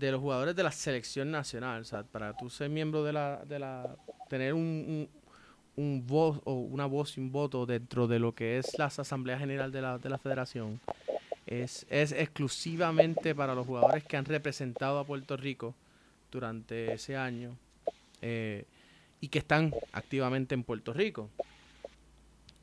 de 0.00 0.12
los 0.12 0.20
jugadores 0.20 0.56
de 0.56 0.62
la 0.62 0.72
selección 0.72 1.30
nacional. 1.30 1.82
O 1.82 1.84
sea, 1.84 2.02
para 2.02 2.36
tú 2.36 2.50
ser 2.50 2.70
miembro 2.70 3.04
de 3.04 3.12
la, 3.12 3.44
de 3.44 3.58
la 3.58 3.96
tener 4.28 4.54
un, 4.54 5.08
un, 5.76 6.06
voz 6.06 6.40
o 6.44 6.54
una 6.54 6.86
voz 6.86 7.16
y 7.16 7.20
un 7.20 7.30
voto 7.30 7.66
dentro 7.66 8.08
de 8.08 8.18
lo 8.18 8.34
que 8.34 8.58
es 8.58 8.78
la 8.78 8.86
Asamblea 8.86 9.38
General 9.38 9.70
de 9.70 9.82
la, 9.82 9.98
de 9.98 10.08
la 10.08 10.18
Federación, 10.18 10.80
es, 11.46 11.86
es 11.90 12.12
exclusivamente 12.12 13.34
para 13.34 13.54
los 13.54 13.66
jugadores 13.66 14.04
que 14.04 14.16
han 14.16 14.24
representado 14.24 14.98
a 14.98 15.04
Puerto 15.04 15.36
Rico 15.36 15.74
durante 16.30 16.92
ese 16.92 17.16
año 17.16 17.56
eh, 18.22 18.64
y 19.20 19.28
que 19.28 19.40
están 19.40 19.74
activamente 19.92 20.54
en 20.54 20.62
Puerto 20.62 20.92
Rico 20.92 21.28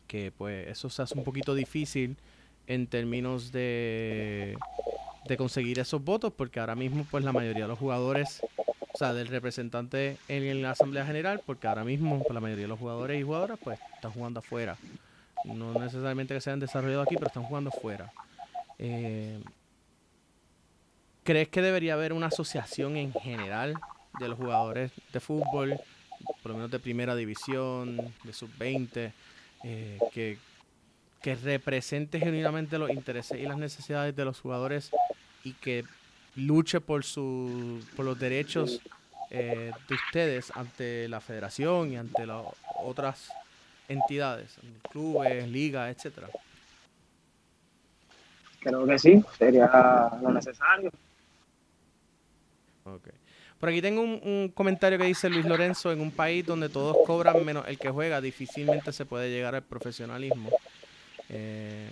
que 0.07 0.31
pues 0.31 0.69
eso 0.69 0.89
se 0.89 1.01
hace 1.01 1.17
un 1.17 1.25
poquito 1.25 1.53
difícil 1.53 2.15
en 2.65 2.87
términos 2.87 3.51
de, 3.51 4.57
de 5.27 5.37
conseguir 5.37 5.79
esos 5.79 6.03
votos, 6.03 6.33
porque 6.35 6.59
ahora 6.59 6.75
mismo 6.75 7.05
pues 7.09 7.23
la 7.23 7.31
mayoría 7.31 7.63
de 7.63 7.69
los 7.69 7.79
jugadores, 7.79 8.41
o 8.93 8.97
sea, 8.97 9.13
del 9.13 9.27
representante 9.27 10.17
en, 10.27 10.61
la 10.61 10.71
Asamblea 10.71 11.05
General, 11.05 11.41
porque 11.45 11.67
ahora 11.67 11.83
mismo 11.83 12.19
pues, 12.19 12.33
la 12.33 12.39
mayoría 12.39 12.63
de 12.63 12.69
los 12.69 12.79
jugadores 12.79 13.19
y 13.19 13.23
jugadoras 13.23 13.59
pues 13.63 13.79
están 13.95 14.11
jugando 14.11 14.39
afuera. 14.39 14.77
No 15.45 15.73
necesariamente 15.73 16.33
que 16.33 16.41
se 16.41 16.49
hayan 16.49 16.59
desarrollado 16.59 17.03
aquí, 17.03 17.15
pero 17.15 17.27
están 17.27 17.43
jugando 17.43 17.69
afuera. 17.69 18.11
Eh, 18.79 19.39
¿Crees 21.23 21.49
que 21.49 21.61
debería 21.61 21.93
haber 21.93 22.13
una 22.13 22.27
asociación 22.27 22.97
en 22.97 23.13
general 23.13 23.75
de 24.19 24.29
los 24.29 24.37
jugadores 24.37 24.91
de 25.11 25.19
fútbol, 25.19 25.79
por 26.41 26.51
lo 26.51 26.55
menos 26.55 26.71
de 26.71 26.79
primera 26.79 27.15
división, 27.15 27.97
de 28.23 28.33
sub-20, 28.33 29.11
eh, 29.63 29.99
que, 30.13 30.37
represente 31.35 32.19
genuinamente 32.19 32.77
los 32.77 32.89
intereses 32.89 33.39
y 33.39 33.43
las 33.43 33.57
necesidades 33.57 34.15
de 34.15 34.25
los 34.25 34.39
jugadores 34.39 34.91
y 35.43 35.53
que 35.53 35.83
luche 36.35 36.79
por, 36.79 37.03
su, 37.03 37.83
por 37.95 38.05
los 38.05 38.17
derechos 38.17 38.81
eh, 39.29 39.71
de 39.89 39.95
ustedes 39.95 40.51
ante 40.55 41.07
la 41.09 41.19
federación 41.19 41.91
y 41.91 41.97
ante 41.97 42.25
las 42.25 42.45
otras 42.81 43.29
entidades, 43.87 44.55
clubes, 44.89 45.47
ligas, 45.49 45.95
etcétera. 45.95 46.29
Creo 48.59 48.85
que 48.85 48.99
sí, 48.99 49.23
sería 49.37 50.09
lo 50.21 50.31
necesario. 50.31 50.91
Okay. 52.83 53.13
Por 53.59 53.69
aquí 53.69 53.81
tengo 53.81 54.01
un, 54.01 54.51
comentario 54.53 54.99
que 54.99 55.05
dice 55.05 55.29
Luis 55.29 55.45
Lorenzo, 55.45 55.91
en 55.91 55.99
un 55.99 56.11
país 56.11 56.45
donde 56.45 56.69
todos 56.69 56.95
cobran 57.05 57.43
menos 57.43 57.67
el 57.67 57.79
que 57.79 57.89
juega, 57.89 58.21
difícilmente 58.21 58.91
se 58.91 59.05
puede 59.05 59.29
llegar 59.29 59.55
al 59.55 59.63
profesionalismo. 59.63 60.51
Eh, 61.29 61.91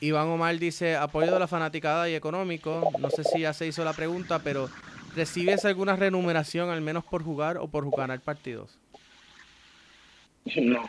Iván 0.00 0.28
Omar 0.28 0.58
dice, 0.58 0.96
apoyo 0.96 1.32
de 1.32 1.38
la 1.38 1.48
fanaticada 1.48 2.08
y 2.08 2.14
económico. 2.14 2.90
No 2.98 3.10
sé 3.10 3.24
si 3.24 3.40
ya 3.40 3.52
se 3.52 3.66
hizo 3.66 3.84
la 3.84 3.92
pregunta, 3.92 4.38
pero 4.40 4.70
¿recibes 5.14 5.64
alguna 5.64 5.96
remuneración 5.96 6.70
al 6.70 6.80
menos 6.80 7.04
por 7.04 7.22
jugar 7.22 7.58
o 7.58 7.68
por 7.68 7.88
ganar 7.90 8.20
partidos? 8.20 8.78
No. 10.56 10.88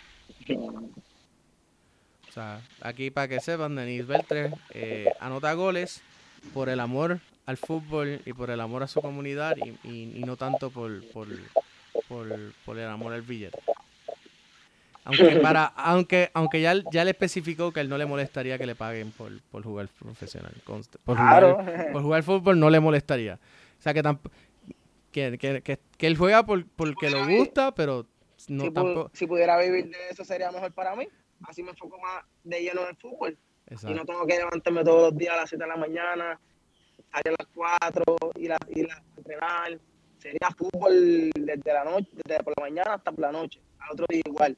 O 2.30 2.32
sea, 2.32 2.62
aquí 2.82 3.10
para 3.10 3.28
que 3.28 3.40
sepan, 3.40 3.76
Denis 3.76 4.06
Beltre 4.06 4.54
eh, 4.72 5.12
anota 5.20 5.54
goles 5.54 6.02
por 6.54 6.70
el 6.70 6.80
amor 6.80 7.20
al 7.46 7.58
fútbol 7.58 8.22
y 8.26 8.34
por 8.34 8.50
el 8.50 8.60
amor 8.60 8.84
a 8.84 8.88
su 8.88 9.02
comunidad 9.02 9.56
y, 9.84 10.24
no 10.26 10.36
tanto 10.36 10.70
por, 10.70 11.04
por, 11.12 11.28
por, 12.08 12.78
el 12.78 12.88
amor 12.88 13.14
al 13.14 13.22
billete. 13.22 13.58
Aunque 15.08 15.40
para, 15.40 15.66
aunque, 15.66 16.32
aunque 16.34 16.60
ya, 16.60 16.74
ya 16.92 17.06
le 17.06 17.12
especificó 17.12 17.72
que 17.72 17.80
él 17.80 17.88
no 17.88 17.98
le 17.98 18.06
molestaría 18.06 18.58
que 18.58 18.66
le 18.66 18.76
paguen 18.76 19.12
por, 19.12 19.32
por 19.44 19.64
jugar 19.64 19.88
profesional. 19.88 20.54
Por, 20.66 21.18
jugar, 21.18 21.92
por 21.94 22.02
jugar 22.02 22.24
fútbol 22.24 22.60
no 22.60 22.70
le 22.70 22.82
molestaría. 22.82 23.36
O 23.80 23.82
sea 23.82 23.94
que 23.94 24.04
que, 25.12 25.38
que, 25.38 25.80
que, 25.98 26.08
él 26.08 26.18
juega 26.18 26.46
por, 26.46 26.68
porque 26.68 27.10
lo 27.10 27.26
gusta, 27.26 27.74
pero 27.74 28.06
no 28.50 28.66
si, 28.66 28.72
tampoco. 28.72 29.12
Si 29.14 29.26
pudiera 29.26 29.58
vivir 29.58 29.90
de 29.90 29.98
eso 30.12 30.26
sería 30.26 30.52
mejor 30.52 30.74
para 30.74 30.94
mí. 30.96 31.08
Así 31.48 31.64
me 31.64 31.70
enfoco 31.72 31.98
más 32.00 32.26
de 32.44 32.62
lleno 32.62 32.82
en 32.82 32.90
el 32.90 32.98
fútbol. 32.98 33.38
Y 33.70 33.94
no 33.94 34.06
tengo 34.06 34.26
que 34.26 34.38
levantarme 34.38 34.84
todos 34.84 35.12
los 35.12 35.18
días 35.18 35.34
a 35.36 35.38
las 35.38 35.50
7 35.50 35.64
de 35.64 35.70
la 35.70 35.78
mañana, 35.78 36.40
salir 37.12 37.36
a 37.40 37.44
las 37.44 37.48
4 37.54 38.04
y 38.36 38.48
la, 38.48 38.58
y 38.76 38.84
la 38.84 39.04
entrenar. 39.16 39.80
Sería 40.18 40.50
fútbol 40.58 41.32
desde 41.34 41.74
la 41.74 41.86
noche, 41.86 42.10
desde 42.12 42.44
por 42.44 42.54
la 42.58 42.66
mañana 42.66 42.96
hasta 42.96 43.12
por 43.12 43.22
la 43.22 43.32
noche. 43.32 43.62
Al 43.80 43.92
otro 43.94 44.06
día 44.10 44.22
igual. 44.26 44.58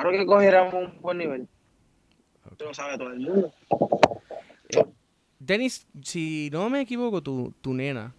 Claro 0.00 0.16
que 0.16 0.24
cogiéramos 0.24 0.72
un 0.72 1.02
buen 1.02 1.18
nivel. 1.18 1.48
Eso 2.52 2.64
lo 2.64 2.72
sabe 2.72 2.96
todo 2.96 3.10
el 3.10 3.20
mundo. 3.20 3.52
Eh, 4.70 4.84
Denis, 5.38 5.86
si 6.02 6.48
no 6.50 6.70
me 6.70 6.80
equivoco, 6.80 7.22
tu, 7.22 7.52
tu 7.60 7.74
nena, 7.74 8.14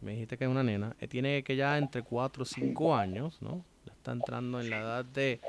me 0.00 0.12
dijiste 0.12 0.36
que 0.36 0.44
es 0.44 0.50
una 0.50 0.64
nena, 0.64 0.96
eh, 1.00 1.06
tiene 1.06 1.44
que 1.44 1.54
ya 1.54 1.78
entre 1.78 2.02
4 2.02 2.42
o 2.42 2.44
5 2.44 2.96
años, 2.96 3.40
¿no? 3.40 3.64
Está 3.86 4.10
entrando 4.10 4.60
en 4.60 4.68
la 4.68 4.80
edad 4.80 5.04
de, 5.04 5.40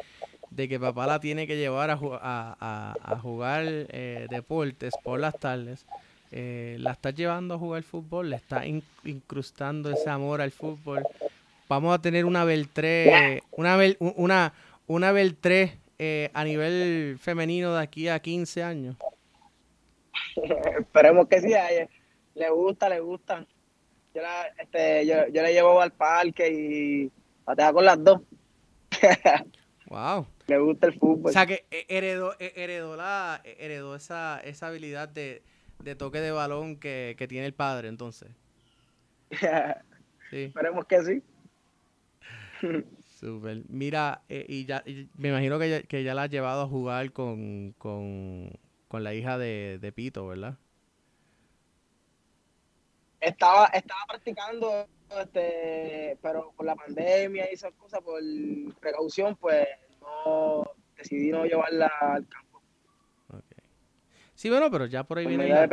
de 0.51 0.69
que 0.69 0.79
papá 0.79 1.07
la 1.07 1.19
tiene 1.19 1.47
que 1.47 1.57
llevar 1.57 1.89
a, 1.89 3.17
jugar 3.19 3.63
eh, 3.65 4.27
deportes 4.29 4.93
por 5.03 5.19
las 5.19 5.39
tardes. 5.39 5.87
La 6.29 6.91
está 6.91 7.11
llevando 7.11 7.55
a 7.55 7.57
jugar 7.59 7.83
fútbol, 7.83 8.29
le 8.29 8.35
está 8.35 8.63
incrustando 8.65 9.91
ese 9.91 10.09
amor 10.09 10.41
al 10.41 10.51
fútbol. 10.51 11.03
Vamos 11.69 11.95
a 11.95 12.01
tener 12.01 12.25
una 12.25 12.43
Beltré, 12.43 13.43
una, 13.51 13.77
una, 13.99 14.53
una 14.87 15.11
Beltré 15.11 15.79
eh, 15.99 16.29
a 16.33 16.43
nivel 16.43 17.17
femenino 17.19 17.73
de 17.73 17.81
aquí 17.81 18.07
a 18.07 18.19
15 18.19 18.63
años. 18.63 18.95
Esperemos 20.79 21.27
que 21.27 21.41
sí, 21.41 21.53
le 22.35 22.49
gusta, 22.49 22.89
le 22.89 22.99
gusta. 22.99 23.45
Yo 24.13 24.21
la, 24.21 24.47
este, 24.59 25.05
yo, 25.05 25.27
yo 25.27 25.41
le 25.41 25.53
llevo 25.53 25.81
al 25.81 25.91
parque 25.91 26.49
y 26.51 27.11
patea 27.43 27.73
con 27.73 27.85
las 27.85 28.03
dos. 28.03 28.21
wow. 29.87 30.27
Le 30.47 30.57
gusta 30.59 30.87
el 30.87 30.99
fútbol. 30.99 31.29
O 31.29 31.33
sea 31.33 31.45
que 31.45 31.65
heredó, 31.87 32.35
heredó, 32.39 32.95
la, 32.95 33.41
heredó 33.43 33.95
esa, 33.95 34.39
esa 34.41 34.67
habilidad 34.67 35.09
de, 35.09 35.41
de 35.79 35.95
toque 35.95 36.19
de 36.19 36.31
balón 36.31 36.77
que, 36.77 37.15
tiene 37.29 37.45
el 37.45 37.53
padre, 37.53 37.87
entonces. 37.87 38.29
sí. 40.29 40.43
Esperemos 40.43 40.85
que 40.85 41.03
sí. 41.03 41.23
Super. 43.23 43.63
Mira, 43.69 44.21
eh, 44.27 44.45
y 44.49 44.65
ya 44.65 44.83
me 45.15 45.29
imagino 45.29 45.57
que 45.57 45.69
ya, 45.69 45.83
que 45.83 46.03
ya 46.03 46.13
la 46.13 46.23
has 46.23 46.29
llevado 46.29 46.63
a 46.63 46.67
jugar 46.67 47.13
con, 47.13 47.73
con, 47.77 48.51
con 48.89 49.01
la 49.01 49.13
hija 49.13 49.37
de, 49.37 49.79
de, 49.79 49.91
Pito, 49.93 50.27
¿verdad? 50.27 50.57
Estaba, 53.21 53.67
estaba 53.67 54.01
practicando, 54.09 54.89
este, 55.21 56.17
pero 56.21 56.51
por 56.51 56.65
la 56.65 56.75
pandemia 56.75 57.49
y 57.49 57.53
esas 57.53 57.71
cosas, 57.75 58.01
por 58.01 58.21
precaución, 58.81 59.37
pues 59.37 59.69
no 60.01 60.65
decidí 60.97 61.31
no 61.31 61.45
llevarla 61.45 61.89
al 62.01 62.27
campo. 62.27 62.61
Sí, 64.35 64.49
bueno, 64.49 64.69
pero 64.69 64.85
ya 64.87 65.05
por 65.05 65.19
ahí 65.19 65.27
viene. 65.27 65.47
ya 65.47 65.65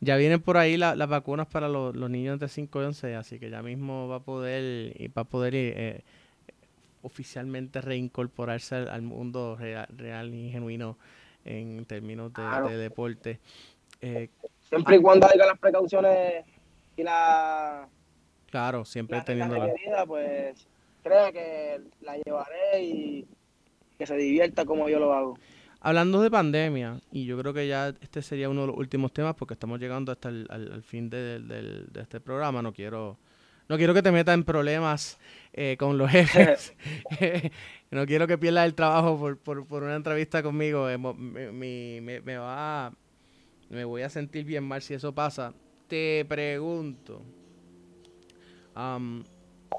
vienen 0.00 0.40
por 0.40 0.56
ahí 0.56 0.76
las 0.76 1.08
vacunas 1.08 1.46
para 1.46 1.68
los, 1.68 1.94
niños 2.10 2.34
entre 2.34 2.48
5 2.48 2.82
y 2.82 2.84
11, 2.84 3.14
así 3.16 3.38
que 3.38 3.50
ya 3.50 3.62
mismo 3.62 4.08
va 4.08 4.16
a 4.16 4.20
poder, 4.20 4.92
va 5.16 5.22
a 5.22 5.24
poder 5.24 5.54
eh, 5.54 6.02
oficialmente 7.02 7.80
reincorporarse 7.80 8.74
al, 8.74 9.02
mundo 9.02 9.56
real, 9.56 10.34
y 10.34 10.50
genuino 10.50 10.98
en 11.44 11.84
términos 11.86 12.32
de, 12.32 12.76
deporte. 12.76 13.38
Eh, 14.00 14.28
siempre 14.68 14.96
y 14.96 15.00
cuando 15.00 15.26
haya 15.26 15.46
las 15.46 15.58
precauciones 15.58 16.44
y 16.96 17.02
la... 17.02 17.88
Claro, 18.50 18.84
siempre 18.84 19.20
teniendo 19.22 19.56
la... 19.56 20.06
pues 20.06 20.66
creo 21.02 21.32
que 21.32 21.80
la 22.00 22.16
llevaré 22.16 22.82
y 22.82 23.26
que 23.98 24.06
se 24.06 24.16
divierta 24.16 24.64
como 24.64 24.88
yo 24.88 24.98
lo 24.98 25.12
hago. 25.12 25.38
Hablando 25.86 26.20
de 26.20 26.32
pandemia, 26.32 27.00
y 27.12 27.26
yo 27.26 27.38
creo 27.38 27.54
que 27.54 27.68
ya 27.68 27.94
este 28.00 28.20
sería 28.20 28.48
uno 28.48 28.62
de 28.62 28.66
los 28.66 28.76
últimos 28.76 29.12
temas 29.12 29.36
porque 29.36 29.54
estamos 29.54 29.78
llegando 29.78 30.10
hasta 30.10 30.30
el 30.30 30.44
al, 30.50 30.82
fin 30.82 31.08
de, 31.08 31.38
de, 31.38 32.00
este 32.00 32.18
programa, 32.18 32.60
no 32.60 32.72
quiero 32.72 33.16
no 33.68 33.76
quiero 33.76 33.94
que 33.94 34.02
te 34.02 34.10
metas 34.10 34.34
en 34.34 34.42
problemas 34.42 35.16
eh, 35.52 35.76
con 35.78 35.96
los 35.96 36.10
jefes. 36.10 36.74
no 37.92 38.04
quiero 38.04 38.26
que 38.26 38.36
pierdas 38.36 38.66
el 38.66 38.74
trabajo 38.74 39.16
por, 39.16 39.38
por, 39.38 39.64
por 39.64 39.84
una 39.84 39.94
entrevista 39.94 40.42
conmigo. 40.42 40.90
Eh, 40.90 40.98
me, 40.98 42.00
me, 42.00 42.36
va, 42.36 42.92
me 43.70 43.84
voy 43.84 44.02
a 44.02 44.10
sentir 44.10 44.44
bien 44.44 44.64
mal 44.64 44.82
si 44.82 44.94
eso 44.94 45.14
pasa. 45.14 45.54
Te 45.86 46.24
pregunto, 46.28 47.22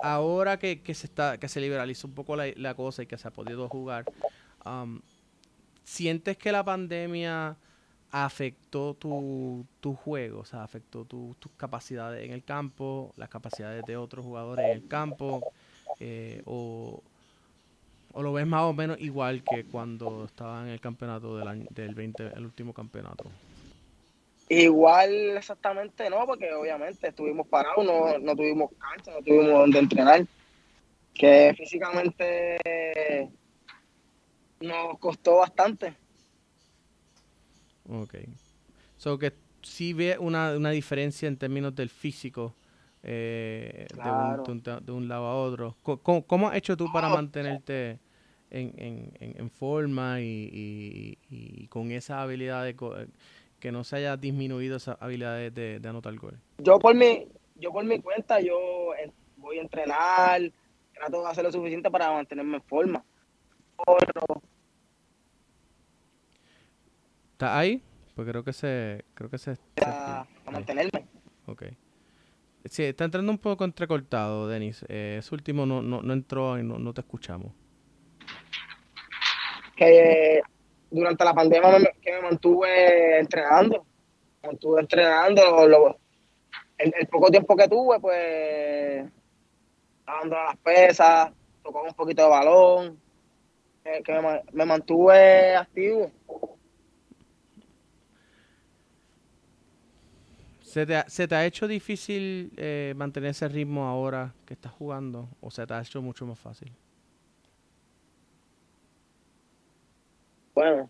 ahora 0.01 0.57
que, 0.57 0.81
que, 0.81 0.93
se 0.93 1.07
está, 1.07 1.37
que 1.37 1.49
se 1.49 1.59
liberalizó 1.59 2.07
un 2.07 2.13
poco 2.13 2.37
la, 2.37 2.45
la, 2.55 2.75
cosa 2.75 3.03
y 3.03 3.07
que 3.07 3.17
se 3.17 3.27
ha 3.27 3.31
podido 3.31 3.67
jugar, 3.67 4.05
¿sientes 5.87 6.37
que 6.37 6.51
la 6.51 6.65
pandemia 6.65 7.55
afectó 8.11 8.93
tu, 8.93 9.65
tu 9.79 9.95
juego, 9.95 10.41
o 10.41 10.45
sea, 10.45 10.63
afectó 10.63 11.05
tus 11.05 11.51
capacidades 11.55 12.25
en 12.25 12.33
el 12.33 12.43
campo, 12.43 13.13
las 13.15 13.29
capacidades 13.29 13.85
de 13.85 13.95
otros 13.95 14.25
jugadores 14.25 14.65
en 14.65 14.71
el 14.71 14.87
campo, 14.87 15.41
eh, 16.01 16.41
o, 16.45 17.01
o, 18.11 18.21
lo 18.21 18.33
ves 18.33 18.45
más 18.45 18.63
o 18.63 18.73
menos 18.73 18.99
igual 18.99 19.43
que 19.49 19.63
cuando 19.63 20.25
estaba 20.25 20.61
en 20.63 20.69
el 20.69 20.81
campeonato 20.81 21.37
del, 21.37 21.47
año, 21.47 21.65
del 21.69 21.95
20, 21.95 22.33
el 22.35 22.45
último 22.45 22.73
campeonato. 22.73 23.31
Igual 24.49 25.37
exactamente 25.37 26.09
no, 26.09 26.25
porque 26.25 26.51
obviamente 26.53 27.07
estuvimos 27.07 27.47
parados, 27.47 27.85
no, 27.85 28.19
no 28.19 28.35
tuvimos 28.35 28.71
cancha, 28.77 29.11
no 29.11 29.21
tuvimos 29.23 29.59
donde 29.59 29.79
entrenar, 29.79 30.25
que 31.13 31.53
físicamente 31.57 33.31
nos 34.59 34.99
costó 34.99 35.37
bastante 35.37 35.95
Ok. 37.89 38.15
So 38.97 39.17
que 39.17 39.33
sí 39.61 39.93
ve 39.93 40.17
una, 40.19 40.55
una 40.55 40.71
diferencia 40.71 41.27
en 41.27 41.37
términos 41.37 41.75
del 41.75 41.89
físico 41.89 42.55
eh, 43.03 43.87
de, 43.93 44.91
un, 44.91 45.07
lado 45.07 45.25
a 45.25 45.35
otro. 45.35 45.75
¿Cómo, 45.83 46.25
cómo 46.25 46.49
has 46.49 46.57
hecho 46.57 46.75
tú 46.75 46.91
para 46.91 47.09
mantenerte 47.09 47.99
en, 48.49 48.73
en, 48.77 49.35
en, 49.37 49.49
forma 49.49 50.19
y, 50.21 51.17
y, 51.29 51.67
con 51.67 51.91
esa 51.91 52.21
habilidad 52.21 52.65
de 52.65 52.75
que 53.59 53.71
no 53.71 53.83
se 53.83 53.97
haya 53.97 54.17
disminuido 54.17 54.77
esa 54.77 54.97
habilidad 54.99 55.37
de, 55.51 55.79
de, 55.79 55.87
anotar 55.87 56.15
gol? 56.15 56.37
Yo 56.57 56.79
por 56.79 56.95
mi, 56.95 57.27
yo 57.55 57.71
por 57.71 57.85
mi 57.85 57.99
cuenta, 57.99 58.41
yo 58.41 58.89
voy 59.37 59.59
a 59.59 59.61
entrenar, 59.61 60.41
trato 60.93 61.21
de 61.21 61.27
hacer 61.29 61.43
lo 61.43 61.51
suficiente 61.51 61.89
para 61.89 62.11
mantenerme 62.11 62.57
en 62.57 62.63
forma. 62.63 63.05
¿Está 67.37 67.59
ahí? 67.59 67.83
Pues 68.15 68.27
creo 68.27 68.43
que 68.43 68.51
se... 68.51 69.05
Creo 69.13 69.29
que 69.29 69.37
se... 69.37 69.57
Para, 69.75 70.25
mantenerme. 70.51 71.05
Ok. 71.45 71.65
Sí, 72.65 72.83
está 72.83 73.05
entrando 73.05 73.31
un 73.31 73.37
poco 73.37 73.63
entrecortado, 73.63 74.47
Denis. 74.47 74.83
Eh, 74.89 75.17
ese 75.19 75.35
último 75.35 75.65
no, 75.65 75.83
no, 75.83 76.01
no 76.01 76.13
entró 76.13 76.57
y 76.57 76.63
no, 76.63 76.79
no 76.79 76.93
te 76.95 77.01
escuchamos. 77.01 77.53
Que 79.75 80.41
durante 80.89 81.23
la 81.23 81.33
pandemia 81.35 81.77
me, 81.77 81.85
que 82.01 82.11
me 82.13 82.21
mantuve 82.23 83.19
entrenando. 83.19 83.85
Me 84.41 84.47
mantuve 84.49 84.81
entrenando. 84.81 85.99
el, 86.79 87.07
poco 87.07 87.29
tiempo 87.29 87.55
que 87.55 87.67
tuve, 87.67 87.99
pues... 87.99 89.05
Dando 90.07 90.35
las 90.35 90.57
pesas, 90.57 91.31
tocó 91.61 91.83
un 91.83 91.93
poquito 91.93 92.23
de 92.23 92.29
balón. 92.29 93.06
Que 94.03 94.21
me, 94.21 94.41
me 94.51 94.65
mantuve 94.65 95.55
activo 95.55 96.11
¿Se 100.67 100.85
te, 100.85 101.35
ha 101.35 101.45
hecho 101.45 101.67
difícil 101.67 102.51
eh, 102.57 102.93
mantener 102.95 103.31
ese 103.31 103.47
ritmo 103.47 103.85
ahora 103.85 104.33
que 104.45 104.53
estás 104.53 104.73
jugando 104.73 105.29
o 105.39 105.49
se 105.49 105.65
te 105.65 105.73
ha 105.73 105.81
hecho 105.81 106.01
mucho 106.01 106.25
más 106.25 106.37
fácil? 106.37 106.71
Bueno, 110.53 110.89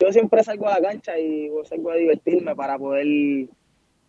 yo 0.00 0.12
siempre 0.12 0.42
salgo 0.42 0.66
a 0.66 0.80
la 0.80 0.88
cancha 0.88 1.18
y 1.18 1.50
salgo 1.66 1.90
a 1.90 1.96
divertirme 1.96 2.56
para 2.56 2.78
poder 2.78 3.48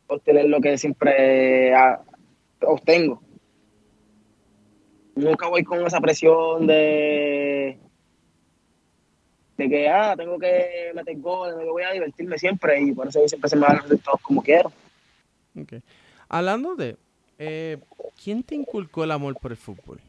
obtener 0.07 0.45
lo 0.45 0.61
que 0.61 0.77
siempre 0.77 1.75
ah, 1.75 2.01
obtengo. 2.61 3.21
Nunca 5.15 5.47
voy 5.47 5.63
con 5.63 5.85
esa 5.85 6.01
presión 6.01 6.65
de 6.67 7.77
de 9.57 9.69
que, 9.69 9.87
ah, 9.87 10.15
tengo 10.17 10.39
que 10.39 10.91
meter 10.95 11.17
goles, 11.19 11.55
me 11.55 11.65
voy 11.65 11.83
a 11.83 11.91
divertirme 11.91 12.37
siempre 12.39 12.81
y 12.81 12.91
por 12.91 13.07
eso 13.07 13.25
siempre 13.27 13.49
se 13.49 13.55
me 13.55 13.67
van 13.67 13.77
los 13.77 13.83
resultados 13.83 14.21
como 14.21 14.41
quiero. 14.41 14.71
Okay. 15.59 15.81
Hablando 16.27 16.75
de, 16.75 16.97
eh, 17.37 17.77
¿quién 18.21 18.43
te 18.43 18.55
inculcó 18.55 19.03
el 19.03 19.11
amor 19.11 19.35
por 19.39 19.51
el 19.51 19.57
fútbol? 19.57 19.99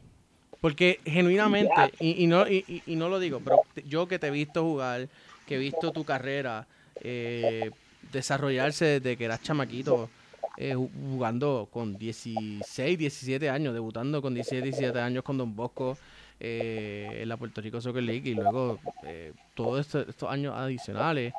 Porque 0.60 0.98
genuinamente, 1.04 1.92
y, 2.00 2.26
no, 2.26 2.48
y, 2.48 2.82
no 2.86 3.10
lo 3.10 3.18
digo, 3.18 3.40
pero 3.44 3.60
yo 3.84 4.08
que 4.08 4.18
te 4.18 4.28
he 4.28 4.30
visto 4.30 4.62
jugar, 4.62 5.08
que 5.46 5.56
he 5.56 5.58
visto 5.58 5.92
tu 5.92 6.04
carrera 6.04 6.66
eh, 7.02 7.70
desarrollarse 8.10 8.86
desde 8.86 9.18
que 9.18 9.26
eras 9.26 9.42
chamaquito, 9.42 10.08
eh, 10.56 10.74
jugando 10.74 11.68
con 11.72 11.98
16, 11.98 12.98
17 12.98 13.50
años, 13.50 13.74
debutando 13.74 14.22
con 14.22 14.34
16, 14.34 14.62
17 14.62 15.00
años 15.00 15.24
con 15.24 15.36
Don 15.36 15.54
Bosco, 15.56 15.98
eh, 16.38 17.18
en 17.22 17.28
la 17.28 17.36
Puerto 17.36 17.60
Rico 17.60 17.80
Soccer 17.80 18.02
League 18.02 18.30
y 18.30 18.34
luego 18.34 18.78
eh, 19.04 19.32
todos 19.54 19.94
estos, 19.96 20.30
años 20.30 20.54
adicionales. 20.56 21.32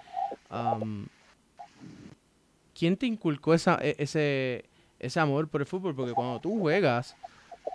¿Quién 2.78 2.98
te 2.98 3.06
inculcó 3.06 3.54
esa, 3.54 3.80
e, 3.82 3.96
ese, 4.00 4.66
ese 5.00 5.20
amor 5.20 5.48
por 5.48 5.62
el 5.62 5.68
fútbol? 5.68 5.96
Porque 5.96 6.12
cuando 6.12 6.42
tú 6.42 6.60
juegas, 6.60 7.16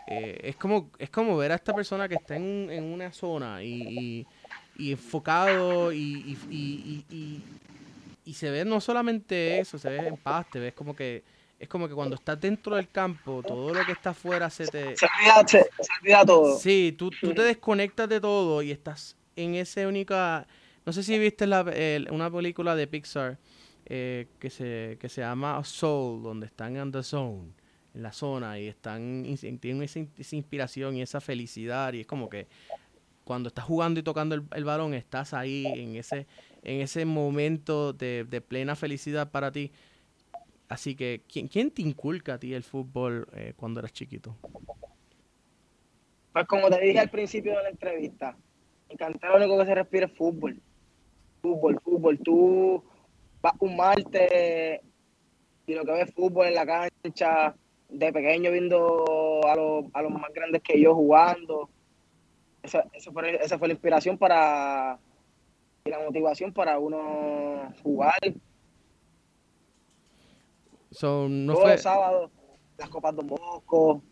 es, 0.07 0.57
como, 0.57 0.91
es 0.99 1.09
como 1.09 1.37
ver 1.39 1.53
a 1.53 1.55
esta 1.55 1.73
persona 1.73 2.07
que 2.07 2.17
está 2.17 2.37
en, 2.37 2.69
en 2.71 2.85
una 2.85 3.13
zona 3.13 3.63
y, 3.63 4.27
y, 4.77 4.93
enfocado 4.93 5.93
y, 5.93 6.37
y, 8.31 8.35
se 8.35 8.51
ve 8.51 8.65
no 8.65 8.81
solamente 8.81 9.59
eso, 9.61 9.79
se 9.79 9.91
ve 9.91 10.09
en 10.09 10.17
paz, 10.17 10.47
te 10.51 10.59
ves 10.59 10.73
como 10.75 10.95
que 10.95 11.23
es 11.61 11.69
como 11.69 11.87
que 11.87 11.95
cuando 11.95 12.17
estás 12.17 12.41
dentro 12.41 12.77
del 12.77 12.89
campo, 12.89 13.43
todo 13.47 13.75
lo 13.75 13.85
que 13.85 13.93
está 13.93 14.11
afuera 14.11 14.49
se 14.49 14.67
te... 14.67 14.97
Se 14.97 15.05
olvida, 15.05 15.47
se, 15.47 15.69
olvida 16.01 16.25
todo. 16.25 16.59
Sí, 16.59 16.95
tú, 16.97 17.11
tú, 17.11 17.35
te 17.35 17.43
desconectas 17.43 18.09
de 18.09 18.19
todo 18.19 18.63
y 18.63 18.71
estás 18.71 19.15
en 19.37 19.55
esa 19.57 19.87
única... 19.87 20.47
No 20.87 20.95
sé 20.95 21.03
si 21.03 21.19
viste 21.19 21.47
la, 21.47 21.63
una 22.11 22.31
película 22.31 22.75
de 22.75 22.87
Pixar 22.87 23.39
eh, 23.85 24.29
que, 24.39 24.49
se, 24.49 24.97
que 24.99 25.11
se 25.11 25.21
llama 25.21 25.63
Soul, 25.63 26.23
donde 26.23 26.47
están 26.47 26.79
en 26.79 26.93
The 26.93 27.03
Zone, 27.03 27.53
en 27.93 28.03
la 28.03 28.13
zona, 28.13 28.59
y 28.59 28.67
están 28.67 29.25
tienen 29.61 29.83
esa, 29.83 29.99
inspiración 29.99 30.97
y 30.97 31.03
esa 31.03 31.21
felicidad, 31.21 31.93
y 31.93 32.01
es 32.01 32.07
como 32.07 32.31
que 32.31 32.47
cuando 33.25 33.49
estás 33.49 33.67
jugando 33.67 34.01
y 34.01 34.03
tocando 34.03 34.35
el, 34.35 34.45
el 34.55 34.65
balón, 34.65 34.95
estás 34.95 35.35
ahí 35.35 35.67
en 35.67 35.97
ese, 35.97 36.27
en 36.63 36.81
ese 36.81 37.05
momento 37.05 37.93
de, 37.93 38.25
de 38.25 38.41
plena 38.41 38.77
felicidad 38.77 39.31
para 39.31 39.51
ti 39.51 39.73
Así 40.71 40.95
que, 40.95 41.23
¿quién, 41.31 41.49
quién 41.49 41.73
te 41.73 41.83
inculca 41.83 42.35
a 42.35 42.39
ti 42.39 42.55
el 42.55 42.63
fútbol 42.63 43.27
eh, 43.35 43.55
cuando 43.57 43.81
eras 43.81 43.93
chiquito? 43.93 44.37
Pues 46.33 46.47
como 46.47 46.71
te 46.71 46.81
dije 46.81 47.01
al 47.01 47.11
principio 47.11 47.57
de 47.57 47.65
la 47.65 47.71
entrevista, 47.71 48.37
en 48.89 48.97
Cantera 48.97 49.33
lo 49.33 49.45
único 49.45 49.59
que 49.59 49.67
se 49.67 49.75
respira 49.75 50.07
es 50.07 50.13
fútbol. 50.13 50.63
Fútbol, 51.43 51.81
fútbol. 51.83 52.21
Tú 52.21 52.85
vas 53.43 53.53
un 53.59 53.77
martes 53.77 54.81
y 55.67 55.75
lo 55.75 55.85
que 55.85 55.91
ves 55.91 56.15
fútbol 56.15 56.47
en 56.47 56.55
la 56.55 56.65
cancha, 56.65 57.57
de 57.89 58.13
pequeño 58.13 58.53
viendo 58.53 59.41
a 59.49 59.57
los, 59.57 59.87
a 59.93 60.03
los 60.03 60.13
más 60.13 60.33
grandes 60.33 60.63
que 60.63 60.81
yo 60.81 60.95
jugando. 60.95 61.69
Esa, 62.63 62.85
fue, 63.13 63.43
esa 63.43 63.59
fue 63.59 63.67
la 63.67 63.75
inspiración 63.75 64.17
para 64.17 65.01
y 65.85 65.91
la 65.91 65.99
motivación 65.99 66.53
para 66.53 66.79
uno 66.79 67.73
jugar 67.83 68.19
So, 70.91 71.29
no 71.29 71.55
fue... 71.55 71.79
sábado, 71.79 72.31
las 72.77 72.89
copas 72.89 73.15
de 73.15 73.23
Bosco, 73.23 74.03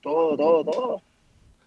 todo, 0.00 0.36
todo, 0.36 0.64
todo. 0.64 1.02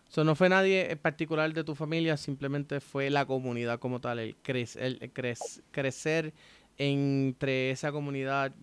So, 0.07 0.24
no 0.24 0.36
fue 0.36 0.49
nadie 0.49 0.91
en 0.91 0.97
particular 0.97 1.53
de 1.53 1.64
tu 1.64 1.76
familia, 1.76 2.16
simplemente 2.16 2.80
fue 2.80 3.10
la 3.10 3.26
comunidad 3.26 3.80
como 3.80 3.99
tal, 3.99 4.20
el, 4.20 4.38
el 4.45 5.12
crecer 5.72 6.34
entre 6.78 7.72
esa 7.72 7.91
comunidad 7.91 8.53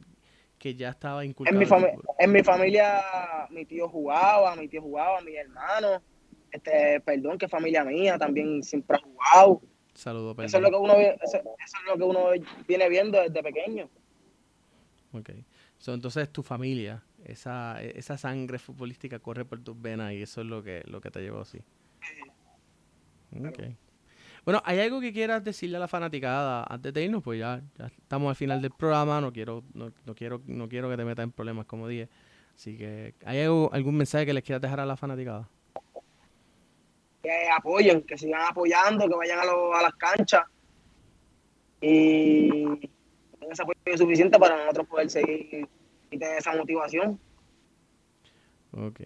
que 0.59 0.75
ya 0.75 0.89
estaba 0.89 1.25
inculcada? 1.25 1.63
En 1.63 1.69
mi, 1.69 1.87
en 2.19 2.33
mi 2.33 2.43
familia, 2.43 3.03
mi 3.51 3.67
tío 3.67 3.89
jugaba, 3.89 4.57
mi 4.57 4.69
tío 4.69 4.81
jugaba, 4.81 5.21
mi 5.21 5.37
hermano, 5.37 6.03
este, 6.51 7.01
perdón, 7.01 7.39
que 7.39 7.49
familia 7.49 7.85
mía 7.85 8.19
también 8.19 8.63
siempre 8.63 8.97
ha 8.97 9.01
jugado. 9.01 9.63
Saludos, 9.95 10.37
perdón. 10.37 10.47
Eso 10.47 10.57
es 10.59 10.63
lo 10.63 10.71
que 10.71 10.77
uno, 10.77 10.95
eso, 10.95 11.37
es 11.37 11.87
lo 11.87 11.97
que 11.97 12.05
uno 12.05 12.29
viene 12.67 12.89
viendo 12.89 13.21
desde 13.21 13.43
pequeño. 13.43 13.89
Ok. 15.13 15.31
entonces 15.87 16.31
tu 16.31 16.43
familia, 16.43 17.03
esa, 17.25 17.83
esa 17.83 18.19
sangre 18.19 18.59
futbolística 18.59 19.19
corre 19.19 19.45
por 19.45 19.61
tus 19.61 19.81
venas 19.81 20.13
y 20.13 20.23
eso 20.23 20.43
es 20.43 20.47
lo 20.47 20.63
que, 20.63 20.83
lo 20.87 21.01
que 21.01 21.11
te 21.11 21.21
llevó 21.21 21.41
así. 21.41 21.61
Okay. 23.33 23.77
Bueno, 24.47 24.63
¿hay 24.65 24.79
algo 24.79 25.01
que 25.01 25.13
quieras 25.13 25.43
decirle 25.43 25.77
a 25.77 25.81
la 25.81 25.89
fanaticada 25.89 26.65
antes 26.69 26.95
de 26.95 27.05
irnos? 27.05 27.21
Pues 27.23 27.41
ya, 27.41 27.61
ya 27.77 27.87
estamos 27.87 28.29
al 28.29 28.37
final 28.37 28.63
del 28.63 28.71
programa, 28.71 29.21
no 29.21 29.33
quiero, 29.33 29.65
no, 29.75 29.91
quiero, 30.15 30.41
no 30.47 30.69
quiero 30.69 30.89
que 30.89 30.97
te 30.97 31.05
metas 31.05 31.25
en 31.25 31.33
problemas, 31.33 31.67
como 31.67 31.89
dije. 31.89 32.09
Así 32.55 32.79
que, 32.79 33.15
¿hay 33.25 33.41
algún 33.41 33.97
mensaje 33.97 34.25
que 34.25 34.33
les 34.33 34.45
quieras 34.45 34.63
dejar 34.63 34.79
a 34.79 34.87
la 34.87 34.97
fanaticada? 34.97 35.49
Que 37.27 37.49
apoyen, 37.51 38.03
que 38.03 38.17
sigan 38.17 38.43
apoyando, 38.43 39.09
que 39.09 39.17
vayan 39.17 39.41
a, 39.41 39.43
a 39.43 39.83
las 39.83 39.95
canchas 39.97 40.45
y 41.81 42.89
ese 43.51 43.63
apoyo 43.63 43.99
suficiente 43.99 44.39
para 44.39 44.57
nosotros 44.57 44.87
poder 44.87 45.11
seguir 45.11 45.69
y 46.09 46.19
tener 46.19 46.39
esa 46.39 46.55
motivación. 46.55 47.19
Ok. 48.71 49.01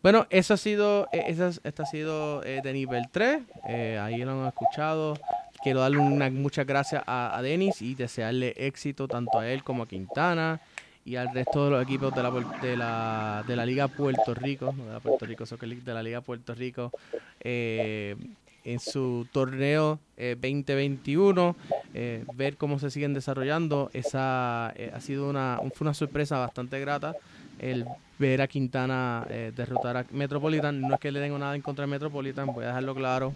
Bueno, 0.00 0.28
eso 0.30 0.54
ha 0.54 0.56
sido, 0.56 1.08
eh, 1.12 1.24
esa, 1.26 1.48
ha 1.48 1.86
sido 1.86 2.44
eh, 2.44 2.60
de 2.62 2.72
nivel 2.72 3.08
3. 3.10 3.42
Eh, 3.68 3.98
ahí 4.00 4.18
lo 4.18 4.30
han 4.30 4.46
escuchado. 4.46 5.14
Quiero 5.60 5.80
darle 5.80 5.98
una, 5.98 6.30
muchas 6.30 6.66
gracias 6.66 7.02
a, 7.04 7.40
Denis 7.42 7.82
y 7.82 7.96
desearle 7.96 8.54
éxito 8.56 9.08
tanto 9.08 9.40
a 9.40 9.48
él 9.50 9.64
como 9.64 9.82
a 9.82 9.88
Quintana 9.88 10.60
y 11.04 11.16
al 11.16 11.32
resto 11.32 11.64
de 11.64 11.70
los 11.70 11.82
equipos 11.82 12.14
de 12.14 12.22
la, 12.22 12.30
de 12.62 12.76
la, 12.76 13.44
de 13.46 13.56
la 13.56 13.66
Liga 13.66 13.88
Puerto 13.88 14.34
Rico, 14.34 14.72
de 14.72 14.92
la 14.92 15.00
Puerto 15.00 15.26
Rico 15.26 15.44
de 15.44 15.94
la 15.94 16.02
Liga 16.02 16.20
Puerto 16.20 16.54
Rico, 16.54 16.92
en 17.42 18.78
su 18.78 19.26
torneo 19.32 19.98
2021. 20.16 21.56
ver 22.34 22.56
cómo 22.56 22.78
se 22.78 22.90
siguen 22.90 23.14
desarrollando. 23.14 23.90
Esa 23.92 24.68
ha 24.68 25.00
sido 25.00 25.28
una, 25.28 25.58
fue 25.74 25.86
una 25.86 25.94
sorpresa 25.94 26.38
bastante 26.38 26.78
grata 26.80 27.16
el 27.60 27.86
ver 28.18 28.42
a 28.42 28.48
Quintana 28.48 29.26
eh, 29.28 29.52
derrotar 29.54 29.96
a 29.96 30.06
Metropolitan. 30.10 30.80
No 30.80 30.94
es 30.94 31.00
que 31.00 31.12
le 31.12 31.20
tengo 31.20 31.38
nada 31.38 31.54
en 31.54 31.62
contra 31.62 31.84
de 31.84 31.90
Metropolitan, 31.90 32.46
voy 32.52 32.64
a 32.64 32.68
dejarlo 32.68 32.94
claro. 32.94 33.34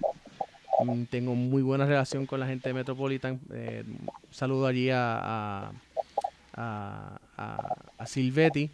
Mm, 0.84 1.04
tengo 1.04 1.34
muy 1.34 1.62
buena 1.62 1.86
relación 1.86 2.26
con 2.26 2.40
la 2.40 2.46
gente 2.46 2.70
de 2.70 2.74
Metropolitan. 2.74 3.38
Eh, 3.52 3.84
saludo 4.30 4.66
allí 4.66 4.90
a, 4.92 5.70
a, 6.56 8.06
Silvetti. 8.06 8.70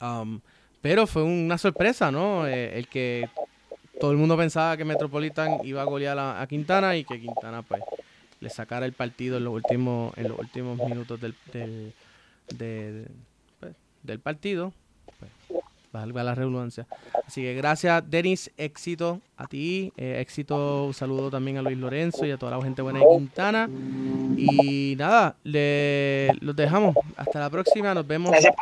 Um, 0.00 0.40
pero 0.80 1.06
fue 1.06 1.22
una 1.22 1.58
sorpresa, 1.58 2.10
¿no? 2.10 2.46
Eh, 2.46 2.78
el 2.78 2.88
que 2.88 3.28
todo 4.00 4.12
el 4.12 4.16
mundo 4.16 4.36
pensaba 4.36 4.76
que 4.76 4.84
Metropolitan 4.84 5.58
iba 5.64 5.82
a 5.82 5.84
golear 5.84 6.18
a, 6.18 6.46
Quintana 6.48 6.96
y 6.96 7.04
que 7.04 7.20
Quintana 7.20 7.62
pues 7.62 7.82
le 8.40 8.48
sacara 8.48 8.86
el 8.86 8.94
partido 8.94 9.36
en 9.36 9.44
los 9.44 9.52
últimos 9.52 10.16
en 10.16 10.28
los 10.28 10.38
últimos 10.38 10.78
minutos 10.78 11.20
del, 11.20 11.34
del, 11.52 13.06
del 14.02 14.18
partido. 14.20 14.72
Pues, 15.18 15.59
valga 15.92 16.22
la 16.22 16.34
redundancia. 16.34 16.86
Así 17.26 17.42
que 17.42 17.54
gracias, 17.54 18.08
Denis. 18.08 18.50
Éxito 18.56 19.20
a 19.36 19.46
ti. 19.46 19.92
Eh, 19.96 20.20
éxito, 20.20 20.86
un 20.86 20.94
saludo 20.94 21.30
también 21.30 21.58
a 21.58 21.62
Luis 21.62 21.78
Lorenzo 21.78 22.24
y 22.26 22.30
a 22.30 22.36
toda 22.36 22.56
la 22.56 22.62
gente 22.62 22.82
buena 22.82 23.00
de 23.00 23.06
Quintana. 23.16 23.68
Y 24.36 24.94
nada, 24.96 25.36
le, 25.42 26.28
los 26.40 26.54
dejamos. 26.54 26.94
Hasta 27.16 27.40
la 27.40 27.50
próxima. 27.50 27.94
Nos 27.94 28.06
vemos. 28.06 28.30
Gracias 28.30 28.54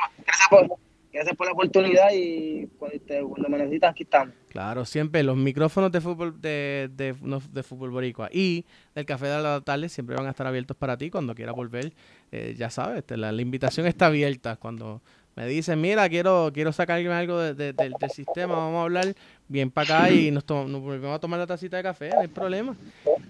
por, 0.50 0.78
gracias 1.12 1.36
por, 1.36 1.46
la 1.46 1.52
oportunidad 1.52 2.08
y 2.12 2.66
cuando, 2.78 3.48
me 3.48 3.58
necesitas, 3.58 3.90
aquí 3.90 4.04
estamos. 4.04 4.34
Claro, 4.48 4.84
siempre 4.84 5.22
los 5.22 5.36
micrófonos 5.36 5.92
de 5.92 6.00
fútbol 6.00 6.40
de, 6.40 6.90
de, 6.92 7.14
de, 7.52 7.62
fútbol 7.62 7.90
boricua 7.90 8.28
y 8.32 8.64
del 8.94 9.04
café 9.04 9.26
de 9.26 9.42
la 9.42 9.60
tarde 9.60 9.88
siempre 9.88 10.16
van 10.16 10.26
a 10.26 10.30
estar 10.30 10.46
abiertos 10.46 10.76
para 10.76 10.96
ti 10.96 11.10
cuando 11.10 11.34
quieras 11.34 11.54
volver. 11.54 11.92
Eh, 12.32 12.54
ya 12.56 12.70
sabes, 12.70 13.04
la, 13.08 13.32
la 13.32 13.42
invitación 13.42 13.86
está 13.86 14.06
abierta 14.06 14.56
cuando 14.56 15.02
me 15.38 15.46
dicen, 15.46 15.80
mira, 15.80 16.08
quiero 16.08 16.50
quiero 16.52 16.72
sacarme 16.72 17.12
algo 17.12 17.38
del 17.38 17.94
sistema, 18.12 18.56
vamos 18.56 18.80
a 18.80 18.82
hablar 18.82 19.14
bien 19.46 19.70
para 19.70 19.98
acá 19.98 20.10
y 20.10 20.32
nos, 20.32 20.44
volvemos 20.44 21.14
a 21.14 21.20
tomar 21.20 21.38
la 21.38 21.46
tacita 21.46 21.76
de 21.76 21.84
café, 21.84 22.10
no 22.10 22.22
hay 22.22 22.26
problema. 22.26 22.74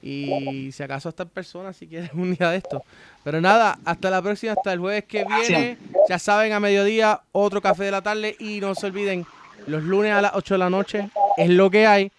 Y 0.01 0.73
si 0.73 0.83
acaso 0.83 1.11
estas 1.11 1.29
personas, 1.29 1.77
si 1.77 1.87
quieren 1.87 2.09
un 2.19 2.35
día 2.35 2.49
de 2.49 2.57
esto. 2.57 2.83
Pero 3.25 3.43
nada, 3.43 3.79
hasta 3.85 4.09
la 4.09 4.23
próxima, 4.23 4.53
hasta 4.53 4.73
el 4.73 4.79
jueves 4.79 5.05
que 5.05 5.23
viene. 5.27 5.77
Ya 6.09 6.19
saben, 6.19 6.55
a 6.55 6.61
mediodía, 6.61 7.21
otro 7.31 7.61
café 7.61 7.85
de 7.85 7.91
la 7.91 8.01
tarde. 8.01 8.35
Y 8.39 8.59
no 8.61 8.75
se 8.75 8.87
olviden, 8.87 9.27
los 9.67 9.83
lunes 9.83 10.13
a 10.13 10.23
las 10.23 10.33
8 10.35 10.55
de 10.55 10.59
la 10.59 10.71
noche 10.71 11.11
es 11.37 11.51
lo 11.51 11.71
que 11.71 11.87
hay. 11.87 12.11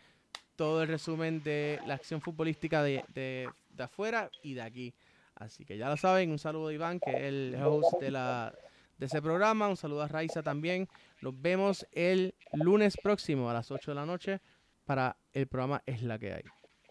Todo 0.55 0.83
el 0.83 0.87
resumen 0.87 1.41
de 1.41 1.79
la 1.87 1.95
acción 1.95 2.21
futbolística 2.21 2.83
de, 2.83 3.03
de, 3.15 3.49
de 3.75 3.83
afuera 3.83 4.29
y 4.43 4.53
de 4.53 4.61
aquí. 4.61 4.93
Así 5.33 5.65
que 5.65 5.79
ya 5.79 5.89
lo 5.89 5.97
saben, 5.97 6.29
un 6.29 6.37
saludo 6.37 6.67
a 6.67 6.73
Iván, 6.73 6.99
que 6.99 7.09
es 7.09 7.23
el 7.23 7.57
host 7.63 7.99
de 7.99 8.11
la 8.11 8.53
de 8.99 9.07
ese 9.07 9.21
programa. 9.21 9.67
Un 9.67 9.77
saludo 9.77 10.03
a 10.03 10.07
Raiza 10.07 10.43
también. 10.43 10.87
Nos 11.21 11.41
vemos 11.41 11.87
el 11.91 12.35
lunes 12.53 12.97
próximo 13.01 13.49
a 13.49 13.53
las 13.53 13.71
8 13.71 13.91
de 13.91 13.95
la 13.95 14.05
noche 14.05 14.41
para 14.85 15.17
el 15.33 15.47
programa 15.47 15.81
Es 15.85 16.03
la 16.03 16.19
que 16.19 16.33
hay. 16.33 16.43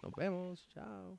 Nos 0.03 0.13
vemos. 0.15 0.67
Chao. 0.75 1.19